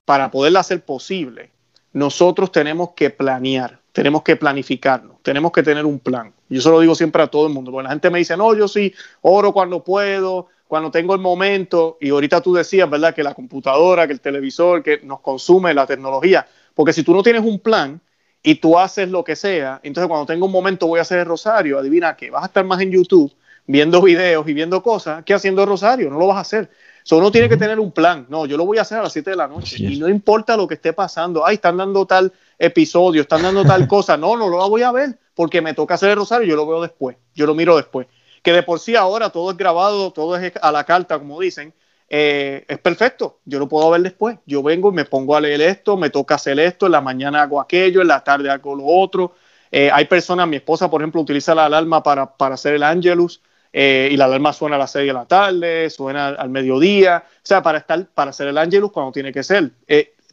para 0.06 0.32
poderla 0.32 0.62
hacer 0.62 0.84
posible, 0.84 1.51
nosotros 1.93 2.51
tenemos 2.51 2.91
que 2.91 3.10
planear, 3.10 3.80
tenemos 3.91 4.23
que 4.23 4.36
planificarnos, 4.36 5.21
tenemos 5.21 5.51
que 5.51 5.63
tener 5.63 5.86
un 5.86 5.99
plan. 5.99 6.34
Yo 6.49 6.60
eso 6.60 6.71
lo 6.71 6.80
digo 6.80 6.95
siempre 6.95 7.21
a 7.21 7.27
todo 7.27 7.47
el 7.47 7.54
mundo, 7.54 7.71
porque 7.71 7.84
la 7.84 7.89
gente 7.91 8.10
me 8.10 8.19
dice, 8.19 8.36
no, 8.36 8.56
yo 8.56 8.67
sí 8.67 8.93
oro 9.21 9.54
cuando 9.54 9.84
puedo, 9.84 10.47
cuando 10.67 10.89
tengo 10.89 11.13
el 11.13 11.19
momento, 11.19 11.97
y 11.99 12.10
ahorita 12.10 12.41
tú 12.41 12.54
decías, 12.54 12.89
¿verdad?, 12.89 13.13
que 13.13 13.23
la 13.23 13.34
computadora, 13.34 14.08
que 14.08 14.13
el 14.13 14.21
televisor, 14.21 14.82
que 14.82 15.01
nos 15.04 15.19
consume 15.19 15.73
la 15.73 15.86
tecnología, 15.86 16.47
porque 16.73 16.93
si 16.93 17.04
tú 17.04 17.13
no 17.13 17.21
tienes 17.23 17.43
un 17.43 17.60
plan 17.60 18.01
y 18.43 18.56
tú 18.56 18.77
haces 18.77 19.10
lo 19.10 19.23
que 19.23 19.36
sea, 19.36 19.80
entonces 19.84 20.08
cuando 20.08 20.25
tengo 20.25 20.45
un 20.45 20.51
momento 20.51 20.88
voy 20.88 20.99
a 20.99 21.04
hacer 21.04 21.19
el 21.19 21.25
rosario, 21.25 21.77
adivina 21.77 22.15
qué, 22.15 22.30
vas 22.30 22.43
a 22.43 22.47
estar 22.47 22.65
más 22.65 22.82
en 22.82 22.91
YouTube 22.91 23.32
viendo 23.67 24.01
videos 24.01 24.47
y 24.47 24.54
viendo 24.54 24.82
cosas 24.82 25.23
que 25.23 25.34
haciendo 25.34 25.62
el 25.62 25.67
rosario, 25.67 26.10
no 26.10 26.17
lo 26.17 26.27
vas 26.27 26.38
a 26.38 26.41
hacer. 26.41 26.69
So, 27.04 27.17
uno 27.17 27.32
tiene 27.32 27.49
que 27.49 27.58
tener 27.58 27.80
un 27.80 27.91
plan. 27.91 28.25
No, 28.30 28.45
yo 28.45 28.58
lo 28.58 28.65
voy 28.65 28.77
a 28.77 28.82
hacer 28.82 28.99
a 28.99 29.04
las 29.04 29.13
7 29.13 29.32
de 29.32 29.36
la 29.36 29.47
noche. 29.47 29.77
Y 29.80 29.97
no 29.97 30.08
importa 30.08 30.56
lo 30.56 30.67
que 30.67 30.75
esté 30.75 30.93
pasando. 30.93 31.45
Ay, 31.45 31.56
están 31.56 31.77
dando 31.77 32.06
tal 32.06 32.32
episodio, 32.60 33.23
están 33.23 33.41
dando 33.41 33.65
tal 33.65 33.88
cosa. 33.88 34.17
No, 34.17 34.38
no 34.38 34.47
lo 34.47 34.69
voy 34.69 34.84
a 34.84 34.91
ver 34.91 35.17
porque 35.34 35.62
me 35.62 35.73
toca 35.73 35.95
hacer 35.95 36.12
el 36.12 36.17
rosario. 36.17 36.47
Yo 36.47 36.56
lo 36.56 36.67
veo 36.67 36.82
después. 36.82 37.17
Yo 37.34 37.45
lo 37.45 37.56
miro 37.56 37.75
después. 37.75 38.08
Que 38.43 38.54
de 38.54 38.63
por 38.63 38.80
sí 38.80 38.95
ahora 38.95 39.30
todo 39.30 39.51
es 39.51 39.58
grabado, 39.58 40.12
todo 40.12 40.36
es 40.36 40.54
a 40.62 40.71
la 40.71 40.84
carta, 40.84 41.17
como 41.17 41.39
dicen. 41.39 41.73
Eh, 42.13 42.65
es 42.67 42.78
perfecto. 42.80 43.39
Yo 43.45 43.58
lo 43.58 43.69
puedo 43.69 43.89
ver 43.89 44.02
después. 44.02 44.38
Yo 44.45 44.62
vengo 44.62 44.89
y 44.89 44.93
me 44.93 45.06
pongo 45.06 45.34
a 45.34 45.39
leer 45.39 45.62
esto, 45.62 45.95
me 45.95 46.10
toca 46.10 46.36
hacer 46.36 46.60
esto. 46.60 46.86
En 46.88 46.91
la 46.91 47.00
mañana 47.00 47.41
hago 47.41 47.62
aquello, 47.62 48.02
en 48.02 48.10
la 48.10 48.21
tarde 48.21 48.50
hago 48.50 48.76
lo 48.76 48.86
otro. 48.86 49.34
Eh, 49.71 49.89
hay 49.93 50.06
personas, 50.06 50.45
mi 50.50 50.58
esposa, 50.58 50.89
por 50.89 51.02
ejemplo, 51.02 51.21
utiliza 51.21 51.56
la 51.56 51.65
alarma 51.65 52.04
para, 52.04 52.36
para 52.36 52.56
hacer 52.56 52.76
el 52.76 52.84
Angelus. 52.84 53.41
Eh, 53.71 54.10
y 54.12 54.17
la 54.17 54.26
alarma 54.26 54.52
suena 54.52 54.76
a 54.76 54.80
las 54.80 54.92
6 54.92 55.08
de 55.08 55.13
la 55.13 55.25
tarde, 55.25 55.90
suena 55.90 56.27
al 56.27 56.50
mediodía, 56.50 57.23
o 57.25 57.40
sea, 57.42 57.63
para, 57.63 57.77
estar, 57.77 58.06
para 58.08 58.31
hacer 58.31 58.50
el 58.50 58.58
Angelus 58.58 58.92
cuando 58.92 59.13
tiene 59.13 59.31
que 59.31 59.44
ser. 59.44 59.71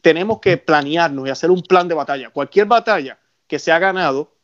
Tenemos 0.03 0.41
que 0.41 0.57
planearnos 0.57 1.29
y 1.29 1.31
hacer 1.31 1.53
un 1.53 1.63
plan 1.63 1.87
de 1.87 1.95
batalla. 1.95 2.31
Cualquier 2.31 2.67
batalla 2.67 3.21
que 3.47 3.61
se 3.61 3.71
ha 3.71 3.79
ganado, 3.79 4.35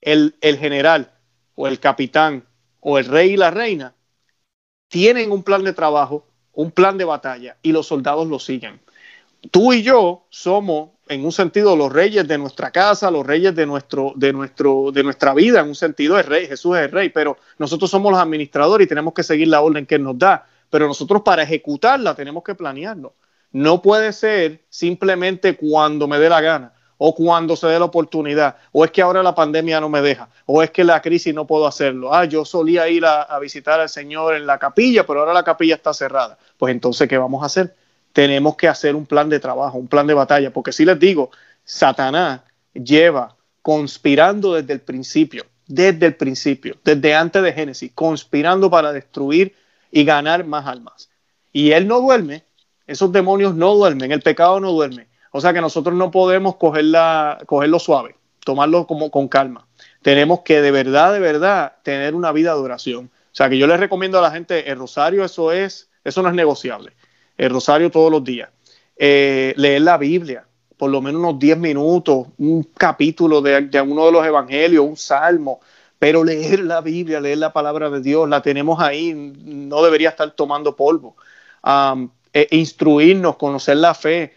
el, 0.00 0.36
el 0.40 0.56
general 0.56 1.12
o 1.54 1.66
el 1.68 1.80
capitán 1.80 2.46
o 2.80 2.98
el 2.98 3.04
rey 3.04 3.32
y 3.32 3.36
la 3.36 3.50
reina 3.50 3.94
tienen 4.88 5.30
un 5.32 5.42
plan 5.42 5.64
de 5.64 5.72
trabajo, 5.72 6.27
un 6.58 6.72
plan 6.72 6.98
de 6.98 7.04
batalla 7.04 7.56
y 7.62 7.70
los 7.70 7.86
soldados 7.86 8.26
lo 8.26 8.40
siguen. 8.40 8.80
Tú 9.52 9.72
y 9.72 9.84
yo 9.84 10.24
somos 10.28 10.90
en 11.06 11.24
un 11.24 11.30
sentido 11.30 11.76
los 11.76 11.92
reyes 11.92 12.26
de 12.26 12.36
nuestra 12.36 12.72
casa, 12.72 13.12
los 13.12 13.24
reyes 13.24 13.54
de 13.54 13.64
nuestro, 13.64 14.12
de 14.16 14.32
nuestro, 14.32 14.90
de 14.90 15.04
nuestra 15.04 15.34
vida, 15.34 15.60
en 15.60 15.68
un 15.68 15.76
sentido 15.76 16.18
es 16.18 16.26
rey, 16.26 16.48
Jesús 16.48 16.76
es 16.76 16.86
el 16.86 16.90
rey, 16.90 17.10
pero 17.10 17.36
nosotros 17.58 17.88
somos 17.88 18.10
los 18.10 18.20
administradores 18.20 18.86
y 18.86 18.88
tenemos 18.88 19.14
que 19.14 19.22
seguir 19.22 19.46
la 19.46 19.60
orden 19.60 19.86
que 19.86 19.94
él 19.94 20.02
nos 20.02 20.18
da. 20.18 20.48
Pero 20.68 20.88
nosotros 20.88 21.22
para 21.22 21.44
ejecutarla 21.44 22.16
tenemos 22.16 22.42
que 22.42 22.56
planearlo. 22.56 23.14
No 23.52 23.80
puede 23.80 24.12
ser 24.12 24.64
simplemente 24.68 25.56
cuando 25.56 26.08
me 26.08 26.18
dé 26.18 26.28
la 26.28 26.40
gana 26.40 26.72
o 26.98 27.14
cuando 27.14 27.56
se 27.56 27.68
dé 27.68 27.78
la 27.78 27.86
oportunidad, 27.86 28.56
o 28.72 28.84
es 28.84 28.90
que 28.90 29.00
ahora 29.00 29.22
la 29.22 29.34
pandemia 29.34 29.80
no 29.80 29.88
me 29.88 30.02
deja, 30.02 30.28
o 30.46 30.62
es 30.62 30.70
que 30.70 30.84
la 30.84 31.00
crisis 31.00 31.32
no 31.34 31.46
puedo 31.46 31.66
hacerlo. 31.66 32.12
Ah, 32.12 32.24
yo 32.24 32.44
solía 32.44 32.88
ir 32.88 33.04
a, 33.04 33.22
a 33.22 33.38
visitar 33.38 33.80
al 33.80 33.88
Señor 33.88 34.34
en 34.34 34.46
la 34.46 34.58
capilla, 34.58 35.06
pero 35.06 35.20
ahora 35.20 35.32
la 35.32 35.44
capilla 35.44 35.76
está 35.76 35.94
cerrada. 35.94 36.38
Pues 36.56 36.72
entonces, 36.72 37.08
¿qué 37.08 37.16
vamos 37.16 37.42
a 37.42 37.46
hacer? 37.46 37.74
Tenemos 38.12 38.56
que 38.56 38.68
hacer 38.68 38.94
un 38.96 39.06
plan 39.06 39.28
de 39.28 39.38
trabajo, 39.40 39.78
un 39.78 39.88
plan 39.88 40.06
de 40.06 40.14
batalla, 40.14 40.52
porque 40.52 40.72
si 40.72 40.84
les 40.84 40.98
digo, 40.98 41.30
Satanás 41.64 42.40
lleva 42.74 43.36
conspirando 43.62 44.54
desde 44.54 44.72
el 44.72 44.80
principio, 44.80 45.44
desde 45.66 46.06
el 46.06 46.16
principio, 46.16 46.76
desde 46.82 47.14
antes 47.14 47.42
de 47.42 47.52
Génesis, 47.52 47.92
conspirando 47.94 48.70
para 48.70 48.92
destruir 48.92 49.54
y 49.90 50.04
ganar 50.04 50.44
más 50.44 50.66
almas. 50.66 51.10
Y 51.52 51.72
él 51.72 51.86
no 51.86 52.00
duerme, 52.00 52.44
esos 52.86 53.12
demonios 53.12 53.54
no 53.54 53.74
duermen, 53.74 54.12
el 54.12 54.22
pecado 54.22 54.60
no 54.60 54.72
duerme. 54.72 55.07
O 55.30 55.40
sea 55.40 55.52
que 55.52 55.60
nosotros 55.60 55.94
no 55.94 56.10
podemos 56.10 56.56
cogerla, 56.56 57.38
cogerlo 57.46 57.78
suave, 57.78 58.16
tomarlo 58.44 58.86
como 58.86 59.10
con 59.10 59.28
calma. 59.28 59.66
Tenemos 60.02 60.40
que 60.40 60.60
de 60.60 60.70
verdad, 60.70 61.12
de 61.12 61.20
verdad, 61.20 61.74
tener 61.82 62.14
una 62.14 62.32
vida 62.32 62.54
de 62.54 62.60
oración. 62.60 63.10
O 63.14 63.34
sea 63.38 63.48
que 63.48 63.58
yo 63.58 63.66
les 63.66 63.78
recomiendo 63.78 64.18
a 64.18 64.22
la 64.22 64.30
gente, 64.30 64.70
el 64.70 64.78
rosario, 64.78 65.24
eso 65.24 65.52
es, 65.52 65.90
eso 66.04 66.22
no 66.22 66.28
es 66.28 66.34
negociable. 66.34 66.92
El 67.36 67.50
rosario 67.50 67.90
todos 67.90 68.10
los 68.10 68.24
días. 68.24 68.50
Eh, 68.96 69.54
leer 69.56 69.82
la 69.82 69.96
Biblia, 69.96 70.46
por 70.76 70.90
lo 70.90 71.00
menos 71.00 71.20
unos 71.20 71.38
10 71.38 71.58
minutos, 71.58 72.26
un 72.38 72.64
capítulo 72.76 73.40
de, 73.40 73.68
uno 73.82 74.06
de 74.06 74.12
los 74.12 74.26
evangelios, 74.26 74.84
un 74.84 74.96
salmo, 74.96 75.60
pero 75.98 76.24
leer 76.24 76.60
la 76.60 76.80
Biblia, 76.80 77.20
leer 77.20 77.38
la 77.38 77.52
palabra 77.52 77.90
de 77.90 78.00
Dios, 78.00 78.28
la 78.28 78.42
tenemos 78.42 78.80
ahí, 78.80 79.12
no 79.14 79.82
debería 79.82 80.10
estar 80.10 80.30
tomando 80.32 80.74
polvo. 80.74 81.16
Eh, 82.32 82.46
instruirnos, 82.50 83.36
conocer 83.36 83.76
la 83.78 83.94
fe, 83.94 84.34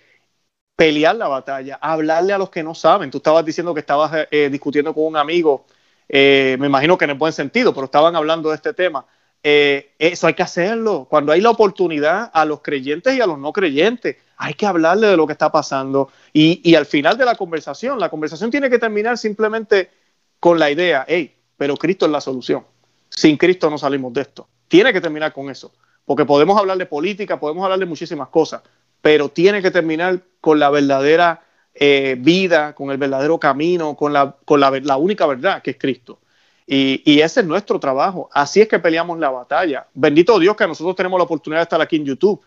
pelear 0.82 1.16
la 1.16 1.28
batalla, 1.28 1.78
hablarle 1.80 2.34
a 2.34 2.40
los 2.40 2.50
que 2.50 2.64
no 2.64 2.74
saben. 2.74 3.12
Tú 3.12 3.18
estabas 3.18 3.46
diciendo 3.46 3.72
que 3.72 3.82
estabas 3.82 4.12
eh, 4.16 4.28
eh, 4.32 4.50
discutiendo 4.50 4.96
con 4.96 5.04
un 5.04 5.16
amigo, 5.16 5.68
me 6.10 6.66
imagino 6.66 6.98
que 6.98 7.06
en 7.06 7.12
el 7.12 7.18
buen 7.18 7.34
sentido, 7.34 7.72
pero 7.72 7.86
estaban 7.86 8.16
hablando 8.16 8.50
de 8.50 8.56
este 8.56 8.74
tema. 8.74 9.06
eso 9.44 10.28
hay 10.28 10.34
que 10.34 10.42
hacerlo. 10.42 11.06
Cuando 11.08 11.32
hay 11.32 11.40
la 11.40 11.52
oportunidad 11.52 12.32
a 12.34 12.46
los 12.46 12.62
creyentes 12.62 13.16
y 13.16 13.22
a 13.22 13.28
los 13.28 13.38
no 13.38 13.54
creyentes, 13.54 14.18
hay 14.38 14.56
que 14.56 14.66
hablarle 14.66 15.06
de 15.06 15.16
lo 15.16 15.28
que 15.28 15.34
está 15.34 15.52
pasando. 15.52 16.10
Y, 16.34 16.62
y 16.68 16.74
al 16.74 16.88
final 16.88 17.16
de 17.16 17.26
la 17.26 17.36
conversación, 17.36 18.00
la 18.00 18.10
conversación 18.10 18.50
tiene 18.50 18.68
que 18.68 18.80
terminar 18.80 19.20
simplemente 19.20 19.92
con 20.40 20.58
la 20.58 20.72
idea, 20.72 21.06
hey, 21.08 21.36
pero 21.58 21.78
Cristo 21.78 22.08
es 22.08 22.12
la 22.12 22.22
solución. 22.22 22.66
Sin 23.08 23.38
Cristo 23.38 23.70
no 23.70 23.78
salimos 23.78 24.12
de 24.14 24.22
esto. 24.22 24.48
Tiene 24.68 24.92
que 24.92 25.00
terminar 25.00 25.32
con 25.32 25.48
eso, 25.52 25.72
porque 26.04 26.26
podemos 26.26 26.58
hablar 26.58 26.80
de 26.80 26.88
política, 26.88 27.40
podemos 27.40 27.64
hablar 27.64 27.78
de 27.78 27.86
muchísimas 27.86 28.30
cosas, 28.30 28.64
pero 29.02 29.30
tiene 29.30 29.62
que 29.62 29.72
terminar 29.72 30.22
con 30.40 30.60
la 30.60 30.70
verdadera 30.70 31.44
eh, 31.74 32.16
vida, 32.20 32.74
con 32.76 32.92
el 32.92 32.98
verdadero 32.98 33.40
camino, 33.40 33.96
con, 33.96 34.14
la, 34.14 34.36
con 34.46 34.60
la, 34.60 34.72
la 34.84 34.98
única 34.98 35.26
verdad 35.26 35.62
que 35.62 35.72
es 35.72 35.78
Cristo. 35.78 36.20
Y, 36.68 37.02
y, 37.06 37.22
ese 37.22 37.42
es 37.42 37.46
nuestro 37.46 37.80
trabajo. 37.80 38.30
Así 38.32 38.62
es 38.62 38.68
que 38.68 38.80
peleamos 38.80 39.20
la 39.20 39.30
batalla. 39.30 39.88
Bendito 39.94 40.40
Dios 40.40 40.56
que 40.56 40.68
nosotros 40.68 40.96
tenemos 40.96 41.20
la 41.20 41.26
oportunidad 41.26 41.60
de 41.60 41.64
estar 41.64 41.82
aquí 41.82 41.98
en 41.98 42.06
YouTube. 42.06 42.42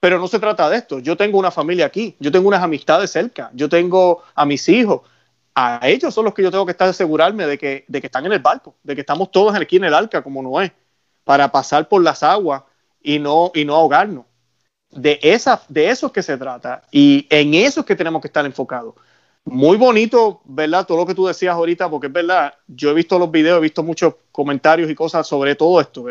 Pero 0.00 0.18
no 0.18 0.26
se 0.28 0.38
trata 0.40 0.68
de 0.70 0.78
esto. 0.78 0.98
Yo 0.98 1.16
tengo 1.16 1.38
una 1.38 1.50
familia 1.50 1.86
aquí, 1.86 2.16
yo 2.18 2.32
tengo 2.32 2.48
unas 2.48 2.62
amistades 2.62 3.10
cerca, 3.10 3.50
yo 3.52 3.68
tengo 3.68 4.22
a 4.34 4.46
mis 4.46 4.66
hijos, 4.70 5.02
a 5.54 5.80
ellos 5.86 6.14
son 6.14 6.24
los 6.24 6.34
que 6.34 6.42
yo 6.42 6.50
tengo 6.50 6.64
que 6.64 6.72
estar 6.72 6.88
asegurarme 6.88 7.46
de 7.46 7.58
que, 7.58 7.84
de 7.86 8.00
que 8.00 8.06
están 8.06 8.24
en 8.24 8.32
el 8.32 8.38
barco, 8.38 8.76
de 8.82 8.94
que 8.94 9.02
estamos 9.02 9.30
todos 9.30 9.54
aquí 9.54 9.76
en 9.76 9.84
el 9.84 9.94
arca, 9.94 10.22
como 10.22 10.42
no 10.42 10.60
es, 10.60 10.72
para 11.24 11.52
pasar 11.52 11.86
por 11.88 12.02
las 12.02 12.22
aguas 12.22 12.62
y 13.02 13.18
no, 13.18 13.52
y 13.54 13.64
no 13.66 13.76
ahogarnos. 13.76 14.24
De, 14.90 15.20
esa, 15.22 15.62
de 15.68 15.88
eso 15.90 16.06
es 16.06 16.12
que 16.12 16.22
se 16.22 16.36
trata 16.36 16.82
y 16.90 17.26
en 17.30 17.54
eso 17.54 17.80
es 17.80 17.86
que 17.86 17.94
tenemos 17.94 18.20
que 18.20 18.28
estar 18.28 18.44
enfocados. 18.44 18.94
Muy 19.44 19.76
bonito, 19.76 20.42
¿verdad? 20.44 20.86
Todo 20.86 20.98
lo 20.98 21.06
que 21.06 21.14
tú 21.14 21.26
decías 21.26 21.54
ahorita, 21.54 21.88
porque 21.88 22.08
es 22.08 22.12
verdad, 22.12 22.54
yo 22.66 22.90
he 22.90 22.94
visto 22.94 23.18
los 23.18 23.30
videos, 23.30 23.58
he 23.58 23.62
visto 23.62 23.82
muchos 23.82 24.14
comentarios 24.32 24.90
y 24.90 24.94
cosas 24.94 25.26
sobre 25.26 25.54
todo 25.54 25.80
esto, 25.80 26.04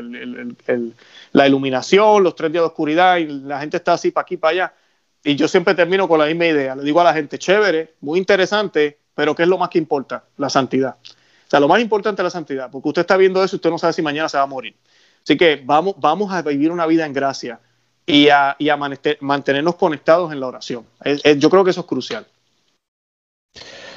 la 1.33 1.47
iluminación, 1.47 2.23
los 2.23 2.35
tres 2.35 2.51
días 2.51 2.63
de 2.63 2.67
oscuridad 2.67 3.17
y 3.17 3.25
la 3.27 3.59
gente 3.59 3.77
está 3.77 3.93
así 3.93 4.11
para 4.11 4.23
aquí, 4.23 4.37
para 4.37 4.51
allá. 4.51 4.73
Y 5.23 5.35
yo 5.35 5.47
siempre 5.47 5.75
termino 5.75 6.07
con 6.07 6.19
la 6.19 6.25
misma 6.25 6.47
idea. 6.47 6.75
Le 6.75 6.83
digo 6.83 7.01
a 7.01 7.03
la 7.03 7.13
gente, 7.13 7.37
chévere, 7.37 7.95
muy 8.01 8.17
interesante, 8.17 8.97
pero 9.13 9.35
¿qué 9.35 9.43
es 9.43 9.49
lo 9.49 9.57
más 9.57 9.69
que 9.69 9.77
importa? 9.77 10.23
La 10.37 10.49
santidad. 10.49 10.95
O 11.01 11.49
sea, 11.49 11.59
lo 11.59 11.67
más 11.67 11.81
importante 11.81 12.21
es 12.21 12.23
la 12.23 12.29
santidad, 12.29 12.71
porque 12.71 12.87
usted 12.87 13.01
está 13.01 13.17
viendo 13.17 13.43
eso 13.43 13.55
y 13.55 13.57
usted 13.57 13.69
no 13.69 13.77
sabe 13.77 13.93
si 13.93 14.01
mañana 14.01 14.29
se 14.29 14.37
va 14.37 14.43
a 14.43 14.47
morir. 14.47 14.75
Así 15.23 15.37
que 15.37 15.61
vamos, 15.63 15.95
vamos 15.97 16.31
a 16.31 16.41
vivir 16.41 16.71
una 16.71 16.87
vida 16.87 17.05
en 17.05 17.13
gracia 17.13 17.59
y 18.09 18.29
a, 18.29 18.55
y 18.57 18.69
a 18.69 18.77
mantenernos 19.21 19.75
conectados 19.75 20.31
en 20.33 20.39
la 20.39 20.47
oración. 20.47 20.83
yo 21.37 21.49
creo 21.49 21.63
que 21.63 21.69
eso 21.69 21.81
es 21.81 21.87
crucial. 21.87 22.25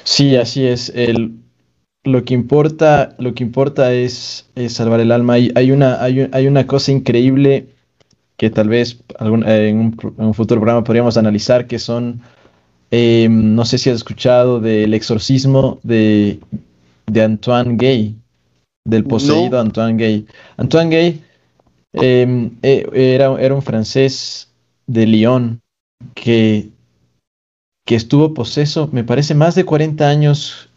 Sí, 0.03 0.35
así 0.35 0.65
es. 0.65 0.89
El, 0.93 1.39
lo 2.03 2.23
que 2.23 2.33
importa, 2.33 3.15
lo 3.17 3.33
que 3.33 3.43
importa 3.43 3.91
es, 3.91 4.45
salvar 4.69 4.99
el 4.99 5.11
alma. 5.11 5.33
Hay, 5.33 5.51
hay, 5.55 5.71
una, 5.71 6.01
hay, 6.01 6.29
hay, 6.31 6.47
una 6.47 6.67
cosa 6.67 6.91
increíble 6.91 7.69
que 8.37 8.49
tal 8.49 8.69
vez 8.69 9.01
algún, 9.17 9.47
en, 9.47 9.77
un, 9.77 10.13
en, 10.17 10.25
un, 10.25 10.33
futuro 10.33 10.61
programa 10.61 10.83
podríamos 10.83 11.17
analizar, 11.17 11.65
que 11.65 11.79
son 11.79 12.21
eh, 12.91 13.27
no 13.27 13.65
sé 13.65 13.79
si 13.79 13.89
has 13.89 13.95
escuchado 13.95 14.59
del 14.59 14.93
exorcismo 14.93 15.79
de, 15.81 16.39
Antoine 17.15 17.75
Gay, 17.75 18.15
del 18.85 19.05
poseído 19.05 19.59
Antoine 19.59 19.97
Gay. 19.97 20.27
Antoine 20.57 20.89
Gay 20.91 21.23
eh, 21.93 22.51
era, 22.91 23.39
era, 23.39 23.55
un 23.55 23.61
francés 23.61 24.51
de 24.87 25.05
Lyon 25.05 25.61
que, 26.15 26.69
que 27.85 27.95
estuvo 27.95 28.33
poseso, 28.33 28.89
me 28.91 29.03
parece, 29.03 29.35
más 29.35 29.55
de 29.55 29.65
40 29.65 30.07
años 30.07 30.69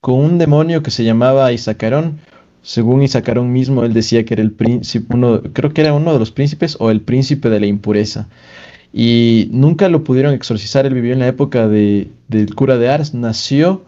con 0.00 0.14
un 0.14 0.38
demonio 0.38 0.82
que 0.82 0.90
se 0.90 1.04
llamaba 1.04 1.52
Isacarón. 1.52 2.20
Según 2.62 3.02
Isacarón 3.02 3.52
mismo, 3.52 3.84
él 3.84 3.92
decía 3.92 4.24
que 4.24 4.34
era 4.34 4.42
el 4.42 4.52
príncipe, 4.52 5.14
uno, 5.14 5.42
creo 5.52 5.72
que 5.72 5.80
era 5.80 5.94
uno 5.94 6.12
de 6.12 6.18
los 6.18 6.30
príncipes 6.30 6.76
o 6.78 6.90
el 6.90 7.00
príncipe 7.00 7.50
de 7.50 7.60
la 7.60 7.66
impureza 7.66 8.28
y 8.92 9.48
nunca 9.52 9.88
lo 9.88 10.04
pudieron 10.04 10.34
exorcizar. 10.34 10.86
Él 10.86 10.94
vivió 10.94 11.12
en 11.12 11.20
la 11.20 11.28
época 11.28 11.68
de, 11.68 12.08
del 12.28 12.54
cura 12.54 12.76
de 12.76 12.90
Ars. 12.90 13.14
Nació, 13.14 13.84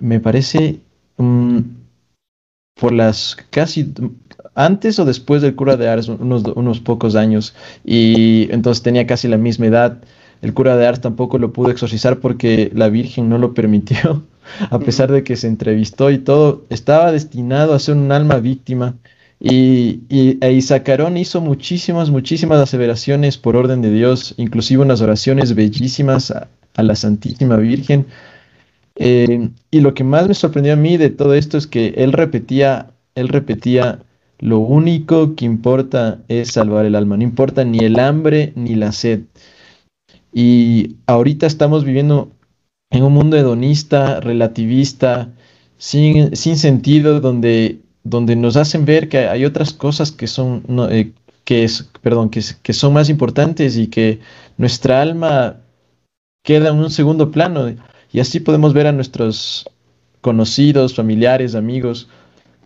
me 0.00 0.20
parece, 0.20 0.80
por 1.16 2.92
las 2.92 3.36
casi 3.50 3.92
antes 4.54 4.98
o 4.98 5.04
después 5.04 5.42
del 5.42 5.54
cura 5.54 5.76
de 5.76 5.88
Ars, 5.88 6.08
unos, 6.08 6.44
unos 6.54 6.80
pocos 6.80 7.16
años. 7.16 7.54
Y 7.84 8.48
entonces 8.52 8.82
tenía 8.82 9.06
casi 9.06 9.28
la 9.28 9.38
misma 9.38 9.66
edad. 9.66 9.98
El 10.42 10.54
cura 10.54 10.76
de 10.76 10.86
Ars 10.86 11.00
tampoco 11.00 11.38
lo 11.38 11.52
pudo 11.52 11.70
exorcizar 11.70 12.20
porque 12.20 12.70
la 12.74 12.88
Virgen 12.88 13.28
no 13.28 13.38
lo 13.38 13.54
permitió, 13.54 14.24
a 14.70 14.78
pesar 14.78 15.10
de 15.10 15.24
que 15.24 15.36
se 15.36 15.48
entrevistó 15.48 16.10
y 16.10 16.18
todo. 16.18 16.64
Estaba 16.70 17.12
destinado 17.12 17.74
a 17.74 17.78
ser 17.78 17.96
un 17.96 18.12
alma 18.12 18.36
víctima 18.38 18.94
y, 19.40 20.00
y 20.08 20.38
e 20.40 20.52
Isacarón 20.52 21.16
hizo 21.16 21.40
muchísimas, 21.42 22.10
muchísimas 22.10 22.60
aseveraciones 22.60 23.36
por 23.36 23.56
orden 23.56 23.82
de 23.82 23.90
Dios, 23.90 24.34
inclusive 24.38 24.82
unas 24.82 25.02
oraciones 25.02 25.54
bellísimas 25.54 26.30
a, 26.30 26.48
la 26.76 26.94
Santísima 26.94 27.56
Virgen. 27.56 28.06
Eh, 28.96 29.50
y 29.70 29.80
lo 29.80 29.92
que 29.92 30.02
más 30.02 30.28
me 30.28 30.34
sorprendió 30.34 30.72
a 30.72 30.76
mí 30.76 30.96
de 30.96 31.10
todo 31.10 31.34
esto 31.34 31.58
es 31.58 31.66
que 31.66 31.88
él 31.96 32.12
repetía, 32.12 32.90
él 33.14 33.28
repetía, 33.28 34.00
lo 34.38 34.58
único 34.58 35.34
que 35.34 35.44
importa 35.44 36.20
es 36.28 36.52
salvar 36.52 36.86
el 36.86 36.94
alma, 36.94 37.16
no 37.16 37.22
importa 37.22 37.64
ni 37.64 37.78
el 37.78 37.98
hambre 37.98 38.52
ni 38.56 38.74
la 38.74 38.92
sed. 38.92 39.22
Y 40.32 40.96
ahorita 41.06 41.46
estamos 41.46 41.84
viviendo 41.84 42.30
en 42.90 43.04
un 43.04 43.12
mundo 43.12 43.36
hedonista, 43.36 44.20
relativista, 44.20 45.32
sin, 45.78 46.34
sin 46.36 46.56
sentido, 46.56 47.20
donde 47.20 47.80
donde 48.04 48.36
nos 48.36 48.56
hacen 48.56 48.84
ver 48.84 49.08
que 49.08 49.26
hay 49.26 49.44
otras 49.44 49.72
cosas 49.72 50.12
que 50.12 50.26
son, 50.26 50.62
eh, 50.90 51.12
que 51.44 51.64
es, 51.64 51.90
perdón, 52.02 52.30
que, 52.30 52.42
que, 52.62 52.72
son 52.74 52.92
más 52.92 53.08
importantes 53.08 53.76
y 53.76 53.88
que 53.88 54.20
nuestra 54.58 55.02
alma 55.02 55.56
queda 56.44 56.68
en 56.68 56.76
un 56.76 56.90
segundo 56.90 57.30
plano. 57.30 57.74
Y 58.12 58.20
así 58.20 58.40
podemos 58.40 58.74
ver 58.74 58.86
a 58.86 58.92
nuestros 58.92 59.68
conocidos, 60.20 60.94
familiares, 60.94 61.54
amigos, 61.54 62.08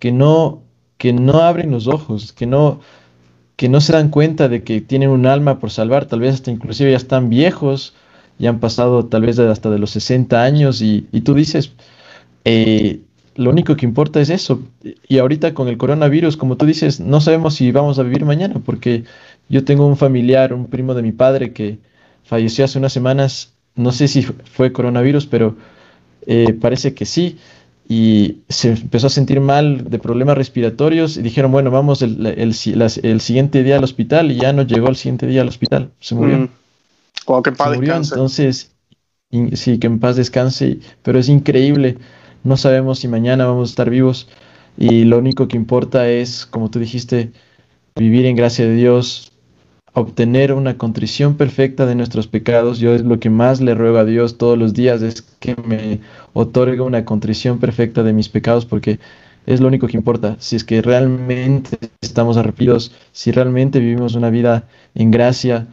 que 0.01 0.13
no, 0.13 0.63
que 0.99 1.13
no 1.13 1.41
abren 1.41 1.71
los 1.71 1.87
ojos, 1.87 2.33
que 2.33 2.47
no, 2.47 2.81
que 3.57 3.69
no 3.69 3.81
se 3.81 3.93
dan 3.93 4.11
cuenta 4.11 4.49
de 4.49 4.63
que 4.63 4.81
tienen 4.81 5.11
un 5.11 5.27
alma 5.27 5.59
por 5.61 5.71
salvar, 5.71 6.07
tal 6.07 6.21
vez 6.21 6.35
hasta 6.35 6.51
inclusive 6.51 6.91
ya 6.93 6.97
están 6.97 7.31
viejos, 7.31 7.95
ya 8.39 8.51
han 8.51 8.61
pasado 8.61 9.07
tal 9.07 9.23
vez 9.23 9.39
hasta 9.39 9.71
de 9.71 9.79
los 9.79 9.91
60 9.91 10.43
años 10.43 10.83
y, 10.83 11.09
y 11.13 11.23
tú 11.23 11.35
dices, 11.35 11.73
eh, 12.45 13.01
lo 13.37 13.51
único 13.51 13.77
que 13.77 13.87
importa 13.87 14.21
es 14.21 14.31
eso. 14.31 14.63
Y 15.09 15.19
ahorita 15.19 15.55
con 15.55 15.69
el 15.69 15.79
coronavirus, 15.79 16.37
como 16.37 16.57
tú 16.57 16.67
dices, 16.67 17.01
no 17.01 17.21
sabemos 17.21 17.55
si 17.55 17.71
vamos 17.73 17.99
a 17.99 18.03
vivir 18.03 18.25
mañana, 18.25 18.61
porque 18.65 19.05
yo 19.49 19.65
tengo 19.65 19.87
un 19.87 19.97
familiar, 19.97 20.53
un 20.53 20.67
primo 20.67 20.95
de 20.95 21.03
mi 21.03 21.13
padre 21.13 21.53
que 21.53 21.79
falleció 22.25 22.65
hace 22.65 22.79
unas 22.79 22.93
semanas, 22.93 23.55
no 23.77 23.93
sé 23.93 24.09
si 24.09 24.23
fue 24.23 24.73
coronavirus, 24.73 25.27
pero 25.27 25.57
eh, 26.27 26.53
parece 26.53 26.95
que 26.95 27.07
sí, 27.07 27.39
y 27.91 28.43
se 28.51 28.73
empezó 28.73 29.07
a 29.07 29.11
sentir 29.11 29.41
mal 29.41 29.89
de 29.89 29.99
problemas 29.99 30.37
respiratorios 30.37 31.17
y 31.17 31.23
dijeron, 31.23 31.51
bueno, 31.51 31.71
vamos 31.71 32.03
el, 32.03 32.27
el, 32.27 32.53
siguiente 32.53 33.63
día 33.63 33.79
al 33.79 33.85
hospital 33.85 34.31
y 34.31 34.37
ya 34.37 34.53
no 34.53 34.63
llegó 34.63 34.89
el 34.89 34.97
siguiente 34.97 35.27
día 35.27 35.41
al 35.41 35.49
hospital, 35.49 35.91
se 35.99 36.15
murió. 36.15 36.37
Mm. 36.37 37.43
que 37.43 37.55
se 37.55 37.71
murió, 37.71 37.97
entonces 37.97 38.73
sí, 39.55 39.79
que 39.79 39.87
en 39.87 40.01
paz 40.01 40.17
descanse, 40.17 40.81
pero 41.03 41.19
es 41.19 41.31
increíble. 41.31 41.97
No 42.45 42.59
sabemos 42.59 42.99
si 42.99 43.09
mañana 43.09 43.47
vamos 43.47 43.71
a 43.71 43.73
estar 43.73 43.89
vivos 43.89 44.29
y 44.77 45.05
lo 45.05 45.17
único 45.19 45.49
que 45.49 45.57
importa 45.57 46.09
es, 46.09 46.45
como 46.45 46.71
tú 46.71 46.79
dijiste, 46.79 47.33
vivir 47.97 48.27
en 48.27 48.37
gracia 48.37 48.67
de 48.67 48.75
Dios, 48.75 49.33
obtener 49.93 50.53
una 50.53 50.79
contrición 50.79 51.37
perfecta 51.37 51.87
de 51.87 51.95
nuestros 51.95 52.27
pecados. 52.27 52.79
Yo 52.79 52.95
es 52.95 53.03
lo 53.03 53.19
que 53.21 53.31
más 53.31 53.61
le 53.61 53.75
ruego 53.75 53.99
a 53.99 54.05
Dios 54.05 54.39
todos 54.39 54.59
los 54.59 54.75
días, 54.75 55.03
es 55.03 55.23
que 55.23 55.57
me 55.57 56.01
otorgue 56.33 56.81
una 56.81 57.05
contrición 57.05 57.59
perfecta 57.59 58.03
de 58.03 58.13
mis 58.13 58.29
pecados, 58.29 58.67
porque 58.67 58.99
es 59.47 59.61
lo 59.61 59.69
único 59.69 59.87
que 59.87 59.97
importa. 59.97 60.37
Si 60.39 60.57
es 60.57 60.65
que 60.65 60.83
realmente 60.83 61.79
estamos 62.01 62.37
arrepentidos, 62.37 62.93
si 63.13 63.33
realmente 63.33 63.81
vivimos 63.81 64.15
una 64.15 64.31
vida 64.31 64.69
en 64.95 65.11
gracia, 65.11 65.67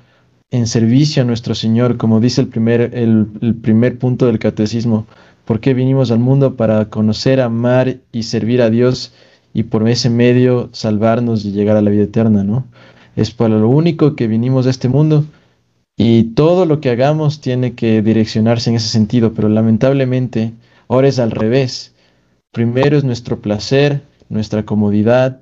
en 0.51 0.67
servicio 0.67 1.23
a 1.23 1.25
nuestro 1.25 1.55
Señor, 1.55 1.97
como 1.97 2.19
dice 2.19 2.41
el 2.41 2.47
primer, 2.47 2.91
el, 2.93 3.27
primer 3.61 3.97
punto 3.99 4.27
del 4.27 4.39
catecismo, 4.39 5.05
¿por 5.43 5.59
qué 5.59 5.73
vinimos 5.73 6.11
al 6.11 6.19
mundo? 6.19 6.55
Para 6.55 6.89
conocer, 6.89 7.41
amar 7.41 7.97
y 8.11 8.23
servir 8.23 8.61
a 8.61 8.69
Dios 8.69 9.13
y 9.53 9.63
por 9.63 9.87
ese 9.89 10.09
medio 10.09 10.69
salvarnos 10.71 11.43
y 11.45 11.51
llegar 11.51 11.75
a 11.77 11.81
la 11.81 11.89
vida 11.89 12.03
eterna, 12.03 12.43
¿no? 12.43 12.65
Es 13.15 13.31
para 13.31 13.57
lo 13.57 13.69
único 13.69 14.15
que 14.15 14.27
vinimos 14.27 14.67
a 14.67 14.69
este 14.69 14.89
mundo 14.89 15.25
y 15.97 16.23
todo 16.35 16.65
lo 16.65 16.81
que 16.81 16.89
hagamos 16.89 17.39
tiene 17.39 17.73
que 17.73 18.01
direccionarse 18.01 18.69
en 18.69 18.75
ese 18.75 18.89
sentido, 18.89 19.33
pero 19.33 19.47
lamentablemente 19.47 20.51
ahora 20.87 21.07
es 21.07 21.19
al 21.19 21.31
revés. 21.31 21.93
Primero 22.51 22.97
es 22.97 23.03
nuestro 23.03 23.39
placer, 23.39 24.01
nuestra 24.29 24.65
comodidad, 24.65 25.39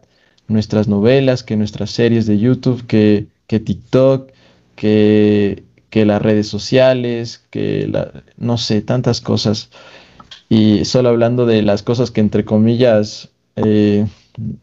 nuestras 0.47 0.88
novelas, 0.88 1.43
que 1.43 1.57
nuestras 1.57 1.91
series 1.91 2.28
de 2.28 2.38
YouTube, 2.38 2.86
que, 2.86 3.28
que 3.47 3.59
TikTok, 3.59 4.32
que, 4.76 5.63
que 5.89 6.05
las 6.05 6.21
redes 6.21 6.47
sociales, 6.47 7.43
que 7.49 7.88
la, 7.88 8.24
no 8.38 8.57
sé, 8.57 8.82
tantas 8.82 9.21
cosas. 9.21 9.69
Y 10.49 10.86
solo 10.86 11.09
hablando 11.09 11.45
de 11.45 11.63
las 11.63 11.82
cosas 11.82 12.11
que 12.11 12.21
entre 12.21 12.45
comillas 12.45 13.30
eh, 13.55 14.05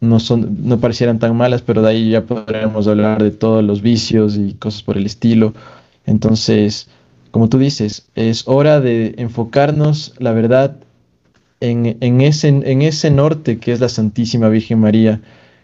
no, 0.01 0.21
son, 0.21 0.59
no 0.65 0.81
parecieran 0.81 1.19
tan 1.19 1.37
malas, 1.37 1.63
pero 1.63 1.83
de 1.83 1.91
ahí 1.91 2.11
ya 2.11 2.23
podremos 2.23 2.87
hablar 2.89 3.23
de 3.23 3.31
todos 3.31 3.63
los 3.65 3.83
vicios 3.83 4.37
y 4.37 4.55
cosas 4.55 4.83
por 4.83 4.97
el 4.97 5.07
estilo. 5.07 5.55
Entonces, 6.07 6.89
como 7.31 7.49
tú 7.49 7.59
dices, 7.59 8.09
es 8.15 8.49
hora 8.49 8.81
de 8.81 9.15
enfocarnos, 9.19 10.15
la 10.19 10.33
verdad, 10.33 10.77
en, 11.61 11.97
en, 12.01 12.21
ese, 12.21 12.49
en 12.49 12.83
ese 12.83 13.11
norte 13.11 13.59
que 13.59 13.73
es 13.73 13.81
la 13.81 13.89
Santísima 13.89 14.49
Virgen 14.49 14.81
María. 14.81 15.21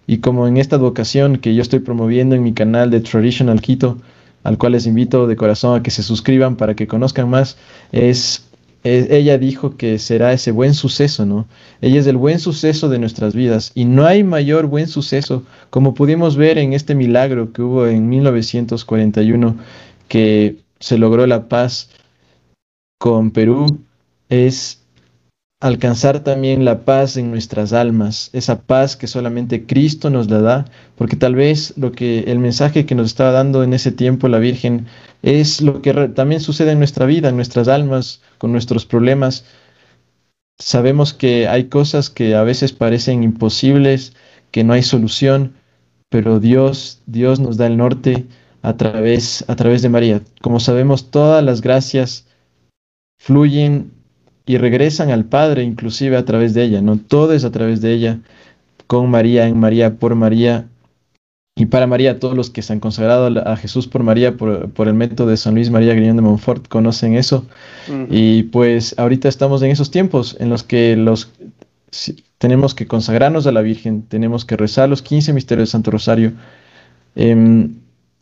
Y 0.07 0.19
como 0.19 0.47
en 0.47 0.57
esta 0.57 0.77
vocación 0.77 1.39
que 1.39 1.55
yo 1.55 1.63
estoy 1.63 1.81
promoviendo 1.81 2.37
en 2.37 2.45
mi 2.45 2.53
canal 2.53 2.91
de 2.91 3.01
Traditional 3.01 3.61
Quito, 3.61 3.99
al 4.45 4.59
cual 4.59 4.73
les 4.73 4.87
invito 4.87 5.27
de 5.27 5.35
corazón 5.35 5.81
a 5.81 5.83
que 5.83 5.91
se 5.91 6.05
suscriban 6.05 6.55
para 6.55 6.75
que 6.75 6.87
conozcan 6.87 7.29
más, 7.29 7.57
es, 7.91 8.46
ella 8.87 9.39
dijo 9.39 9.77
que 9.77 9.99
será 9.99 10.33
ese 10.33 10.53
buen 10.53 10.75
suceso, 10.75 11.27
¿no? 11.27 11.47
Ella 11.81 12.01
es 12.01 12.07
el 12.07 12.17
buen 12.17 12.39
suceso 12.39 12.89
de 12.89 12.99
nuestras 12.99 13.35
vidas 13.35 13.73
y 13.75 13.85
no 13.85 14.07
hay 14.07 14.23
mayor 14.23 14.67
buen 14.67 14.87
suceso, 14.87 15.43
como 15.71 15.95
pudimos 15.95 16.37
ver 16.37 16.59
en 16.59 16.73
este 16.73 16.95
milagro 16.95 17.53
que 17.53 17.63
hubo 17.63 17.87
en 17.87 18.09
1941, 18.09 19.57
que 20.09 20.59
se 20.79 20.99
logró 20.99 21.27
la 21.27 21.49
paz 21.49 21.91
con 22.99 23.31
Perú, 23.31 23.81
es 24.29 24.86
alcanzar 25.61 26.21
también 26.21 26.65
la 26.65 26.85
paz 26.85 27.17
en 27.17 27.31
nuestras 27.31 27.73
almas, 27.73 28.31
esa 28.33 28.61
paz 28.63 28.97
que 28.97 29.07
solamente 29.07 29.65
Cristo 29.67 30.11
nos 30.11 30.31
la 30.31 30.41
da, 30.41 30.65
porque 30.97 31.17
tal 31.17 31.35
vez 31.35 31.73
lo 31.77 31.93
que 31.93 32.21
el 32.21 32.39
mensaje 32.39 32.85
que 32.85 32.95
nos 32.95 33.07
estaba 33.07 33.31
dando 33.31 33.63
en 33.63 33.73
ese 33.73 33.91
tiempo 33.93 34.29
la 34.29 34.39
Virgen 34.39 34.87
es 35.23 35.63
lo 35.63 35.81
que 35.81 35.93
también 36.09 36.41
sucede 36.41 36.73
en 36.73 36.79
nuestra 36.79 37.07
vida, 37.07 37.31
en 37.31 37.37
nuestras 37.37 37.69
almas, 37.69 38.21
con 38.39 38.53
nuestros 38.53 38.85
problemas. 38.85 39.45
Sabemos 40.59 41.15
que 41.15 41.49
hay 41.49 41.65
cosas 41.65 42.11
que 42.11 42.35
a 42.35 42.43
veces 42.43 42.73
parecen 42.73 43.23
imposibles, 43.23 44.15
que 44.51 44.63
no 44.63 44.75
hay 44.75 44.83
solución, 44.83 45.55
pero 46.11 46.39
Dios, 46.39 47.03
Dios 47.07 47.41
nos 47.41 47.57
da 47.57 47.67
el 47.67 47.77
norte 47.79 48.27
a 48.63 48.77
través, 48.77 49.45
a 49.49 49.57
través 49.57 49.83
de 49.83 49.89
María. 49.89 50.23
Como 50.43 50.61
sabemos, 50.61 51.11
todas 51.11 51.43
las 51.43 51.63
gracias 51.63 52.27
fluyen 53.19 53.96
y 54.47 54.59
regresan 54.59 55.11
al 55.11 55.25
Padre 55.25 55.65
inclusive 55.65 56.17
a 56.17 56.25
través 56.25 56.55
de 56.55 56.65
ella, 56.65 56.81
¿no? 56.81 56.99
Todo 56.99 57.33
es 57.33 57.45
a 57.45 57.51
través 57.51 57.81
de 57.81 57.93
ella, 57.93 58.21
con 58.87 59.11
María, 59.11 59.49
en 59.49 59.59
María, 59.59 59.97
por 59.97 60.15
María, 60.15 60.67
y 61.59 61.65
para 61.67 61.87
María, 61.87 62.21
todos 62.21 62.37
los 62.37 62.51
que 62.51 62.61
se 62.61 62.75
han 62.75 62.81
consagrado 62.81 63.29
a 63.49 63.57
Jesús 63.57 63.89
por 63.89 64.03
María, 64.03 64.37
por, 64.37 64.89
el 64.89 64.95
método 64.95 65.29
de 65.29 65.39
San 65.39 65.55
Luis 65.55 65.71
María 65.71 65.95
Griñón 65.95 66.17
de 66.17 66.23
Montfort, 66.23 66.69
conocen 66.69 67.15
eso. 67.15 67.47
Y 68.11 68.43
pues 68.45 68.95
ahorita 68.99 69.27
estamos 69.27 69.63
en 69.63 69.71
esos 69.71 69.91
tiempos 69.91 70.37
en 70.39 70.51
los 70.51 70.63
que 70.63 70.97
los 70.97 71.31
tenemos 72.37 72.75
que 72.75 72.87
consagrarnos 72.87 73.47
a 73.47 73.53
la 73.53 73.63
Virgen, 73.63 74.03
tenemos 74.03 74.45
que 74.45 74.59
rezar 74.59 74.91
los 74.91 75.01
15 75.01 75.33
misterios 75.33 75.69
del 75.69 75.73
Santo 75.73 75.91
Rosario. 75.91 76.33
Em, 77.15 77.77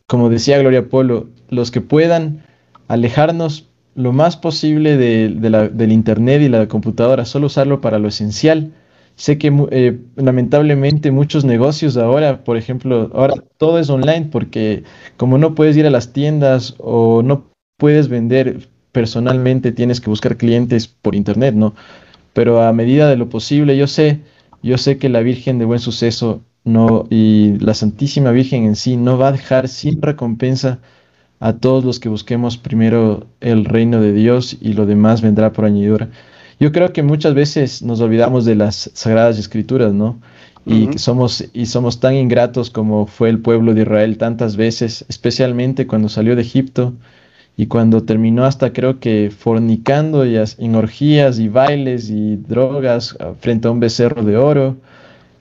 como 0.06 0.30
decía 0.30 0.60
Gloria 0.60 0.88
Polo, 0.88 1.26
los 1.48 1.72
que 1.72 1.80
puedan 1.80 2.44
alejarnos 2.86 3.66
lo 3.94 4.12
más 4.12 4.36
posible 4.36 4.96
del 4.96 5.92
Internet 5.92 6.42
y 6.42 6.48
la 6.48 6.68
computadora, 6.68 7.24
solo 7.24 7.46
usarlo 7.46 7.80
para 7.80 7.98
lo 7.98 8.08
esencial. 8.08 8.72
Sé 9.16 9.38
que 9.38 9.52
eh, 9.70 10.00
lamentablemente 10.16 11.12
muchos 11.12 11.44
negocios 11.44 11.96
ahora, 11.96 12.42
por 12.42 12.56
ejemplo, 12.56 13.10
ahora 13.14 13.34
todo 13.58 13.78
es 13.78 13.88
online 13.88 14.28
porque 14.32 14.82
como 15.16 15.38
no 15.38 15.54
puedes 15.54 15.76
ir 15.76 15.86
a 15.86 15.90
las 15.90 16.12
tiendas 16.12 16.74
o 16.78 17.22
no 17.22 17.44
puedes 17.78 18.08
vender 18.08 18.68
personalmente, 18.90 19.70
tienes 19.70 20.00
que 20.00 20.10
buscar 20.10 20.36
clientes 20.36 20.88
por 20.88 21.14
Internet, 21.14 21.54
¿no? 21.54 21.74
Pero 22.32 22.62
a 22.62 22.72
medida 22.72 23.08
de 23.08 23.16
lo 23.16 23.28
posible, 23.28 23.76
yo 23.76 23.86
sé, 23.86 24.22
yo 24.62 24.78
sé 24.78 24.98
que 24.98 25.08
la 25.08 25.20
Virgen 25.20 25.58
de 25.58 25.64
Buen 25.64 25.80
Suceso 25.80 26.42
no 26.64 27.06
y 27.10 27.58
la 27.60 27.74
Santísima 27.74 28.32
Virgen 28.32 28.64
en 28.64 28.76
sí 28.76 28.96
no 28.96 29.18
va 29.18 29.28
a 29.28 29.32
dejar 29.32 29.68
sin 29.68 30.02
recompensa 30.02 30.80
a 31.44 31.52
todos 31.52 31.84
los 31.84 32.00
que 32.00 32.08
busquemos 32.08 32.56
primero 32.56 33.26
el 33.42 33.66
reino 33.66 34.00
de 34.00 34.14
Dios 34.14 34.56
y 34.62 34.72
lo 34.72 34.86
demás 34.86 35.20
vendrá 35.20 35.52
por 35.52 35.66
añadidura. 35.66 36.08
Yo 36.58 36.72
creo 36.72 36.94
que 36.94 37.02
muchas 37.02 37.34
veces 37.34 37.82
nos 37.82 38.00
olvidamos 38.00 38.46
de 38.46 38.54
las 38.54 38.90
sagradas 38.94 39.38
escrituras, 39.38 39.92
¿no? 39.92 40.18
Y 40.64 40.96
somos 40.96 41.44
y 41.52 41.66
somos 41.66 42.00
tan 42.00 42.14
ingratos 42.14 42.70
como 42.70 43.04
fue 43.04 43.28
el 43.28 43.40
pueblo 43.40 43.74
de 43.74 43.82
Israel 43.82 44.16
tantas 44.16 44.56
veces, 44.56 45.04
especialmente 45.10 45.86
cuando 45.86 46.08
salió 46.08 46.34
de 46.34 46.40
Egipto 46.40 46.94
y 47.58 47.66
cuando 47.66 48.04
terminó 48.04 48.46
hasta 48.46 48.72
creo 48.72 48.98
que 48.98 49.30
fornicando 49.30 50.24
y 50.24 50.38
en 50.38 50.74
orgías 50.74 51.38
y 51.38 51.48
bailes 51.48 52.08
y 52.08 52.36
drogas 52.36 53.18
ah, 53.20 53.32
frente 53.38 53.68
a 53.68 53.70
un 53.70 53.80
becerro 53.80 54.24
de 54.24 54.38
oro. 54.38 54.76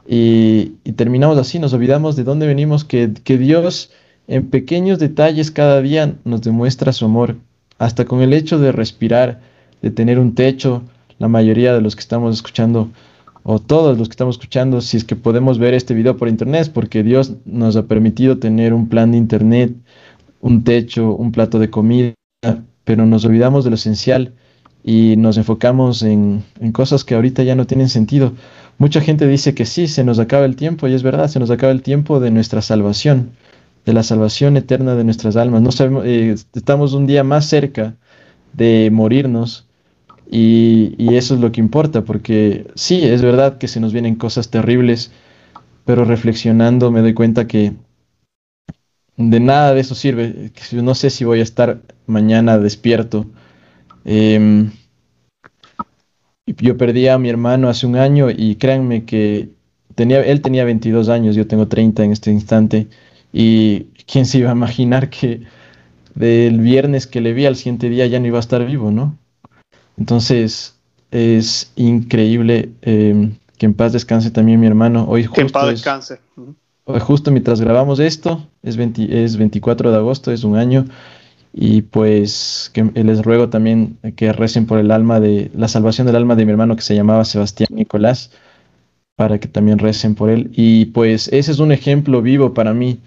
Y, 0.06 0.74
y 0.84 0.92
terminamos 0.98 1.38
así, 1.38 1.60
nos 1.60 1.72
olvidamos 1.72 2.18
de 2.18 2.26
dónde 2.26 2.46
venimos, 2.46 2.84
que, 2.84 3.14
que 3.24 3.38
Dios 3.38 3.90
en 4.28 4.50
pequeños 4.50 5.00
detalles 5.00 5.52
cada 5.52 5.82
día 5.82 6.16
nos 6.24 6.42
demuestra 6.42 6.94
su 6.94 7.06
amor, 7.06 7.38
hasta 7.78 8.06
con 8.06 8.22
el 8.22 8.34
hecho 8.34 8.60
de 8.60 8.72
respirar, 8.72 9.42
de 9.82 9.92
tener 9.92 10.20
un 10.20 10.36
techo, 10.36 10.84
la 11.20 11.28
mayoría 11.28 11.74
de 11.74 11.82
los 11.82 11.96
que 11.96 12.02
estamos 12.02 12.36
escuchando, 12.36 12.90
o 13.44 13.60
todos 13.60 13.98
los 13.98 14.08
que 14.08 14.14
estamos 14.14 14.36
escuchando, 14.36 14.80
si 14.80 14.98
es 14.98 15.04
que 15.04 15.18
podemos 15.18 15.60
ver 15.60 15.74
este 15.74 15.94
video 15.94 16.16
por 16.16 16.30
internet, 16.30 16.72
porque 16.74 17.04
Dios 17.04 17.34
nos 17.46 17.76
ha 17.76 17.84
permitido 17.84 18.38
tener 18.38 18.74
un 18.74 18.88
plan 18.88 19.12
de 19.12 19.18
internet, 19.18 19.74
un 20.40 20.64
techo, 20.64 21.14
un 21.14 21.32
plato 21.32 21.60
de 21.60 21.70
comida, 21.70 22.14
pero 22.86 23.06
nos 23.06 23.26
olvidamos 23.26 23.64
de 23.64 23.72
lo 23.72 23.76
esencial 23.76 24.34
y 24.84 25.16
nos 25.18 25.38
enfocamos 25.38 26.04
en, 26.04 26.44
en 26.60 26.72
cosas 26.72 27.04
que 27.04 27.16
ahorita 27.16 27.44
ya 27.44 27.56
no 27.56 27.68
tienen 27.68 27.90
sentido. 27.90 28.34
Mucha 28.78 29.02
gente 29.02 29.28
dice 29.28 29.54
que 29.54 29.66
sí, 29.66 29.88
se 29.88 30.04
nos 30.04 30.20
acaba 30.20 30.46
el 30.46 30.56
tiempo, 30.56 30.88
y 30.88 30.94
es 30.94 31.04
verdad, 31.04 31.28
se 31.28 31.40
nos 31.40 31.52
acaba 31.52 31.74
el 31.74 31.82
tiempo 31.82 32.22
de 32.22 32.32
nuestra 32.32 32.62
salvación 32.62 33.32
de 33.86 33.94
la 33.94 34.04
salvación 34.04 34.58
eterna 34.58 34.96
de 34.96 35.04
nuestras 35.04 35.36
almas. 35.36 35.62
No 35.62 35.72
sabemos, 35.72 36.06
eh, 36.06 36.36
estamos 36.54 36.94
un 36.94 37.08
día 37.08 37.24
más 37.24 37.46
cerca 37.46 37.96
de 38.54 38.90
morirnos 38.92 39.68
y, 40.30 41.16
eso 41.16 41.36
es 41.36 41.42
lo 41.42 41.52
que 41.52 41.62
importa, 41.62 42.04
porque 42.04 42.66
sí, 42.76 43.04
es 43.04 43.22
verdad 43.22 43.58
que 43.58 43.68
se 43.68 43.80
nos 43.80 43.94
vienen 43.94 44.16
cosas 44.16 44.50
terribles, 44.50 45.12
pero 45.86 46.06
reflexionando 46.06 46.92
me 46.92 47.02
doy 47.02 47.14
cuenta 47.14 47.46
que 47.46 47.74
de 49.18 49.40
nada 49.40 49.74
de 49.74 49.82
eso 49.82 49.96
sirve. 49.96 50.52
No 50.72 50.96
sé 50.96 51.10
si 51.10 51.24
voy 51.24 51.40
a 51.40 51.44
estar 51.44 51.82
mañana 52.08 52.58
despierto. 52.58 53.28
Em, 54.06 54.72
yo 56.48 56.78
perdí 56.78 57.08
a 57.08 57.20
mi 57.20 57.30
hermano 57.30 57.70
hace 57.70 57.86
un 57.86 57.96
año 57.96 58.30
y 58.30 58.56
créanme 58.56 59.06
que 59.06 59.50
tenía, 59.96 60.22
él 60.22 60.42
tenía 60.42 60.66
22 60.66 61.10
años, 61.10 61.36
yo 61.36 61.48
tengo 61.48 61.68
30 61.68 62.04
en 62.04 62.12
este 62.12 62.32
instante. 62.32 62.88
Y 63.34 63.88
quién 64.06 64.26
se 64.26 64.38
iba 64.38 64.52
a 64.52 64.54
imaginar 64.54 65.10
que 65.10 65.42
del 66.16 66.60
viernes 66.60 67.08
que 67.08 67.20
le 67.20 67.34
vi 67.34 67.46
al 67.46 67.56
siguiente 67.56 67.90
día 67.90 68.06
ya 68.06 68.20
no 68.20 68.28
iba 68.28 68.38
a 68.38 68.42
estar 68.42 68.64
vivo, 68.66 68.92
¿no? 68.92 69.18
Entonces 69.98 70.76
es 71.12 71.72
increíble 71.76 72.70
em, 72.82 73.36
que 73.58 73.66
en 73.66 73.74
paz 73.74 73.94
descanse 73.94 74.32
también 74.32 74.60
mi 74.60 74.68
hermano. 74.68 75.06
Hoy 75.08 75.24
justo 75.24 75.36
que 75.36 75.42
en 75.42 75.50
paz 75.50 75.70
descanse. 75.70 76.20
hoy 76.86 77.00
justo 77.00 77.32
mientras 77.32 77.62
grabamos 77.62 78.00
esto, 78.00 78.48
es, 78.62 78.78
es 78.78 79.38
24 79.38 79.92
de 79.92 79.98
agosto, 79.98 80.32
es 80.32 80.44
un 80.44 80.56
año, 80.56 80.86
Y 81.56 81.84
pues 81.84 82.72
que 82.74 82.84
les 82.84 83.24
ruego 83.24 83.50
también 83.50 83.98
que 84.16 84.34
recen 84.34 84.66
por 84.66 84.80
el 84.80 84.92
alma 84.92 85.20
de 85.20 85.52
la 85.56 85.68
salvación 85.68 86.08
del 86.08 86.16
alma 86.16 86.36
de 86.36 86.46
mi 86.46 86.52
hermano 86.52 86.76
que 86.76 86.82
se 86.82 86.96
llamaba 86.96 87.26
Sebastián 87.26 87.70
Nicolás, 87.72 88.32
para 89.16 89.40
que 89.40 89.48
también 89.48 89.78
recen 89.78 90.16
por 90.16 90.32
él. 90.32 90.50
Y 90.54 90.86
pues 90.86 91.28
ese 91.32 91.52
es 91.52 91.60
un 91.60 91.72
ejemplo 91.72 92.24
vivo 92.24 92.54
para 92.56 92.74
mí 92.74 93.00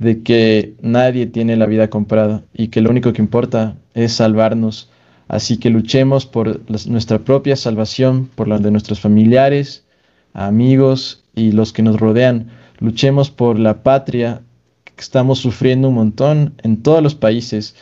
de 0.00 0.22
que 0.22 0.74
nadie 0.80 1.26
tiene 1.26 1.56
la 1.56 1.66
vida 1.66 1.90
comprada 1.90 2.42
y 2.54 2.68
que 2.68 2.80
lo 2.80 2.90
único 2.90 3.12
que 3.12 3.22
importa 3.22 3.76
es 3.94 4.14
salvarnos. 4.14 4.90
Así 5.28 5.58
que 5.58 5.70
luchemos 5.70 6.26
por 6.26 6.60
nuestra 6.88 7.20
propia 7.20 7.54
salvación, 7.54 8.28
por 8.34 8.48
la 8.48 8.58
de 8.58 8.70
nuestros 8.70 8.98
familiares, 8.98 9.84
amigos 10.32 11.22
y 11.36 11.52
los 11.52 11.72
que 11.72 11.82
nos 11.82 12.00
rodean. 12.00 12.48
Luchemos 12.78 13.30
por 13.30 13.58
la 13.58 13.82
patria 13.82 14.40
que 14.84 15.02
estamos 15.02 15.38
sufriendo 15.38 15.90
un 15.90 15.94
montón 15.96 16.54
en 16.62 16.82
todos 16.82 17.02
los 17.02 17.14
países. 17.14 17.76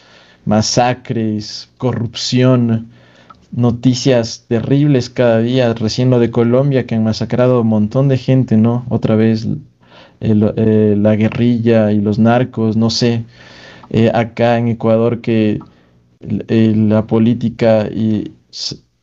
Masacres, 0.44 1.70
corrupción, 1.78 2.88
noticias 3.52 4.44
terribles 4.48 5.08
cada 5.08 5.38
día. 5.38 5.72
Recién 5.72 6.10
lo 6.10 6.18
de 6.18 6.32
Colombia 6.32 6.84
que 6.84 6.96
han 6.96 7.04
masacrado 7.04 7.60
un 7.60 7.68
montón 7.68 8.08
de 8.08 8.18
gente, 8.18 8.56
¿no? 8.56 8.84
Otra 8.88 9.14
vez 9.14 9.46
eh, 10.20 10.94
la 10.98 11.16
guerrilla 11.16 11.92
y 11.92 12.00
los 12.00 12.18
narcos, 12.18 12.76
no 12.76 12.90
sé. 12.90 13.24
Eh, 13.90 14.10
acá 14.12 14.58
en 14.58 14.68
Ecuador 14.68 15.20
que 15.20 15.60
la 16.20 17.06
política 17.06 17.88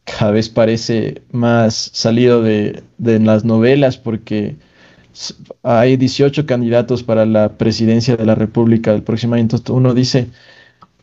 cada 0.06 0.32
vez 0.32 0.50
parece 0.50 1.24
más 1.32 1.90
salido 1.94 2.42
de, 2.42 2.84
las 2.98 3.44
novelas 3.44 3.98
porque 3.98 4.56
hay 5.64 5.98
18 5.98 6.46
candidatos 6.46 7.04
para 7.04 7.26
la 7.26 7.58
presidencia 7.58 8.18
de 8.18 8.26
la 8.26 8.36
República 8.36 8.92
del 8.92 9.04
próximo 9.04 9.36
año. 9.36 9.44
Entonces 9.44 9.70
uno 9.70 9.94
dice, 9.94 10.30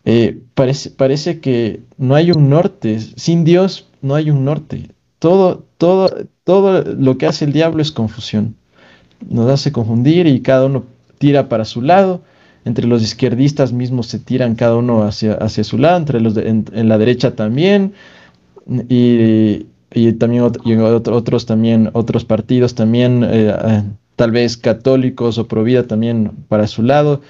eh, 0.04 0.38
parece, 0.54 0.90
parece 0.90 1.40
que 1.40 1.80
no 1.98 2.14
hay 2.14 2.30
un 2.30 2.48
norte, 2.50 3.00
sin 3.00 3.44
Dios 3.44 3.88
no 4.02 4.14
hay 4.14 4.30
un 4.30 4.44
norte. 4.44 4.90
Todo, 5.18 5.64
todo, 5.78 6.10
todo 6.44 6.82
lo 6.82 7.18
que 7.18 7.26
hace 7.26 7.44
el 7.44 7.52
diablo 7.52 7.82
es 7.82 7.92
confusión. 7.92 8.56
Nos 9.28 9.50
hace 9.50 9.72
confundir 9.72 10.26
y 10.26 10.40
cada 10.40 10.66
uno 10.66 10.84
tira 11.18 11.48
para 11.48 11.64
su 11.64 11.82
lado. 11.82 12.22
Entre 12.64 12.86
los 12.86 13.02
izquierdistas 13.02 13.72
mismos 13.72 14.06
se 14.06 14.18
tiran 14.18 14.54
cada 14.54 14.76
uno 14.76 15.02
hacia, 15.02 15.34
hacia 15.34 15.64
su 15.64 15.78
lado, 15.78 15.98
entre 15.98 16.20
los 16.20 16.36
en, 16.36 16.64
la 16.72 16.96
derecha 16.96 17.34
también, 17.34 17.92
y, 18.88 19.66
también 20.18 20.44
otros 20.44 21.44
también, 21.44 21.90
otros 21.92 22.24
partidos 22.24 22.74
también, 22.76 23.24
eh, 23.24 23.52
eh, 23.52 23.82
tal 24.14 24.30
vez 24.30 24.56
católicos 24.56 25.38
o 25.38 25.48
pro 25.48 25.64
vida 25.64 25.88
también 25.88 26.30
para 26.48 26.68
su 26.68 26.82
lado, 26.82 27.20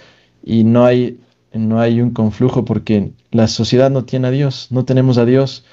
y 0.45 0.65
no 0.65 0.85
hay, 0.85 1.19
no 1.55 1.81
hay 1.81 2.03
un 2.03 2.11
conflujo 2.11 2.67
porque 2.67 3.13
la 3.31 3.49
sociedad 3.49 3.91
no 3.91 4.05
tiene 4.05 4.29
a 4.29 4.31
Dios, 4.33 4.69
no 4.71 4.85
tenemos 4.85 5.17
a 5.17 5.25
Dios, 5.25 5.65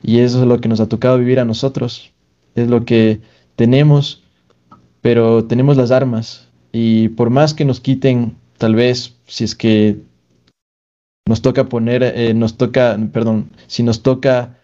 y 0.00 0.18
eso 0.20 0.40
es 0.42 0.46
lo 0.46 0.60
que 0.60 0.68
nos 0.68 0.78
ha 0.78 0.88
tocado 0.88 1.18
vivir 1.18 1.40
a 1.40 1.44
nosotros, 1.44 2.12
es 2.54 2.68
lo 2.68 2.84
que 2.84 3.20
tenemos, 3.56 4.22
pero 5.00 5.44
tenemos 5.44 5.76
las 5.76 5.90
armas, 5.90 6.48
y 6.72 7.08
por 7.10 7.30
más 7.30 7.54
que 7.54 7.64
nos 7.64 7.80
quiten 7.80 8.36
tal 8.58 8.74
vez 8.74 9.14
si 9.26 9.44
es 9.44 9.54
que 9.54 9.98
nos 11.26 11.42
toca 11.42 11.68
poner, 11.68 12.02
eh, 12.02 12.34
nos 12.34 12.56
toca, 12.56 12.98
perdón, 13.12 13.50
si 13.66 13.82
nos 13.82 14.02
toca 14.02 14.54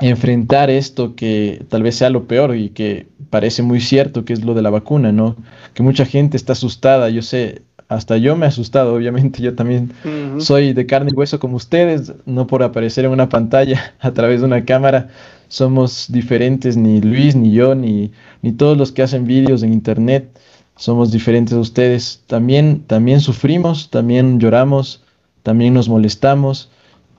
enfrentar 0.00 0.70
esto 0.70 1.14
que 1.14 1.64
tal 1.68 1.82
vez 1.82 1.96
sea 1.96 2.10
lo 2.10 2.26
peor 2.26 2.56
y 2.56 2.70
que 2.70 3.06
parece 3.30 3.62
muy 3.62 3.80
cierto, 3.80 4.24
que 4.24 4.32
es 4.32 4.44
lo 4.44 4.54
de 4.54 4.62
la 4.62 4.70
vacuna, 4.70 5.12
¿no? 5.12 5.36
Que 5.74 5.82
mucha 5.82 6.04
gente 6.04 6.36
está 6.36 6.52
asustada, 6.52 7.10
yo 7.10 7.22
sé, 7.22 7.62
hasta 7.88 8.16
yo 8.16 8.34
me 8.36 8.46
he 8.46 8.48
asustado, 8.48 8.94
obviamente 8.94 9.42
yo 9.42 9.54
también 9.54 9.92
soy 10.38 10.72
de 10.72 10.86
carne 10.86 11.10
y 11.12 11.14
hueso 11.14 11.38
como 11.38 11.56
ustedes, 11.56 12.14
no 12.24 12.46
por 12.46 12.62
aparecer 12.62 13.04
en 13.04 13.12
una 13.12 13.28
pantalla 13.28 13.94
a 14.00 14.12
través 14.12 14.40
de 14.40 14.46
una 14.46 14.64
cámara, 14.64 15.08
somos 15.48 16.06
diferentes, 16.10 16.76
ni 16.76 17.00
Luis, 17.00 17.36
ni 17.36 17.52
yo, 17.52 17.74
ni, 17.74 18.12
ni 18.42 18.52
todos 18.52 18.76
los 18.76 18.92
que 18.92 19.02
hacen 19.02 19.26
vídeos 19.26 19.62
en 19.62 19.72
internet 19.72 20.36
somos 20.76 21.10
diferentes 21.10 21.54
a 21.54 21.60
ustedes. 21.60 22.22
También, 22.26 22.84
también 22.86 23.20
sufrimos, 23.20 23.90
también 23.90 24.38
lloramos, 24.38 25.02
también 25.42 25.74
nos 25.74 25.88
molestamos, 25.88 26.70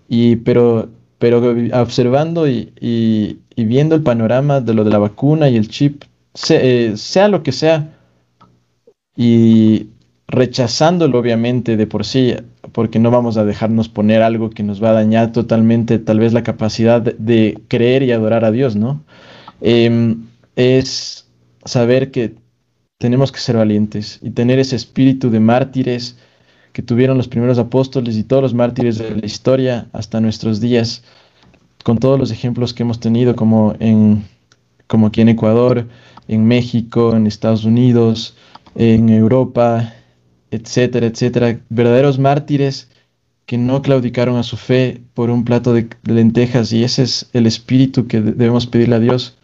y, 0.07 0.37
pero, 0.37 0.89
pero 1.19 1.55
observando 1.73 2.47
y, 2.47 2.71
y, 2.79 3.39
viendo 3.63 3.95
el 3.95 4.03
panorama 4.03 4.61
de 4.61 4.73
lo 4.73 4.83
de 4.83 4.91
la 4.91 4.99
vacuna 4.99 5.49
y 5.49 5.57
el 5.57 5.67
chip, 5.67 6.03
eh, 6.49 6.93
sea 6.95 7.27
lo 7.27 7.43
que 7.43 7.51
sea, 7.51 7.93
y 9.15 9.87
rechazándolo 10.27 11.19
obviamente 11.19 11.77
de 11.77 11.87
por 11.87 12.05
sí, 12.05 12.35
porque 12.73 12.99
no 12.99 13.11
vamos 13.11 13.37
a 13.37 13.45
dejarnos 13.45 13.87
poner 13.87 14.21
algo 14.21 14.49
que 14.49 14.63
nos 14.63 14.83
va 14.83 14.89
a 14.89 14.93
dañar 14.93 15.31
totalmente 15.31 15.99
tal 15.99 16.19
vez 16.19 16.33
la 16.33 16.43
capacidad 16.43 17.01
de, 17.01 17.59
creer 17.69 18.03
y 18.03 18.11
adorar 18.11 18.43
a 18.43 18.51
Dios, 18.51 18.75
¿no? 18.75 19.03
Em, 19.61 20.25
es 20.55 21.27
saber 21.63 22.11
que 22.11 22.35
tenemos 22.97 23.31
que 23.31 23.39
ser 23.39 23.57
valientes 23.57 24.19
y 24.21 24.31
tener 24.31 24.59
ese 24.59 24.75
espíritu 24.75 25.29
de 25.29 25.39
mártires 25.39 26.17
que 26.73 26.81
tuvieron 26.81 27.17
los 27.17 27.27
primeros 27.27 27.57
apóstoles 27.57 28.17
y 28.17 28.23
todos 28.23 28.43
los 28.43 28.53
mártires 28.53 28.97
de 28.97 29.15
la 29.15 29.25
historia 29.25 29.87
hasta 29.93 30.19
nuestros 30.19 30.59
días, 30.59 31.03
con 31.83 31.97
todos 31.99 32.19
los 32.19 32.31
ejemplos 32.31 32.73
que 32.73 32.83
hemos 32.83 32.99
tenido 32.99 33.35
como, 33.35 33.75
en, 33.79 34.25
como 34.87 35.07
aquí 35.07 35.21
en 35.21 35.29
Ecuador, 35.29 35.87
en 36.27 36.45
México, 36.45 37.15
en 37.15 37.27
Estados 37.27 37.63
Unidos, 37.65 38.35
en 38.75 39.09
Europa, 39.09 39.93
etcétera, 40.51 41.07
etcétera, 41.07 41.59
verdaderos 41.69 42.19
mártires 42.19 42.89
que 43.45 43.57
no 43.57 43.81
claudicaron 43.81 44.37
a 44.37 44.43
su 44.43 44.57
fe 44.57 45.01
por 45.13 45.29
un 45.29 45.45
plato 45.45 45.73
de 45.73 45.89
lentejas 46.03 46.73
y 46.73 46.83
ese 46.83 47.03
es 47.03 47.29
el 47.33 47.47
espíritu 47.47 48.07
que 48.07 48.21
debemos 48.21 48.67
pedirle 48.67 48.95
a 48.95 48.99
Dios 48.99 49.37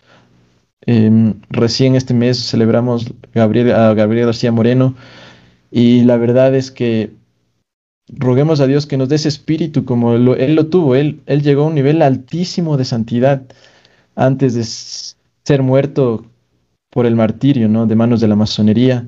Em, 0.85 1.35
recién 1.49 1.95
este 1.95 2.13
mes 2.13 2.37
celebramos 2.37 3.13
Gabriel, 3.33 3.71
a 3.71 3.93
Gabriel 3.93 4.25
García 4.25 4.51
Moreno 4.51 4.95
y 5.71 6.03
la 6.03 6.17
verdad 6.17 6.53
es 6.55 6.71
que 6.71 7.11
roguemos 8.09 8.59
a 8.59 8.67
Dios 8.67 8.85
que 8.85 8.97
nos 8.97 9.07
dé 9.07 9.15
ese 9.15 9.29
espíritu 9.29 9.85
como 9.85 10.15
Él 10.15 10.55
lo 10.55 10.67
tuvo. 10.67 10.95
Él, 10.95 11.21
él 11.25 11.41
llegó 11.41 11.63
a 11.63 11.67
un 11.67 11.75
nivel 11.75 12.01
altísimo 12.01 12.75
de 12.77 12.85
santidad 12.85 13.43
antes 14.15 14.53
de 14.55 14.63
ser 15.45 15.63
muerto 15.63 16.25
por 16.91 17.05
el 17.05 17.15
martirio, 17.15 17.69
¿no? 17.69 17.87
De 17.87 17.95
manos 17.95 18.19
de 18.21 18.27
la 18.27 18.35
masonería. 18.35 19.07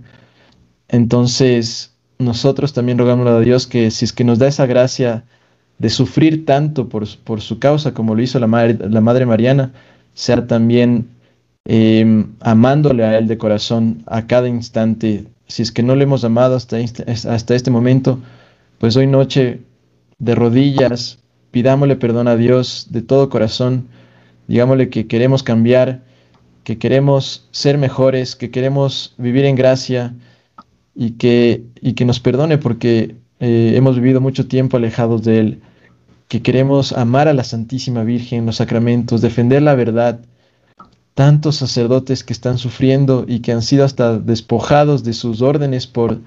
Entonces, 0.95 1.93
nosotros 2.19 2.73
también 2.73 2.97
rogamos 2.97 3.27
a 3.27 3.39
Dios 3.39 3.67
que 3.67 3.91
si 3.91 4.05
es 4.05 4.13
que 4.13 4.23
nos 4.23 4.39
da 4.39 4.47
esa 4.47 4.65
gracia 4.65 5.25
de 5.77 5.89
sufrir 5.89 6.45
tanto 6.45 6.87
por, 6.89 7.05
por 7.23 7.41
su 7.41 7.59
causa 7.59 7.93
como 7.93 8.15
lo 8.15 8.21
hizo 8.21 8.39
la 8.39 8.47
madre, 8.47 8.77
la 8.89 9.01
madre 9.01 9.25
Mariana, 9.25 9.73
sea 10.13 10.47
también 10.47 11.09
Em, 11.67 12.35
amándole 12.41 13.03
a 13.03 13.17
Él 13.17 13.27
de 13.27 13.39
corazón 13.39 14.03
a 14.05 14.27
cada 14.27 14.47
instante. 14.47 15.25
Si 15.47 15.63
es 15.63 15.71
que 15.71 15.81
no 15.81 15.95
le 15.95 16.03
hemos 16.03 16.23
amado 16.23 16.55
hasta 16.55 16.77
hasta 16.77 17.55
este 17.55 17.71
momento, 17.71 18.19
pues 18.77 18.95
hoy 18.95 19.07
noche 19.07 19.61
de 20.19 20.35
rodillas, 20.35 21.17
pidámosle 21.49 21.95
perdón 21.95 22.27
a 22.27 22.35
Dios 22.35 22.87
de 22.91 23.01
todo 23.01 23.29
corazón, 23.29 23.87
digámosle 24.47 24.89
que 24.89 25.07
queremos 25.07 25.41
cambiar, 25.41 26.03
que 26.63 26.77
queremos 26.77 27.47
ser 27.49 27.79
mejores, 27.79 28.35
que 28.35 28.51
queremos 28.51 29.15
vivir 29.17 29.45
en 29.45 29.55
gracia 29.55 30.13
y 30.95 31.11
que, 31.11 31.65
y 31.81 31.93
que 31.93 32.05
nos 32.05 32.19
perdone 32.19 32.57
porque 32.57 33.15
eh, 33.39 33.73
hemos 33.75 33.95
vivido 33.97 34.21
mucho 34.21 34.47
tiempo 34.47 34.77
alejados 34.77 35.23
de 35.23 35.39
Él, 35.39 35.61
que 36.29 36.41
queremos 36.41 36.93
amar 36.93 37.27
a 37.27 37.33
la 37.33 37.43
Santísima 37.43 38.03
Virgen, 38.03 38.45
los 38.45 38.55
sacramentos, 38.55 39.21
defender 39.21 39.61
la 39.61 39.75
verdad, 39.75 40.21
tantos 41.13 41.57
sacerdotes 41.57 42.23
que 42.23 42.33
están 42.33 42.57
sufriendo 42.57 43.25
y 43.27 43.39
que 43.39 43.51
han 43.51 43.61
sido 43.61 43.85
hasta 43.85 44.17
despojados 44.17 45.03
de 45.03 45.13
sus 45.13 45.41
órdenes 45.41 45.85
por, 45.85 46.19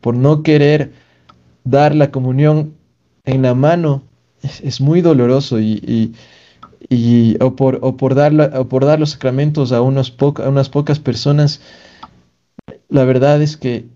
por 0.00 0.16
no 0.16 0.42
querer 0.42 0.92
dar 1.64 1.94
la 1.94 2.10
comunión 2.10 2.74
en 3.24 3.42
la 3.42 3.54
mano, 3.54 4.02
es, 4.42 4.80
muy 4.80 5.00
doloroso 5.00 5.58
y, 5.60 6.14
y, 6.88 7.36
o, 7.42 7.56
por, 7.56 7.78
o, 7.82 7.96
por 7.96 8.14
dar 8.14 8.32
o 8.56 8.68
por 8.68 8.84
dar 8.84 9.00
los 9.00 9.10
sacramentos 9.10 9.72
a, 9.72 9.80
unos 9.82 10.14
a 10.20 10.48
unas 10.48 10.68
pocas 10.68 11.00
personas, 11.00 11.60
la 12.88 13.04
verdad 13.04 13.42
es 13.42 13.56
que 13.56 13.86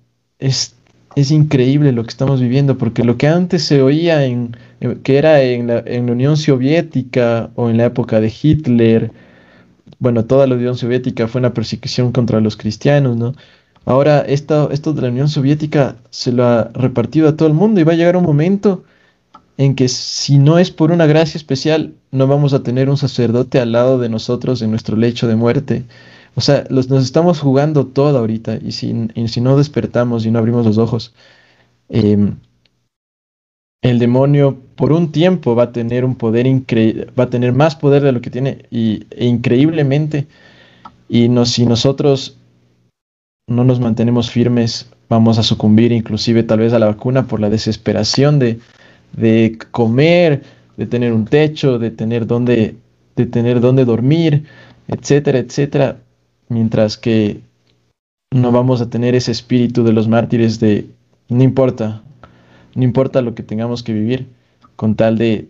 es, 0.41 0.75
es 1.17 1.31
increíble 1.31 1.93
lo 1.93 2.03
que 2.03 2.11
estamos 2.11 2.41
viviendo, 2.41 2.79
porque 2.79 3.05
lo 3.05 3.17
que 3.17 3.29
antes 3.29 3.65
se 3.65 3.83
oía 3.83 4.25
en, 4.25 4.57
que 5.03 5.19
era 5.19 5.43
en 5.43 5.69
la, 5.69 5.83
en 5.87 6.07
la 6.07 6.13
Unión 6.13 6.37
Soviética 6.37 7.51
o 7.55 7.71
en 7.71 7.77
la 7.77 7.87
época 7.87 8.21
de 8.21 8.33
Hitler, 8.43 9.13
bueno, 9.99 10.25
toda 10.25 10.47
la 10.47 10.57
Unión 10.57 10.77
Soviética 10.77 11.29
fue 11.29 11.41
una 11.41 11.55
persecución 11.55 12.11
contra 12.11 12.41
los 12.41 12.57
cristianos, 12.57 13.17
¿no? 13.17 13.35
Ahora 13.85 14.21
esto 14.21 14.69
de 14.69 15.03
la 15.03 15.09
Unión 15.09 15.29
Soviética 15.29 15.97
se 16.11 16.33
lo 16.33 16.45
ha 16.45 16.65
repartido 16.75 17.29
a 17.29 17.37
todo 17.37 17.49
el 17.49 17.55
mundo 17.55 17.81
y 17.81 17.85
va 17.85 17.93
a 17.93 17.97
llegar 17.97 18.17
un 18.17 18.25
momento 18.25 18.85
en 19.57 19.75
que 19.75 19.89
si 19.89 20.39
no 20.39 20.59
es 20.59 20.71
por 20.71 20.91
una 20.91 21.07
gracia 21.07 21.39
especial, 21.39 21.95
no 22.13 22.27
vamos 22.27 22.55
a 22.55 22.63
tener 22.63 22.89
un 22.89 22.97
sacerdote 22.97 23.61
al 23.61 23.73
lado 23.73 23.99
de 23.99 24.09
nosotros 24.09 24.63
en 24.63 24.71
nuestro 24.71 24.97
lecho 24.97 25.29
de 25.29 25.37
muerte. 25.37 25.85
O 26.35 26.41
sea, 26.41 26.65
los, 26.71 26.89
nos 26.89 27.05
estamos 27.05 27.41
jugando 27.41 27.87
todo 27.87 28.19
ahorita 28.19 28.57
y 28.57 28.73
si, 28.73 29.09
si 29.27 29.41
no 29.41 29.57
despertamos 29.57 30.25
y 30.25 30.31
no 30.31 30.39
abrimos 30.39 30.65
los 30.65 30.79
ojos, 30.79 31.13
em, 31.89 32.37
el 33.83 33.99
demonio 33.99 34.59
por 34.77 34.93
un 34.93 35.11
tiempo 35.11 35.55
va 35.55 35.65
a 35.65 35.73
tener 35.73 36.05
un 36.05 36.15
poder 36.15 36.47
increíble, 36.47 37.09
va 37.19 37.25
a 37.25 37.31
tener 37.31 37.53
más 37.53 37.77
poder 37.77 38.03
de 38.03 38.13
lo 38.13 38.21
que 38.21 38.31
tiene 38.31 38.67
y, 38.71 39.07
e 39.11 39.27
increíblemente. 39.27 40.27
Y 41.09 41.29
no, 41.29 41.47
si 41.47 41.67
nosotros 41.67 42.37
no 43.49 43.65
nos 43.65 43.81
mantenemos 43.81 44.31
firmes, 44.31 44.91
vamos 45.09 45.39
a 45.39 45.43
sucumbir 45.43 45.93
inclusive 45.93 46.43
tal 46.45 46.61
vez 46.61 46.73
a 46.73 46.79
la 46.79 46.87
vacuna 46.87 47.27
por 47.27 47.41
la 47.41 47.51
desesperación 47.51 48.39
de, 48.39 48.61
de 49.17 49.59
comer, 49.73 50.43
de 50.77 50.87
tener 50.87 51.13
un 51.13 51.25
techo, 51.25 51.79
de 51.79 51.91
tener 51.91 52.27
dónde, 52.27 52.77
de 53.17 53.27
tener 53.27 53.61
dónde 53.61 53.85
dormir, 53.85 54.45
etcétera, 54.89 55.39
etcétera, 55.39 55.99
mientras 56.51 56.99
que 56.99 57.41
no 58.31 58.53
vamos 58.53 58.83
a 58.83 58.91
tener 58.91 59.15
ese 59.15 59.33
espíritu 59.33 59.83
de 59.83 59.95
los 59.95 60.07
mártires 60.07 60.61
de 60.61 60.91
no 61.31 61.43
importa, 61.43 62.03
no 62.75 62.85
importa 62.85 63.23
lo 63.23 63.35
que 63.35 63.43
tengamos 63.43 63.83
que 63.83 63.95
vivir, 63.95 64.29
con 64.77 64.95
tal 64.95 65.17
de, 65.17 65.49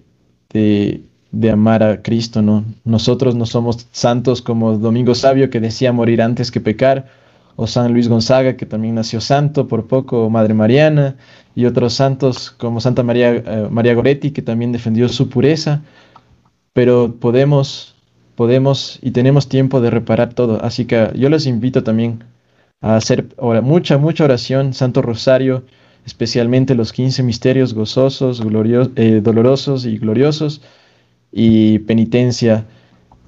de, 0.52 1.02
de 1.32 1.50
amar 1.50 1.82
a 1.82 2.02
Cristo, 2.02 2.42
¿no? 2.42 2.64
Nosotros 2.84 3.34
no 3.34 3.46
somos 3.46 3.88
santos 3.92 4.42
como 4.42 4.78
Domingo 4.78 5.14
Sabio 5.14 5.50
que 5.50 5.60
decía 5.60 5.92
morir 5.92 6.22
antes 6.22 6.50
que 6.50 6.60
pecar, 6.60 7.08
o 7.56 7.66
San 7.66 7.92
Luis 7.92 8.08
Gonzaga, 8.08 8.56
que 8.56 8.66
también 8.66 8.94
nació 8.94 9.20
santo 9.20 9.68
por 9.68 9.86
poco, 9.86 10.24
o 10.24 10.30
Madre 10.30 10.54
Mariana, 10.54 11.16
y 11.54 11.66
otros 11.66 11.94
santos 11.94 12.50
como 12.50 12.80
Santa 12.80 13.02
María, 13.02 13.34
eh, 13.34 13.68
María 13.70 13.94
Goretti, 13.94 14.30
que 14.30 14.42
también 14.42 14.72
defendió 14.72 15.08
su 15.08 15.28
pureza, 15.28 15.82
pero 16.72 17.16
podemos, 17.20 17.94
podemos 18.40 18.98
y 19.02 19.10
tenemos 19.10 19.50
tiempo 19.50 19.82
de 19.82 19.90
reparar 19.90 20.32
todo. 20.32 20.64
Así 20.64 20.86
que 20.86 21.10
yo 21.14 21.28
les 21.28 21.44
invito 21.44 21.84
también 21.84 22.24
a 22.80 22.96
hacer 22.96 23.26
mucha, 23.62 23.98
mucha 23.98 24.24
oración, 24.24 24.72
Santo 24.72 25.02
Rosario, 25.02 25.64
especialmente 26.06 26.74
los 26.74 26.94
15 26.94 27.22
misterios 27.22 27.74
gozosos, 27.74 28.40
eh, 28.96 29.20
dolorosos 29.22 29.84
y 29.84 29.98
gloriosos, 29.98 30.62
y 31.30 31.80
penitencia. 31.80 32.64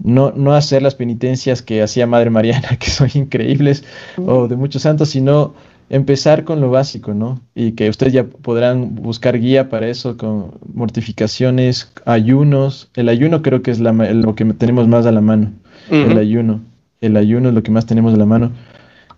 No, 0.03 0.33
no 0.35 0.55
hacer 0.55 0.81
las 0.81 0.95
penitencias 0.95 1.61
que 1.61 1.83
hacía 1.83 2.07
Madre 2.07 2.31
Mariana, 2.31 2.71
que 2.81 2.89
son 2.89 3.11
increíbles, 3.13 3.85
o 4.17 4.49
de 4.49 4.57
muchos 4.57 4.81
santos, 4.81 5.11
sino 5.11 5.53
empezar 5.93 6.45
con 6.45 6.61
lo 6.61 6.71
básico, 6.71 7.13
¿no? 7.13 7.41
Y 7.55 7.73
que 7.73 7.91
ustedes 7.91 8.15
ya 8.15 8.25
podrán 8.25 8.95
buscar 8.97 9.39
guía 9.39 9.69
para 9.69 9.87
eso 9.89 10.17
con 10.17 10.53
mortificaciones, 10.75 11.93
ayunos. 12.07 12.91
El 12.95 13.11
ayuno 13.11 13.43
creo 13.43 13.63
que 13.63 13.71
es 13.71 13.79
lo 13.79 14.35
que 14.35 14.45
tenemos 14.55 14.89
más 14.89 15.05
a 15.07 15.13
la 15.13 15.21
mano. 15.21 15.53
El 15.91 16.17
ayuno. 16.17 16.61
El 17.03 17.17
ayuno 17.17 17.51
es 17.51 17.55
lo 17.55 17.63
que 17.63 17.71
más 17.71 17.85
tenemos 17.85 18.15
a 18.15 18.17
la 18.17 18.25
mano. 18.25 18.53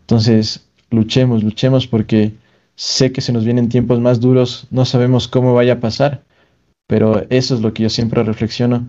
Entonces, 0.00 0.66
luchemos, 0.90 1.44
luchemos 1.44 1.86
porque 1.86 2.32
sé 2.74 3.12
que 3.12 3.20
se 3.20 3.32
nos 3.32 3.44
vienen 3.44 3.68
tiempos 3.68 4.00
más 4.00 4.20
duros, 4.20 4.66
no 4.72 4.84
sabemos 4.84 5.28
cómo 5.28 5.54
vaya 5.54 5.74
a 5.74 5.80
pasar, 5.80 6.22
pero 6.88 7.24
eso 7.30 7.54
es 7.54 7.60
lo 7.60 7.72
que 7.72 7.84
yo 7.84 7.88
siempre 7.88 8.24
reflexiono. 8.24 8.88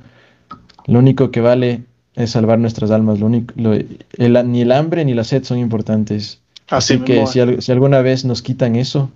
Lo 0.87 0.97
único 0.97 1.29
que 1.29 1.41
vale 1.41 1.83
es 2.15 2.31
salvar 2.31 2.57
nuestras 2.57 2.89
almas. 2.89 3.19
Lo 3.19 3.27
único, 3.27 3.53
ni 3.57 4.61
el 4.61 4.71
hambre 4.71 5.05
ni 5.05 5.13
la 5.13 5.23
sed 5.23 5.43
son 5.43 5.59
importantes. 5.59 6.41
Así, 6.69 6.99
que 6.99 7.27
si, 7.27 7.39
si, 7.61 7.71
alguna 7.71 8.01
vez 8.01 8.25
nos 8.25 8.41
quitan 8.41 8.75
eso, 8.75 9.11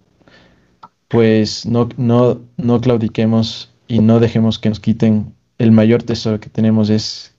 pues 1.07 1.65
no, 1.65 1.89
no, 1.97 2.39
no 2.57 2.81
claudiquemos 2.81 3.71
y 3.87 3.99
no 3.99 4.19
dejemos 4.19 4.59
que 4.59 4.69
nos 4.69 4.79
quiten 4.79 5.33
el 5.57 5.71
mayor 5.71 6.03
tesoro 6.03 6.39
que 6.39 6.49
tenemos 6.49 6.89
es 6.89 7.33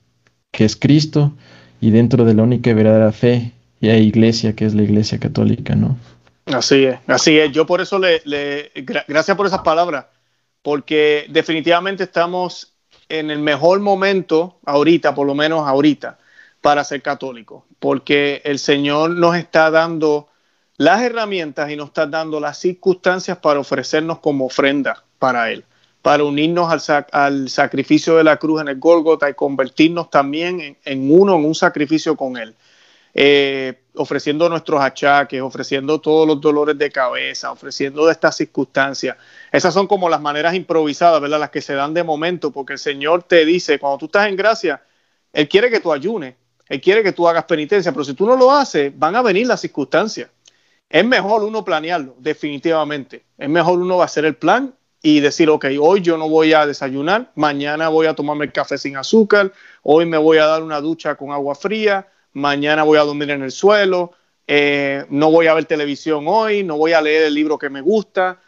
que 0.50 0.64
es 0.64 0.76
Cristo 0.76 1.32
y 1.80 1.90
dentro 1.90 2.24
de 2.24 2.34
la 2.34 2.42
única 2.42 2.70
y 2.70 2.74
verdadera 2.74 3.12
fe 3.12 3.52
y 3.80 3.88
hay 3.88 4.02
iglesia 4.02 4.54
que 4.54 4.66
es 4.66 4.74
la 4.74 4.82
iglesia 4.82 5.18
católica, 5.18 5.74
¿no? 5.74 5.96
Así 6.46 6.84
es, 6.84 6.98
así 7.06 7.38
es. 7.38 7.52
Yo 7.52 7.64
por 7.66 7.80
eso 7.80 7.98
le, 7.98 8.20
le 8.24 8.72
gracias 9.06 9.36
por 9.36 9.46
esas 9.46 9.60
palabras, 9.60 10.06
porque 10.62 11.26
definitivamente 11.30 12.04
estamos 12.04 12.74
en 13.08 13.30
el 13.30 13.38
mejor 13.38 13.80
momento 13.80 14.58
ahorita, 14.66 15.14
por 15.14 15.26
lo 15.26 15.34
menos 15.34 15.66
ahorita, 15.66 16.18
para 16.60 16.84
ser 16.84 17.02
católico, 17.02 17.66
porque 17.78 18.42
el 18.44 18.58
Señor 18.58 19.10
nos 19.10 19.36
está 19.36 19.70
dando 19.70 20.28
las 20.76 21.02
herramientas 21.02 21.70
y 21.70 21.76
nos 21.76 21.88
está 21.88 22.06
dando 22.06 22.40
las 22.40 22.58
circunstancias 22.58 23.38
para 23.38 23.60
ofrecernos 23.60 24.18
como 24.20 24.46
ofrenda 24.46 25.04
para 25.18 25.50
Él, 25.50 25.64
para 26.00 26.24
unirnos 26.24 26.90
al, 27.12 27.48
sacrificio 27.48 28.16
de 28.16 28.24
la 28.24 28.38
cruz 28.38 28.62
en 28.62 28.68
el 28.68 28.78
Gólgota 28.78 29.28
y 29.28 29.34
convertirnos 29.34 30.10
también 30.10 30.78
en, 30.84 31.12
uno, 31.12 31.36
en 31.36 31.44
un 31.44 31.54
sacrificio 31.54 32.16
con 32.16 32.36
Él. 32.36 32.54
Eh, 33.12 33.78
ofreciendo 33.96 34.48
nuestros 34.48 34.80
achaques, 34.80 35.42
ofreciendo 35.42 36.00
todos 36.00 36.26
los 36.26 36.40
dolores 36.40 36.78
de 36.78 36.90
cabeza, 36.90 37.52
ofreciendo 37.52 38.10
estas 38.10 38.36
circunstancias. 38.36 39.16
Esas 39.52 39.74
son 39.74 39.86
como 39.86 40.08
las 40.08 40.20
maneras 40.20 40.54
improvisadas, 40.54 41.20
¿verdad? 41.20 41.40
Las 41.40 41.50
que 41.50 41.60
se 41.60 41.74
dan 41.74 41.92
de 41.92 42.04
momento, 42.04 42.52
porque 42.52 42.74
el 42.74 42.78
Señor 42.78 43.24
te 43.24 43.44
dice, 43.44 43.78
cuando 43.78 43.98
tú 43.98 44.06
estás 44.06 44.28
en 44.28 44.36
gracia, 44.36 44.82
Él 45.32 45.48
quiere 45.48 45.70
que 45.70 45.80
tú 45.80 45.92
ayunes, 45.92 46.36
él 46.70 46.80
quiere 46.80 47.02
que 47.02 47.10
tú 47.10 47.26
hagas 47.26 47.44
penitencia, 47.46 47.90
pero 47.90 48.04
si 48.04 48.14
tú 48.14 48.24
no 48.24 48.36
lo 48.36 48.52
haces, 48.52 48.96
van 48.96 49.16
a 49.16 49.22
venir 49.22 49.44
las 49.44 49.60
circunstancias. 49.60 50.30
Es 50.88 51.04
mejor 51.04 51.42
uno 51.42 51.64
planearlo, 51.64 52.14
definitivamente. 52.18 53.24
Es 53.36 53.48
mejor 53.48 53.80
uno 53.80 54.00
hacer 54.00 54.24
el 54.24 54.36
plan 54.36 54.72
y 55.02 55.18
decir, 55.18 55.50
ok, 55.50 55.66
hoy 55.80 56.00
yo 56.00 56.16
no 56.16 56.28
voy 56.28 56.52
a 56.52 56.66
desayunar, 56.66 57.32
mañana 57.34 57.88
voy 57.88 58.06
a 58.06 58.14
tomarme 58.14 58.44
el 58.44 58.52
café 58.52 58.78
sin 58.78 58.96
azúcar, 58.96 59.52
hoy 59.82 60.06
me 60.06 60.16
voy 60.16 60.38
a 60.38 60.46
dar 60.46 60.62
una 60.62 60.80
ducha 60.80 61.16
con 61.16 61.32
agua 61.32 61.56
fría, 61.56 62.06
mañana 62.34 62.84
voy 62.84 62.98
a 62.98 63.02
dormir 63.02 63.30
en 63.30 63.42
el 63.42 63.50
suelo, 63.50 64.12
eh, 64.46 65.04
no 65.10 65.32
voy 65.32 65.48
a 65.48 65.54
ver 65.54 65.64
televisión 65.64 66.26
hoy, 66.28 66.62
no 66.62 66.76
voy 66.76 66.92
a 66.92 67.02
leer 67.02 67.24
el 67.24 67.34
libro 67.34 67.58
que 67.58 67.68
me 67.68 67.80
gusta. 67.80 68.38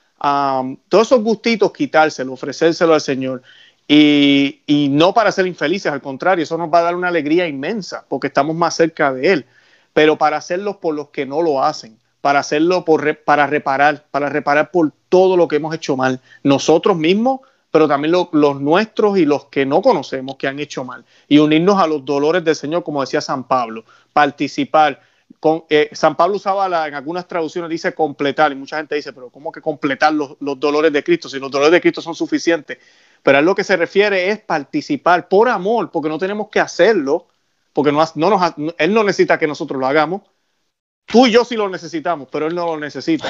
todos 0.89 1.09
esos 1.09 1.25
gustitos 1.25 1.73
quitárselo, 1.73 2.35
ofrecérselo 2.35 2.95
al 2.95 3.01
Señor. 3.01 3.43
Y, 3.89 4.89
no 4.91 5.13
para 5.13 5.33
ser 5.33 5.47
infelices, 5.47 5.93
al 5.93 6.01
contrario, 6.01 6.45
eso 6.45 6.57
nos 6.57 6.73
va 6.73 6.79
a 6.79 6.83
dar 6.83 6.95
una 6.95 7.09
alegría 7.09 7.47
inmensa 7.47 8.05
porque 8.09 8.29
estamos 8.29 8.57
más 8.57 8.75
cerca 8.75 9.13
de 9.13 9.33
Él, 9.33 9.47
pero 9.93 10.17
para 10.17 10.37
hacerlo 10.37 10.81
por 10.81 10.95
los 10.95 11.09
que 11.09 11.27
no 11.27 11.43
lo 11.43 11.63
hacen, 11.63 11.99
para 12.21 12.41
hacerlo 12.41 12.85
por, 12.85 13.19
para 13.25 13.47
reparar, 13.47 14.07
para 14.11 14.29
reparar 14.29 14.71
por 14.71 14.93
todo 15.09 15.37
lo 15.37 15.49
que 15.49 15.57
hemos 15.57 15.75
hecho 15.75 15.97
mal, 15.97 16.21
nosotros 16.43 16.97
mismos, 16.97 17.41
pero 17.71 17.89
también 17.89 18.13
los 18.13 18.61
nuestros 18.61 19.19
y 19.19 19.25
los 19.25 19.47
que 19.47 19.67
no 19.67 19.83
conocemos 19.83 20.37
que 20.37 20.47
han 20.47 20.61
hecho 20.61 20.85
mal, 20.85 21.05
y 21.27 21.39
unirnos 21.39 21.81
a 21.81 21.87
los 21.87 22.05
dolores 22.05 22.45
del 22.45 22.55
Señor, 22.55 22.85
como 22.85 23.01
decía 23.01 23.21
San 23.21 23.45
Pablo, 23.45 23.85
participar. 24.13 25.01
Con, 25.41 25.65
eh, 25.71 25.89
San 25.93 26.15
Pablo 26.15 26.37
usaba 26.37 26.69
la, 26.69 26.87
en 26.87 26.95
algunas 26.95 27.27
traducciones, 27.27 27.71
dice 27.71 27.95
completar, 27.95 28.53
y 28.53 28.55
mucha 28.55 28.77
gente 28.77 28.95
dice, 28.95 29.15
pero 29.15 29.31
¿cómo 29.31 29.51
que 29.51 29.63
completar 29.63 30.13
los, 30.13 30.37
los 30.41 30.61
dolores 30.61 30.93
de 30.93 31.03
Cristo? 31.03 31.29
Si 31.29 31.39
los 31.39 31.51
dolores 31.51 31.73
de 31.73 31.81
Cristo 31.81 32.03
son 32.03 32.15
suficientes, 32.15 32.79
pero 33.23 33.39
a 33.39 33.43
lo 33.43 33.55
que 33.55 33.65
se 33.65 33.77
refiere 33.77 34.31
es 34.31 34.41
participar 34.41 35.29
por 35.29 35.49
amor, 35.49 35.91
porque 35.91 36.09
no 36.09 36.19
tenemos 36.19 36.49
que 36.49 36.61
hacerlo, 36.61 37.29
porque 37.73 37.93
no, 37.93 38.05
no 38.17 38.31
nos, 38.31 38.75
Él 38.79 38.93
no 38.93 39.05
necesita 39.05 39.39
que 39.39 39.47
nosotros 39.47 39.81
lo 39.81 39.87
hagamos. 39.87 40.23
Tú 41.07 41.27
y 41.27 41.31
yo 41.31 41.45
sí 41.45 41.57
lo 41.57 41.69
necesitamos, 41.69 42.29
pero 42.31 42.47
Él 42.47 42.55
no 42.55 42.67
lo 42.67 42.79
necesita. 42.79 43.27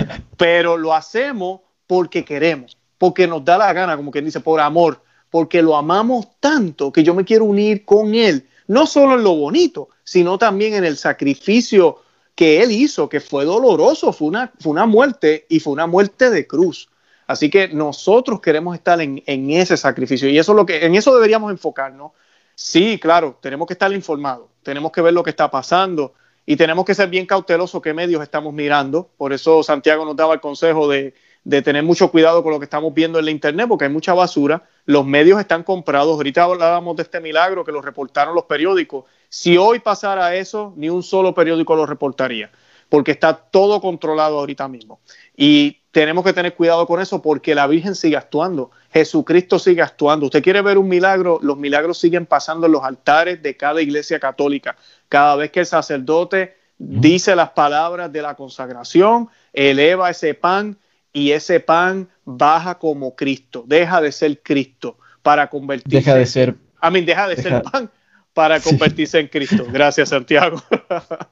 pero 0.36 0.76
lo 0.76 0.94
hacemos 0.94 1.60
porque 1.86 2.24
queremos, 2.24 2.76
porque 2.98 3.26
nos 3.26 3.44
da 3.44 3.58
la 3.58 3.72
gana, 3.72 3.96
como 3.96 4.10
quien 4.10 4.24
dice, 4.24 4.40
por 4.40 4.60
amor, 4.60 5.02
porque 5.30 5.62
lo 5.62 5.76
amamos 5.76 6.26
tanto 6.40 6.92
que 6.92 7.02
yo 7.02 7.14
me 7.14 7.24
quiero 7.24 7.44
unir 7.44 7.84
con 7.84 8.14
Él, 8.14 8.48
no 8.66 8.86
solo 8.86 9.14
en 9.14 9.22
lo 9.22 9.34
bonito, 9.34 9.88
sino 10.02 10.38
también 10.38 10.74
en 10.74 10.84
el 10.84 10.96
sacrificio 10.96 12.02
que 12.34 12.62
Él 12.62 12.72
hizo, 12.72 13.08
que 13.08 13.20
fue 13.20 13.44
doloroso, 13.44 14.12
fue 14.12 14.28
una, 14.28 14.52
fue 14.58 14.72
una 14.72 14.86
muerte 14.86 15.46
y 15.48 15.60
fue 15.60 15.72
una 15.72 15.86
muerte 15.86 16.30
de 16.30 16.46
cruz. 16.46 16.88
Así 17.26 17.50
que 17.50 17.68
nosotros 17.68 18.40
queremos 18.40 18.74
estar 18.74 19.00
en, 19.00 19.22
ese 19.50 19.76
sacrificio 19.76 20.28
y 20.28 20.38
eso 20.38 20.52
es 20.52 20.56
lo 20.56 20.66
que 20.66 20.84
en 20.84 20.94
eso 20.94 21.14
deberíamos 21.14 21.50
enfocarnos. 21.50 22.12
Sí, 22.54 22.98
claro, 22.98 23.38
tenemos 23.40 23.66
que 23.66 23.74
estar 23.74 23.92
informados, 23.92 24.48
tenemos 24.62 24.92
que 24.92 25.02
ver 25.02 25.12
lo 25.12 25.22
que 25.22 25.30
está 25.30 25.50
pasando 25.50 26.14
y 26.46 26.56
tenemos 26.56 26.84
que 26.84 26.94
ser 26.94 27.08
bien 27.08 27.26
cautelosos 27.26 27.82
qué 27.82 27.92
medios 27.92 28.22
estamos 28.22 28.54
mirando. 28.54 29.10
Por 29.16 29.32
eso 29.32 29.62
Santiago 29.62 30.04
nos 30.04 30.16
daba 30.16 30.34
el 30.34 30.40
consejo 30.40 30.88
de, 30.88 31.14
de 31.46 31.62
tener 31.62 31.84
mucho 31.84 32.10
cuidado 32.10 32.42
con 32.42 32.52
lo 32.52 32.58
que 32.58 32.64
estamos 32.64 32.92
viendo 32.92 33.20
en 33.20 33.24
la 33.24 33.30
internet, 33.30 33.66
porque 33.68 33.84
hay 33.84 33.90
mucha 33.90 34.14
basura. 34.14 34.64
Los 34.84 35.06
medios 35.06 35.38
están 35.38 35.62
comprados. 35.62 36.16
Ahorita 36.16 36.42
hablábamos 36.42 36.96
de 36.96 37.04
este 37.04 37.20
milagro 37.20 37.64
que 37.64 37.70
lo 37.70 37.80
reportaron 37.80 38.34
los 38.34 38.46
periódicos. 38.46 39.04
Si 39.28 39.56
hoy 39.56 39.78
pasara 39.78 40.34
eso, 40.34 40.72
ni 40.76 40.88
un 40.88 41.04
solo 41.04 41.34
periódico 41.34 41.76
lo 41.76 41.86
reportaría, 41.86 42.50
porque 42.88 43.12
está 43.12 43.36
todo 43.36 43.80
controlado 43.80 44.40
ahorita 44.40 44.66
mismo. 44.66 44.98
Y 45.36 45.82
tenemos 45.96 46.26
que 46.26 46.34
tener 46.34 46.52
cuidado 46.52 46.86
con 46.86 47.00
eso 47.00 47.22
porque 47.22 47.54
la 47.54 47.66
Virgen 47.66 47.94
sigue 47.94 48.18
actuando, 48.18 48.70
Jesucristo 48.92 49.58
sigue 49.58 49.80
actuando. 49.80 50.26
Usted 50.26 50.42
quiere 50.42 50.60
ver 50.60 50.76
un 50.76 50.88
milagro, 50.88 51.38
los 51.40 51.56
milagros 51.56 51.96
siguen 51.96 52.26
pasando 52.26 52.66
en 52.66 52.72
los 52.72 52.84
altares 52.84 53.42
de 53.42 53.56
cada 53.56 53.80
iglesia 53.80 54.20
católica. 54.20 54.76
Cada 55.08 55.36
vez 55.36 55.50
que 55.50 55.60
el 55.60 55.64
sacerdote 55.64 56.54
dice 56.76 57.34
las 57.34 57.48
palabras 57.48 58.12
de 58.12 58.20
la 58.20 58.34
consagración, 58.34 59.30
eleva 59.54 60.10
ese 60.10 60.34
pan 60.34 60.76
y 61.14 61.30
ese 61.30 61.60
pan 61.60 62.10
baja 62.26 62.78
como 62.78 63.16
Cristo, 63.16 63.64
deja 63.66 64.02
de 64.02 64.12
ser 64.12 64.42
Cristo 64.42 64.98
para 65.22 65.48
convertirse. 65.48 65.96
Deja 65.96 66.14
de 66.14 66.26
ser. 66.26 66.56
A 66.78 66.90
mí, 66.90 67.00
deja 67.00 67.26
de 67.26 67.36
ser 67.36 67.62
pan 67.62 67.90
para 68.34 68.60
convertirse 68.60 69.18
en 69.18 69.28
Cristo. 69.28 69.64
Gracias, 69.72 70.10
Santiago. 70.10 70.62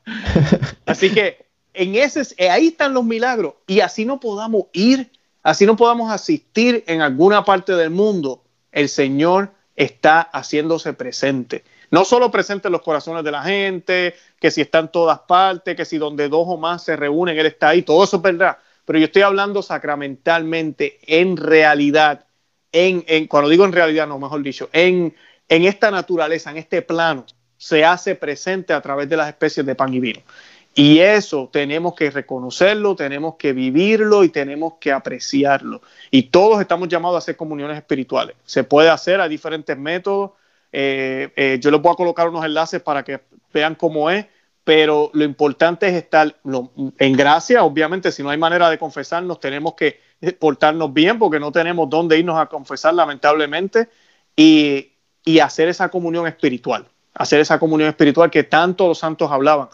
Así 0.86 1.10
que 1.10 1.44
en 1.74 1.96
ese, 1.96 2.22
eh, 2.36 2.48
ahí 2.48 2.68
están 2.68 2.94
los 2.94 3.04
milagros 3.04 3.54
y 3.66 3.80
así 3.80 4.04
no 4.04 4.20
podamos 4.20 4.66
ir 4.72 5.10
así 5.44 5.66
no 5.66 5.76
podamos 5.76 6.10
asistir 6.10 6.82
en 6.88 7.02
alguna 7.02 7.44
parte 7.44 7.74
del 7.74 7.90
mundo, 7.90 8.42
el 8.72 8.88
Señor 8.88 9.52
está 9.76 10.22
haciéndose 10.22 10.94
presente. 10.94 11.62
No 11.90 12.04
solo 12.04 12.30
presente 12.30 12.66
en 12.68 12.72
los 12.72 12.82
corazones 12.82 13.22
de 13.22 13.30
la 13.30 13.42
gente, 13.42 14.14
que 14.40 14.50
si 14.50 14.62
está 14.62 14.80
en 14.80 14.88
todas 14.88 15.20
partes, 15.20 15.76
que 15.76 15.84
si 15.84 15.98
donde 15.98 16.28
dos 16.28 16.46
o 16.48 16.56
más 16.56 16.82
se 16.82 16.96
reúnen, 16.96 17.38
Él 17.38 17.46
está 17.46 17.68
ahí, 17.68 17.82
todo 17.82 18.02
eso 18.02 18.16
es. 18.24 18.56
Pero 18.86 18.98
yo 18.98 19.04
estoy 19.04 19.22
hablando 19.22 19.62
sacramentalmente, 19.62 20.98
en 21.06 21.36
realidad, 21.36 22.26
en, 22.72 23.04
en 23.06 23.26
cuando 23.28 23.48
digo 23.50 23.64
en 23.64 23.72
realidad, 23.72 24.08
no, 24.08 24.18
mejor 24.18 24.42
dicho, 24.42 24.68
en, 24.72 25.14
en 25.48 25.64
esta 25.64 25.90
naturaleza, 25.90 26.50
en 26.50 26.56
este 26.56 26.82
plano, 26.82 27.26
se 27.56 27.84
hace 27.84 28.14
presente 28.14 28.72
a 28.72 28.80
través 28.80 29.08
de 29.08 29.16
las 29.16 29.28
especies 29.28 29.64
de 29.64 29.74
pan 29.74 29.92
y 29.94 30.00
vino. 30.00 30.20
Y 30.74 30.98
eso 30.98 31.48
tenemos 31.52 31.94
que 31.94 32.10
reconocerlo, 32.10 32.96
tenemos 32.96 33.36
que 33.36 33.52
vivirlo 33.52 34.24
y 34.24 34.30
tenemos 34.30 34.74
que 34.80 34.90
apreciarlo. 34.90 35.82
Y 36.10 36.24
todos 36.24 36.60
estamos 36.60 36.88
llamados 36.88 37.14
a 37.14 37.18
hacer 37.18 37.36
comuniones 37.36 37.76
espirituales. 37.76 38.34
Se 38.44 38.64
puede 38.64 38.90
hacer, 38.90 39.20
a 39.20 39.28
diferentes 39.28 39.78
métodos. 39.78 40.32
Eh, 40.72 41.32
eh, 41.36 41.58
yo 41.60 41.70
les 41.70 41.80
voy 41.80 41.92
a 41.92 41.96
colocar 41.96 42.28
unos 42.28 42.44
enlaces 42.44 42.82
para 42.82 43.04
que 43.04 43.20
vean 43.52 43.76
cómo 43.76 44.10
es, 44.10 44.26
pero 44.64 45.10
lo 45.14 45.22
importante 45.22 45.86
es 45.86 45.94
estar 45.94 46.34
en 46.98 47.12
gracia. 47.12 47.62
Obviamente, 47.62 48.10
si 48.10 48.24
no 48.24 48.30
hay 48.30 48.38
manera 48.38 48.68
de 48.68 48.76
confesarnos, 48.76 49.38
tenemos 49.38 49.74
que 49.74 50.00
portarnos 50.40 50.92
bien 50.92 51.20
porque 51.20 51.38
no 51.38 51.52
tenemos 51.52 51.88
dónde 51.88 52.18
irnos 52.18 52.36
a 52.36 52.46
confesar, 52.46 52.94
lamentablemente, 52.94 53.88
y 54.34 54.90
hacer 55.40 55.68
esa 55.68 55.88
comunión 55.88 56.26
espiritual. 56.26 56.88
Hacer 57.14 57.38
esa 57.38 57.60
comunión 57.60 57.88
espiritual 57.90 58.28
que 58.28 58.42
tanto 58.42 58.88
los 58.88 58.98
santos 58.98 59.30
hablaban 59.30 59.68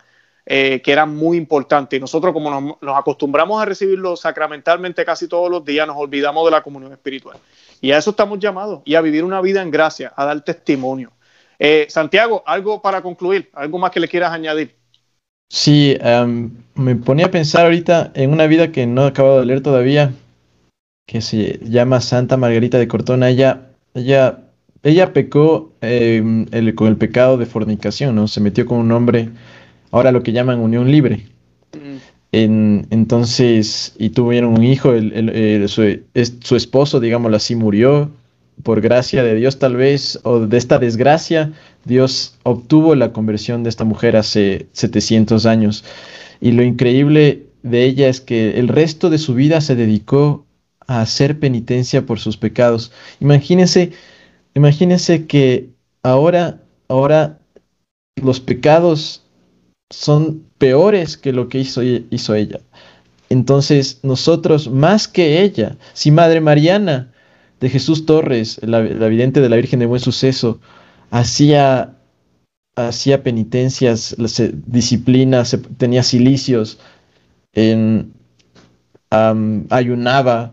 eh, 0.52 0.82
que 0.82 0.90
era 0.90 1.06
muy 1.06 1.36
importante. 1.36 1.94
Y 1.94 2.00
nosotros, 2.00 2.32
como 2.32 2.76
nos, 2.80 2.98
acostumbramos 2.98 3.62
a 3.62 3.64
recibirlo 3.64 4.16
sacramentalmente 4.16 5.04
casi 5.04 5.28
todos 5.28 5.48
los 5.48 5.64
días, 5.64 5.86
nos 5.86 5.96
olvidamos 5.96 6.44
de 6.44 6.50
la 6.50 6.60
comunión 6.60 6.90
espiritual. 6.90 7.36
Y 7.80 7.92
a 7.92 7.98
eso 7.98 8.10
estamos 8.10 8.40
llamados, 8.40 8.82
y 8.84 8.96
a 8.96 9.00
vivir 9.00 9.22
una 9.22 9.40
vida 9.40 9.62
en 9.62 9.70
gracia, 9.70 10.12
a 10.16 10.24
dar 10.24 10.40
testimonio. 10.40 11.12
Eh, 11.56 11.86
Santiago, 11.88 12.42
algo 12.44 12.82
para 12.82 13.00
concluir, 13.00 13.48
algo 13.52 13.78
más 13.78 13.92
que 13.92 14.00
le 14.00 14.08
quieras 14.08 14.32
añadir. 14.32 14.74
Sí, 15.48 15.96
em, 16.00 16.50
me 16.74 16.96
ponía 16.96 17.26
a 17.26 17.30
pensar 17.30 17.66
ahorita 17.66 18.10
en 18.14 18.32
una 18.32 18.48
vida 18.48 18.72
que 18.72 18.86
no 18.88 19.04
he 19.04 19.08
acabado 19.10 19.38
de 19.38 19.46
leer 19.46 19.62
todavía, 19.62 20.12
que 21.06 21.20
se 21.20 21.60
llama 21.62 22.00
Santa 22.00 22.36
Margarita 22.36 22.76
de 22.76 22.88
Cortona. 22.88 23.30
Ella, 23.30 23.68
ella, 23.94 24.40
ella 24.82 25.12
pecó 25.12 25.70
em, 25.80 26.46
con 26.74 26.88
el 26.88 26.96
pecado 26.96 27.36
de 27.36 27.46
fornicación, 27.46 28.16
¿no? 28.16 28.26
Se 28.26 28.40
metió 28.40 28.66
con 28.66 28.78
un 28.78 28.90
hombre 28.90 29.28
ahora 29.90 30.12
lo 30.12 30.22
que 30.22 30.32
llaman 30.32 30.60
unión 30.60 30.90
libre. 30.90 31.26
Mm. 32.32 32.82
entonces, 32.90 33.94
y 33.98 34.10
tuvieron 34.10 34.56
un 34.56 34.64
hijo, 34.64 34.92
su, 35.66 36.56
esposo, 36.56 37.00
digámoslo 37.00 37.36
así, 37.36 37.54
murió 37.54 38.10
por 38.62 38.80
gracia 38.80 39.22
de 39.22 39.34
Dios 39.34 39.58
tal 39.58 39.76
vez, 39.76 40.20
o 40.22 40.40
de 40.40 40.56
esta 40.56 40.78
desgracia, 40.78 41.52
Dios 41.84 42.36
obtuvo 42.42 42.94
la 42.94 43.12
conversión 43.12 43.62
de 43.62 43.70
esta 43.70 43.84
mujer 43.84 44.16
hace 44.16 44.66
700 44.72 45.46
años. 45.46 45.84
Y 46.40 46.52
lo 46.52 46.62
increíble 46.62 47.46
de 47.62 47.84
ella 47.84 48.08
es 48.08 48.20
que 48.20 48.58
el 48.58 48.68
resto 48.68 49.10
de 49.10 49.18
su 49.18 49.34
vida 49.34 49.60
se 49.60 49.74
dedicó 49.74 50.46
a 50.86 51.00
hacer 51.00 51.38
penitencia 51.38 52.06
por 52.06 52.18
sus 52.18 52.36
pecados. 52.36 52.92
Imagínense, 53.20 53.92
imagínense 54.54 55.26
que 55.26 55.68
ahora, 56.02 56.60
ahora 56.88 57.38
los 58.22 58.40
pecados 58.40 59.22
son 59.90 60.44
peores 60.58 61.16
que 61.16 61.32
lo 61.32 61.48
que 61.48 61.58
hizo, 61.58 61.82
hizo 61.82 62.34
ella. 62.34 62.60
Entonces, 63.28 64.00
nosotros, 64.02 64.70
más 64.70 65.08
que 65.08 65.42
ella, 65.42 65.76
si 65.92 66.10
Madre 66.10 66.40
Mariana 66.40 67.12
de 67.60 67.68
Jesús 67.68 68.06
Torres, 68.06 68.58
la, 68.62 68.80
vidente 68.80 69.40
de 69.40 69.48
la 69.48 69.56
Virgen 69.56 69.80
de 69.80 69.86
Buen 69.86 70.00
Suceso, 70.00 70.60
hacía, 71.10 71.96
hacía 72.76 73.22
penitencias, 73.22 74.16
disciplinas, 74.66 75.56
tenía 75.76 76.02
cilicios, 76.02 76.78
en, 77.52 78.12
ayunaba, 79.10 80.52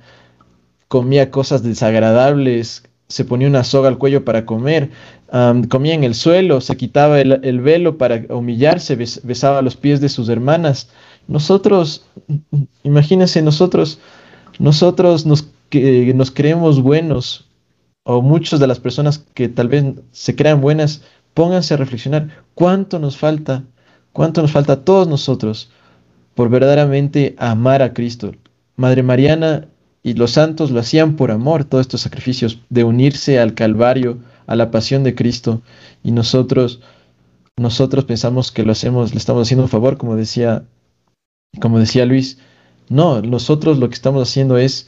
comía 0.88 1.32
cosas 1.32 1.64
desagradables, 1.64 2.84
se 3.08 3.26
ponía 3.26 3.48
una 3.48 3.64
soga 3.64 3.88
al 3.88 3.98
cuello 3.98 4.26
para 4.26 4.46
comer, 4.46 4.92
comía 5.70 5.94
en 5.94 6.04
el 6.04 6.14
suelo, 6.14 6.62
se 6.62 6.76
quitaba 6.78 7.22
el, 7.22 7.62
velo 7.62 7.98
para 7.98 8.24
humillarse, 8.30 8.96
besaba 8.96 9.62
los 9.62 9.76
pies 9.76 10.02
de 10.02 10.10
sus 10.10 10.30
hermanas. 10.30 10.90
Nosotros, 11.28 12.06
imagínense, 12.84 13.42
nosotros, 13.42 14.00
nosotros 14.60 15.26
nos, 15.26 15.48
que, 15.70 16.14
nos 16.14 16.32
creemos 16.32 16.82
buenos, 16.82 17.50
o 18.04 18.22
muchas 18.22 18.60
de 18.60 18.68
las 18.68 18.80
personas 18.80 19.20
que 19.34 19.50
tal 19.50 19.68
vez 19.68 19.86
se 20.12 20.36
crean 20.36 20.62
buenas, 20.62 21.02
pónganse 21.34 21.74
a 21.74 21.78
reflexionar 21.78 22.44
cuánto 22.56 23.00
nos 23.00 23.18
falta, 23.18 23.64
cuánto 24.14 24.42
nos 24.42 24.52
falta 24.52 24.74
a 24.74 24.84
todos 24.84 25.08
nosotros 25.08 25.70
por 26.34 26.50
verdaderamente 26.50 27.36
amar 27.38 27.82
a 27.82 27.94
Cristo. 27.94 28.32
Madre 28.76 29.04
Mariana 29.04 29.68
y 30.04 30.14
los 30.14 30.32
santos 30.32 30.72
lo 30.72 30.80
hacían 30.80 31.16
por 31.16 31.32
amor, 31.32 31.66
todos 31.66 31.82
estos 31.82 32.02
sacrificios 32.02 32.60
de 32.70 32.84
unirse 32.84 33.40
al 33.40 33.54
Calvario, 33.54 34.20
a 34.46 34.56
la 34.56 34.72
pasión 34.72 35.04
de 35.04 35.16
Cristo, 35.16 35.62
y 36.04 36.12
nosotros, 36.12 36.82
nosotros 37.58 38.06
pensamos 38.06 38.52
que 38.52 38.64
lo 38.64 38.72
hacemos, 38.72 39.12
le 39.12 39.18
estamos 39.18 39.48
haciendo 39.48 39.64
un 39.64 39.70
favor, 39.70 39.98
como 39.98 40.16
decía, 40.16 40.64
como 41.60 41.80
decía 41.80 42.06
Luis. 42.06 42.38
No, 42.90 43.22
nosotros 43.22 43.80
lo 43.80 43.90
que 43.90 43.96
estamos 43.96 44.30
haciendo 44.30 44.58
es 44.58 44.88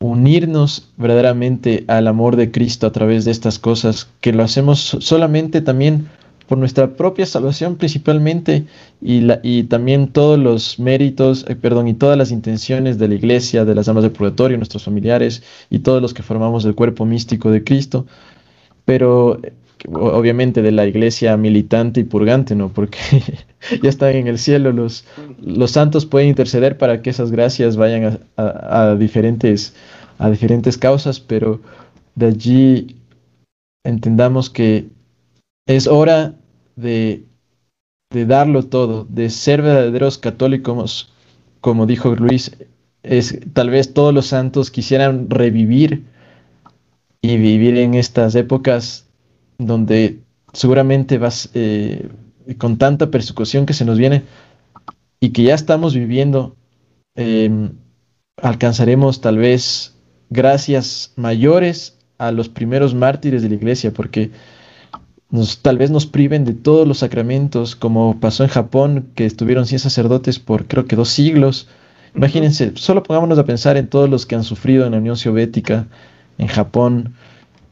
unirnos 0.00 0.92
verdaderamente 0.96 1.84
al 1.88 2.06
amor 2.06 2.36
de 2.36 2.52
Cristo 2.52 2.86
a 2.86 2.92
través 2.92 3.24
de 3.24 3.32
estas 3.32 3.58
cosas, 3.58 4.08
que 4.20 4.32
lo 4.32 4.44
hacemos 4.44 4.96
solamente 5.00 5.60
también 5.60 6.08
por 6.48 6.56
nuestra 6.56 6.96
propia 6.96 7.26
salvación 7.26 7.76
principalmente 7.76 8.64
y, 9.02 9.20
la, 9.20 9.38
y 9.42 9.64
también 9.64 10.08
todos 10.08 10.38
los 10.38 10.78
méritos, 10.78 11.44
eh, 11.46 11.54
perdón, 11.54 11.88
y 11.88 11.94
todas 11.94 12.16
las 12.16 12.30
intenciones 12.30 12.98
de 12.98 13.08
la 13.08 13.14
iglesia, 13.14 13.66
de 13.66 13.74
las 13.74 13.86
almas 13.88 14.02
del 14.02 14.12
purgatorio, 14.12 14.56
nuestros 14.56 14.84
familiares 14.84 15.42
y 15.68 15.80
todos 15.80 16.00
los 16.00 16.14
que 16.14 16.22
formamos 16.22 16.64
el 16.64 16.74
cuerpo 16.74 17.04
místico 17.04 17.50
de 17.50 17.62
Cristo, 17.62 18.06
pero 18.86 19.40
obviamente 19.92 20.62
de 20.62 20.72
la 20.72 20.86
iglesia 20.86 21.36
militante 21.36 22.00
y 22.00 22.04
purgante, 22.04 22.54
¿no? 22.54 22.70
Porque 22.70 22.98
ya 23.82 23.88
están 23.90 24.16
en 24.16 24.26
el 24.26 24.38
cielo, 24.38 24.72
los, 24.72 25.04
los 25.40 25.70
santos 25.70 26.06
pueden 26.06 26.30
interceder 26.30 26.78
para 26.78 27.02
que 27.02 27.10
esas 27.10 27.30
gracias 27.30 27.76
vayan 27.76 28.20
a, 28.36 28.90
a 28.90 28.96
diferentes, 28.96 29.74
a 30.18 30.30
diferentes 30.30 30.78
causas, 30.78 31.20
pero 31.20 31.60
de 32.14 32.26
allí 32.26 32.96
entendamos 33.84 34.48
que 34.48 34.86
es 35.68 35.86
hora 35.86 36.34
de, 36.78 37.24
darlo 38.10 38.62
todo, 38.64 39.06
de 39.08 39.30
ser 39.30 39.62
verdaderos 39.62 40.18
católicos, 40.18 41.12
como 41.60 41.86
dijo 41.86 42.14
Luis, 42.14 42.56
es, 43.02 43.38
tal 43.52 43.70
vez 43.70 43.92
todos 43.94 44.14
los 44.14 44.26
santos 44.26 44.70
quisieran 44.70 45.28
revivir 45.30 46.04
y 47.20 47.36
vivir 47.36 47.76
en 47.76 47.94
estas 47.94 48.34
épocas 48.34 49.06
donde 49.58 50.20
seguramente 50.52 51.18
vas 51.18 51.50
eh, 51.54 52.08
con 52.58 52.78
tanta 52.78 53.10
persecución 53.10 53.66
que 53.66 53.74
se 53.74 53.84
nos 53.84 53.98
viene 53.98 54.22
y 55.20 55.30
que 55.30 55.42
ya 55.42 55.54
estamos 55.54 55.94
viviendo, 55.94 56.56
em, 57.16 57.72
alcanzaremos 58.40 59.20
tal 59.20 59.38
vez 59.38 59.96
gracias 60.30 61.12
mayores 61.16 61.98
a 62.18 62.30
los 62.30 62.48
primeros 62.48 62.94
mártires 62.94 63.42
de 63.42 63.48
la 63.48 63.56
iglesia, 63.56 63.92
porque 63.92 64.30
tal 65.62 65.76
vez 65.76 65.90
nos 65.90 66.06
priven 66.06 66.44
de 66.44 66.54
todos 66.54 66.88
los 66.88 66.98
sacramentos, 66.98 67.76
como 67.76 68.18
pasó 68.18 68.44
en 68.44 68.50
Japón, 68.50 69.08
que 69.14 69.26
estuvieron 69.26 69.66
100 69.66 69.80
sacerdotes 69.80 70.38
por 70.38 70.66
creo 70.66 70.86
que 70.86 70.96
dos 70.96 71.10
siglos. 71.10 71.68
Imagínense, 72.14 72.72
solo 72.76 73.02
pongámonos 73.02 73.38
a 73.38 73.44
pensar 73.44 73.76
en 73.76 73.88
todos 73.88 74.08
los 74.08 74.24
que 74.24 74.34
han 74.34 74.44
sufrido 74.44 74.86
en 74.86 74.92
la 74.92 74.98
Unión 74.98 75.16
Soviética, 75.16 75.86
en 76.38 76.46
Japón 76.46 77.14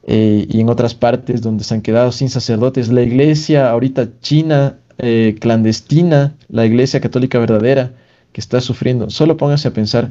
eh, 0.07 0.47
y 0.51 0.61
en 0.61 0.69
otras 0.69 0.95
partes 0.95 1.41
donde 1.41 1.65
se 1.65 1.75
han 1.75 1.83
quedado 1.83 2.13
sin 2.13 2.29
sacerdotes. 2.29 2.89
La 2.89 3.03
iglesia 3.03 3.71
ahorita 3.71 4.21
china, 4.21 4.79
eh, 4.99 5.37
clandestina, 5.41 6.35
la 6.49 6.67
iglesia 6.67 7.01
católica 7.01 7.39
verdadera, 7.39 7.95
que 8.33 8.41
está 8.41 8.61
sufriendo. 8.61 9.09
Solo 9.09 9.39
pónganse 9.39 9.69
a 9.69 9.73
pensar, 9.73 10.11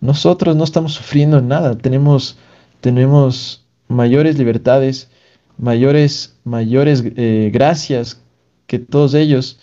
nosotros 0.00 0.56
no 0.56 0.64
estamos 0.64 0.94
sufriendo 0.94 1.42
nada, 1.42 1.76
tenemos, 1.76 2.38
tenemos 2.80 3.66
mayores 3.88 4.38
libertades 4.38 5.10
mayores, 5.58 6.31
mayores 6.44 7.04
eh, 7.04 7.50
gracias 7.52 8.22
que 8.66 8.78
todos 8.78 9.14
ellos 9.14 9.58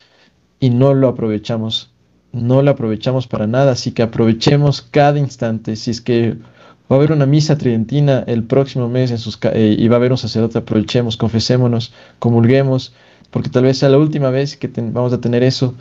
y 0.60 0.70
no 0.70 0.94
lo 0.94 1.08
aprovechamos. 1.08 1.92
No 2.32 2.62
lo 2.62 2.72
aprovechamos 2.72 3.28
para 3.28 3.48
nada, 3.48 3.72
así 3.72 3.92
que 3.92 4.04
aprovechemos 4.04 4.82
cada 4.82 5.18
instante. 5.18 5.76
Si 5.76 5.92
es 5.92 6.02
que 6.02 6.38
va 6.92 6.96
a 6.96 7.00
haber 7.00 7.12
una 7.12 7.26
misa 7.26 7.58
tridentina 7.58 8.24
el 8.28 8.44
próximo 8.44 8.88
mes 8.88 9.12
en 9.12 9.18
sus, 9.18 9.40
eh, 9.44 9.76
y 9.78 9.88
va 9.88 9.96
a 9.96 9.98
haber 9.98 10.12
un 10.12 10.18
sacerdote, 10.18 10.60
aprovechemos, 10.60 11.18
confesémonos, 11.18 11.94
comulguemos, 12.20 12.94
porque 13.32 13.50
tal 13.50 13.64
vez 13.64 13.80
sea 13.80 13.90
la 13.90 13.98
última 13.98 14.30
vez 14.30 14.58
que 14.58 14.68
vamos 14.68 15.14
a 15.14 15.22
tener 15.22 15.44
eso. 15.44 15.76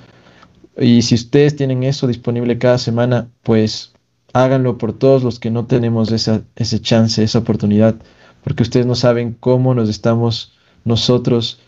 Y 0.79 1.03
si 1.03 1.15
ustedes 1.17 1.57
tienen 1.57 1.83
eso 1.83 2.07
disponible 2.07 2.59
cada 2.59 2.79
semana, 2.79 3.29
pues 3.43 3.93
háganlo 4.33 4.79
por 4.79 4.93
todos 4.93 5.23
los 5.23 5.39
que 5.41 5.51
no 5.51 5.67
tenemos 5.67 6.13
esa, 6.13 6.43
ese 6.57 6.81
chance, 6.81 7.23
esa 7.23 7.41
oportunidad, 7.41 7.97
porque 8.45 8.63
ustedes 8.63 8.87
no 8.87 8.95
saben 8.95 9.37
cómo 9.39 9.75
nos 9.75 9.89
estamos 9.89 10.58
nosotros 10.89 11.61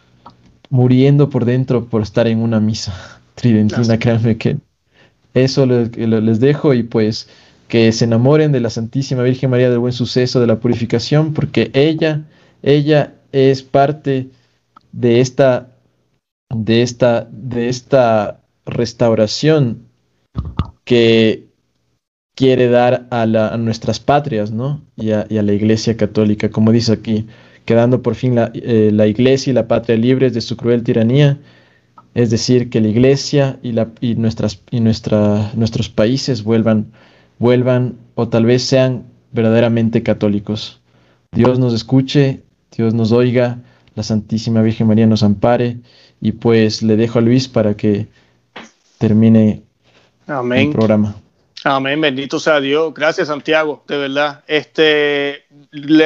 muriendo 0.70 1.30
por 1.30 1.44
dentro 1.44 1.86
por 1.86 2.02
estar 2.02 2.26
en 2.26 2.38
una 2.38 2.60
misa 2.60 3.20
tridentina, 3.34 3.98
créanme 3.98 4.36
que 4.36 4.58
eso 5.34 5.66
les, 5.66 6.40
dejo 6.40 6.74
y 6.74 6.82
pues 6.82 7.28
que 7.68 7.92
se 7.92 8.04
enamoren 8.04 8.50
de 8.50 8.60
la 8.60 8.70
Santísima 8.70 9.22
Virgen 9.22 9.50
María 9.50 9.70
del 9.70 9.78
Buen 9.78 9.92
Suceso, 9.92 10.40
de 10.40 10.48
la 10.48 10.58
purificación, 10.58 11.34
porque 11.34 11.70
ella, 11.72 12.24
ella 12.62 13.14
es 13.30 13.62
parte 13.62 14.28
de 14.90 15.20
esta, 15.20 15.68
de 16.52 16.82
esta, 16.82 17.28
de 17.30 17.68
esta 17.68 18.40
restauración 18.66 19.84
que 20.84 21.46
quiere 22.34 22.68
dar 22.68 23.06
a, 23.10 23.26
nuestras 23.56 24.00
patrias, 24.00 24.50
¿no? 24.50 24.80
Y 24.96 25.12
a, 25.12 25.26
la 25.28 25.52
Iglesia 25.52 25.96
Católica, 25.96 26.50
como 26.50 26.72
dice 26.72 26.92
aquí, 26.92 27.26
quedando 27.64 28.02
por 28.02 28.14
fin 28.14 28.34
la, 28.34 28.50
eh, 28.54 28.90
la 28.92 29.06
Iglesia 29.06 29.50
y 29.50 29.54
la 29.54 29.68
patria 29.68 29.96
libres 29.96 30.34
de 30.34 30.40
su 30.40 30.56
cruel 30.56 30.82
tiranía 30.82 31.38
es 32.14 32.30
decir, 32.30 32.70
que 32.70 32.80
la 32.80 32.88
iglesia 32.88 33.58
y, 33.62 33.72
la, 33.72 33.88
y, 34.00 34.14
nuestras, 34.16 34.62
y 34.70 34.80
nuestra, 34.80 35.52
nuestros 35.54 35.88
países 35.88 36.42
vuelvan, 36.42 36.92
vuelvan 37.38 37.96
o 38.14 38.28
tal 38.28 38.46
vez 38.46 38.62
sean 38.62 39.04
verdaderamente 39.32 40.02
católicos. 40.02 40.80
Dios 41.32 41.58
nos 41.58 41.72
escuche, 41.72 42.42
Dios 42.76 42.94
nos 42.94 43.12
oiga, 43.12 43.58
la 43.94 44.02
Santísima 44.02 44.62
Virgen 44.62 44.88
María 44.88 45.06
nos 45.06 45.22
ampare 45.22 45.78
y 46.20 46.32
pues 46.32 46.82
le 46.82 46.96
dejo 46.96 47.20
a 47.20 47.22
Luis 47.22 47.48
para 47.48 47.76
que 47.76 48.08
termine 48.98 49.62
el 50.26 50.70
programa. 50.70 51.14
Amén, 51.64 52.00
bendito 52.00 52.40
sea 52.40 52.60
Dios. 52.60 52.92
Gracias 52.94 53.28
Santiago, 53.28 53.84
de 53.86 53.98
verdad. 53.98 54.44
Este, 54.46 55.46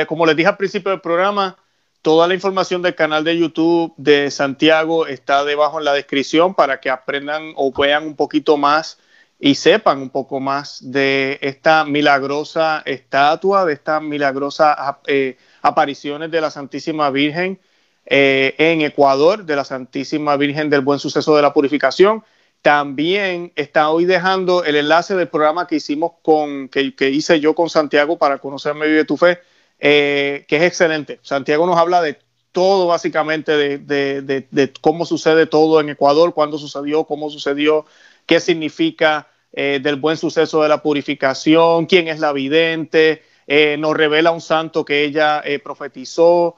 como 0.07 0.27
les 0.27 0.37
dije 0.37 0.49
al 0.49 0.57
principio 0.57 0.91
del 0.91 1.01
programa, 1.01 1.57
Toda 2.05 2.29
la 2.29 2.35
información 2.35 2.83
del 2.83 2.95
canal 2.95 3.25
de 3.25 3.39
YouTube 3.39 3.95
de 3.97 4.31
Santiago 4.31 5.07
está 5.07 5.43
debajo 5.43 5.79
en 5.79 5.87
la 5.87 5.95
descripción 5.95 6.53
para 6.53 6.79
que 6.79 6.91
aprendan 6.91 7.55
o 7.57 7.73
vean 7.73 8.07
un 8.07 8.15
poquito 8.15 8.59
más 8.59 8.99
y 9.41 9.55
sepan 9.55 10.03
un 10.03 10.11
poco 10.11 10.39
más 10.39 10.81
de 10.83 11.39
esta 11.41 11.87
milagrosa 11.87 12.83
estatua, 12.85 13.65
de 13.65 13.73
estas 13.73 14.03
milagrosas 14.03 14.77
eh, 15.07 15.39
apariciones 15.63 16.31
de 16.31 16.43
la 16.43 16.51
Santísima 16.51 17.09
Virgen 17.09 17.59
eh, 18.05 18.55
en 18.59 18.83
Ecuador, 18.83 19.47
de 19.47 19.57
la 19.57 19.65
Santísima 19.65 20.37
Virgen 20.37 20.69
del 20.69 20.83
Buen 20.83 20.99
Suceso 20.99 21.35
de 21.35 21.41
la 21.41 21.55
Purificación. 21.55 22.23
También 22.65 23.53
está 23.57 23.91
hoy 23.91 24.07
dejando 24.07 24.65
el 24.65 24.77
enlace 24.77 25.15
del 25.15 25.29
programa 25.29 25.67
que 25.67 25.75
hicimos 25.75 26.13
con, 26.23 26.71
que, 26.71 27.11
hice 27.11 27.39
yo 27.39 27.55
con 27.55 27.69
Santiago 27.69 28.17
para 28.17 28.39
conocerme 28.39 28.87
Vive 28.87 29.05
tu 29.05 29.19
Fe 29.19 29.39
eh, 29.79 30.47
que 30.49 30.57
es 30.57 30.63
excelente. 30.63 31.19
Santiago 31.21 31.67
nos 31.67 31.77
habla 31.77 32.01
de 32.01 32.19
todo 32.53 32.87
básicamente, 32.87 33.53
de, 33.53 34.73
cómo 34.81 35.05
sucede 35.05 35.45
todo 35.45 35.79
en 35.79 35.91
Ecuador, 35.91 36.33
cuándo 36.33 36.57
sucedió, 36.57 37.05
cómo 37.05 37.29
sucedió, 37.29 37.85
qué 38.25 38.41
significa 38.41 39.29
eh, 39.53 39.79
del 39.83 39.97
buen 39.97 40.17
suceso 40.17 40.63
de 40.63 40.71
la 40.71 40.81
purificación, 40.81 41.85
quién 41.85 42.09
es 42.09 42.19
la 42.19 42.33
vidente, 42.33 43.25
eh, 43.47 43.77
nos 43.79 43.95
revela 43.95 44.31
un 44.31 44.41
santo 44.41 44.87
que 44.87 45.05
ella 45.05 45.43
profetizó, 45.63 46.57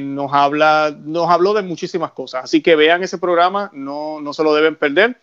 nos 0.00 0.32
habla, 0.32 0.96
nos 1.04 1.28
habló 1.30 1.54
de 1.54 1.62
muchísimas 1.62 2.12
cosas. 2.12 2.44
Así 2.44 2.62
que 2.62 2.76
vean 2.76 3.02
ese 3.02 3.18
programa, 3.18 3.70
no, 3.72 4.20
no 4.20 4.32
se 4.32 4.44
lo 4.44 4.54
deben 4.54 4.76
perder. 4.76 5.18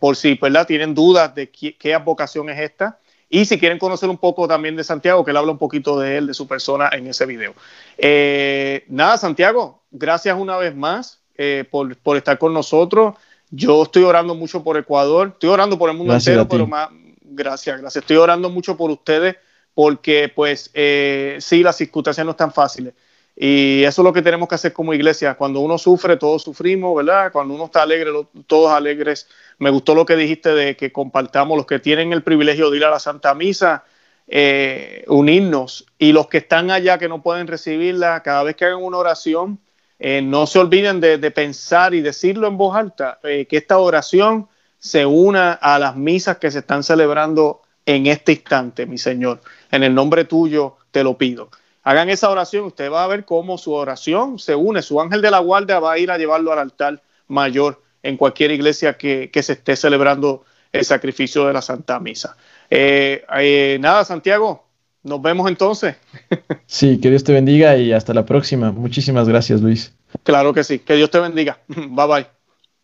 por 0.00 0.16
si 0.16 0.34
¿verdad? 0.34 0.66
tienen 0.66 0.94
dudas 0.94 1.34
de 1.34 1.50
qué, 1.50 1.76
qué 1.76 1.94
advocación 1.94 2.48
es 2.50 2.58
esta, 2.60 2.98
y 3.34 3.46
si 3.46 3.58
quieren 3.58 3.80
conocer 3.80 4.08
un 4.08 4.18
poco 4.18 4.46
también 4.46 4.76
de 4.76 4.84
Santiago, 4.84 5.24
que 5.24 5.32
él 5.32 5.36
habla 5.36 5.50
un 5.50 5.58
poquito 5.58 5.98
de 5.98 6.18
él, 6.18 6.28
de 6.28 6.34
su 6.34 6.46
persona 6.46 6.88
en 6.92 7.08
ese 7.08 7.26
video. 7.26 7.52
Eh, 7.98 8.84
nada, 8.86 9.16
Santiago, 9.16 9.82
gracias 9.90 10.38
una 10.38 10.56
vez 10.56 10.72
más 10.76 11.20
eh, 11.36 11.64
por, 11.68 11.96
estar 12.16 12.38
con 12.38 12.54
nosotros. 12.54 13.16
Yo 13.50 13.82
estoy 13.82 14.04
orando 14.04 14.36
mucho 14.36 14.62
por 14.62 14.76
Ecuador, 14.76 15.30
estoy 15.32 15.50
orando 15.50 15.76
por 15.76 15.90
el 15.90 15.96
mundo 15.96 16.14
entero, 16.14 16.46
pero 16.46 16.68
más, 16.68 16.90
gracias, 17.22 17.80
gracias. 17.80 18.02
Estoy 18.02 18.18
orando 18.18 18.50
mucho 18.50 18.76
por 18.76 18.92
ustedes 18.92 19.34
porque 19.74 20.30
pues 20.32 20.70
eh, 20.72 21.38
sí, 21.40 21.64
las 21.64 21.76
circunstancias 21.76 22.24
no 22.24 22.30
están 22.30 22.52
fáciles. 22.52 22.94
Y 23.36 23.82
eso 23.82 24.02
es 24.02 24.04
lo 24.04 24.12
que 24.12 24.22
tenemos 24.22 24.48
que 24.48 24.54
hacer 24.54 24.72
como 24.72 24.94
iglesia. 24.94 25.34
Cuando 25.34 25.60
uno 25.60 25.76
sufre, 25.76 26.16
todos 26.16 26.42
sufrimos, 26.42 26.94
¿verdad? 26.96 27.32
Cuando 27.32 27.54
uno 27.54 27.64
está 27.64 27.82
alegre, 27.82 28.10
todos 28.46 28.70
alegres. 28.70 29.28
Me 29.58 29.70
gustó 29.70 29.94
lo 29.94 30.06
que 30.06 30.16
dijiste 30.16 30.50
de 30.50 30.76
que 30.76 30.92
compartamos 30.92 31.56
los 31.56 31.66
que 31.66 31.80
tienen 31.80 32.12
el 32.12 32.22
privilegio 32.22 32.70
de 32.70 32.76
ir 32.76 32.84
a 32.84 32.90
la 32.90 33.00
Santa 33.00 33.34
Misa, 33.34 33.84
eh, 34.28 35.04
unirnos. 35.08 35.86
Y 35.98 36.12
los 36.12 36.28
que 36.28 36.38
están 36.38 36.70
allá 36.70 36.98
que 36.98 37.08
no 37.08 37.22
pueden 37.22 37.48
recibirla, 37.48 38.22
cada 38.22 38.44
vez 38.44 38.54
que 38.56 38.66
hagan 38.66 38.82
una 38.82 38.98
oración, 38.98 39.58
eh, 39.98 40.22
no 40.22 40.46
se 40.46 40.60
olviden 40.60 41.00
de, 41.00 41.18
pensar 41.30 41.94
y 41.94 42.00
decirlo 42.02 42.46
en 42.46 42.56
voz 42.56 42.76
alta, 42.76 43.18
eh, 43.24 43.46
que 43.46 43.56
esta 43.56 43.78
oración 43.78 44.48
se 44.78 45.06
una 45.06 45.52
a 45.54 45.78
las 45.78 45.96
misas 45.96 46.38
que 46.38 46.50
se 46.50 46.60
están 46.60 46.82
celebrando 46.84 47.62
en 47.86 48.06
este 48.06 48.32
instante, 48.32 48.86
mi 48.86 48.98
Señor. 48.98 49.40
En 49.70 49.82
el 49.82 49.94
nombre 49.94 50.24
tuyo 50.24 50.76
te 50.92 51.02
lo 51.02 51.18
pido 51.18 51.50
hagan 51.84 52.10
esa 52.10 52.30
oración, 52.30 52.64
usted 52.64 52.90
va 52.90 53.04
a 53.04 53.06
ver 53.06 53.24
cómo 53.24 53.58
su 53.58 53.72
oración 53.72 54.38
se 54.38 54.54
une, 54.54 54.82
su 54.82 55.00
ángel 55.00 55.22
de 55.22 55.30
la 55.30 55.38
guardia 55.38 55.78
va 55.78 55.92
a 55.92 55.98
ir 55.98 56.10
a 56.10 56.18
llevarlo 56.18 56.52
al 56.52 56.58
altar 56.58 57.02
mayor 57.28 57.82
en 58.02 58.16
cualquier 58.16 58.50
iglesia 58.50 58.96
que, 58.96 59.30
se 59.32 59.52
esté 59.52 59.76
celebrando 59.76 60.44
el 60.72 60.84
sacrificio 60.84 61.46
de 61.46 61.52
la 61.52 61.62
Santa 61.62 62.00
Misa. 62.00 62.36
Eh, 62.68 63.24
eh, 63.38 63.78
nada, 63.80 64.04
Santiago, 64.04 64.64
nos 65.02 65.22
vemos 65.22 65.48
entonces. 65.48 65.96
Sí, 66.66 66.98
que 66.98 67.10
Dios 67.10 67.22
te 67.22 67.32
bendiga 67.32 67.76
y 67.76 67.92
hasta 67.92 68.14
la 68.14 68.24
próxima. 68.26 68.72
Muchísimas 68.72 69.28
gracias, 69.28 69.60
Luis. 69.60 69.94
Claro 70.24 70.52
que 70.52 70.64
sí, 70.64 70.80
que 70.80 70.94
Dios 70.94 71.10
te 71.10 71.20
bendiga. 71.20 71.58
Bye 71.68 72.06
bye. 72.06 72.33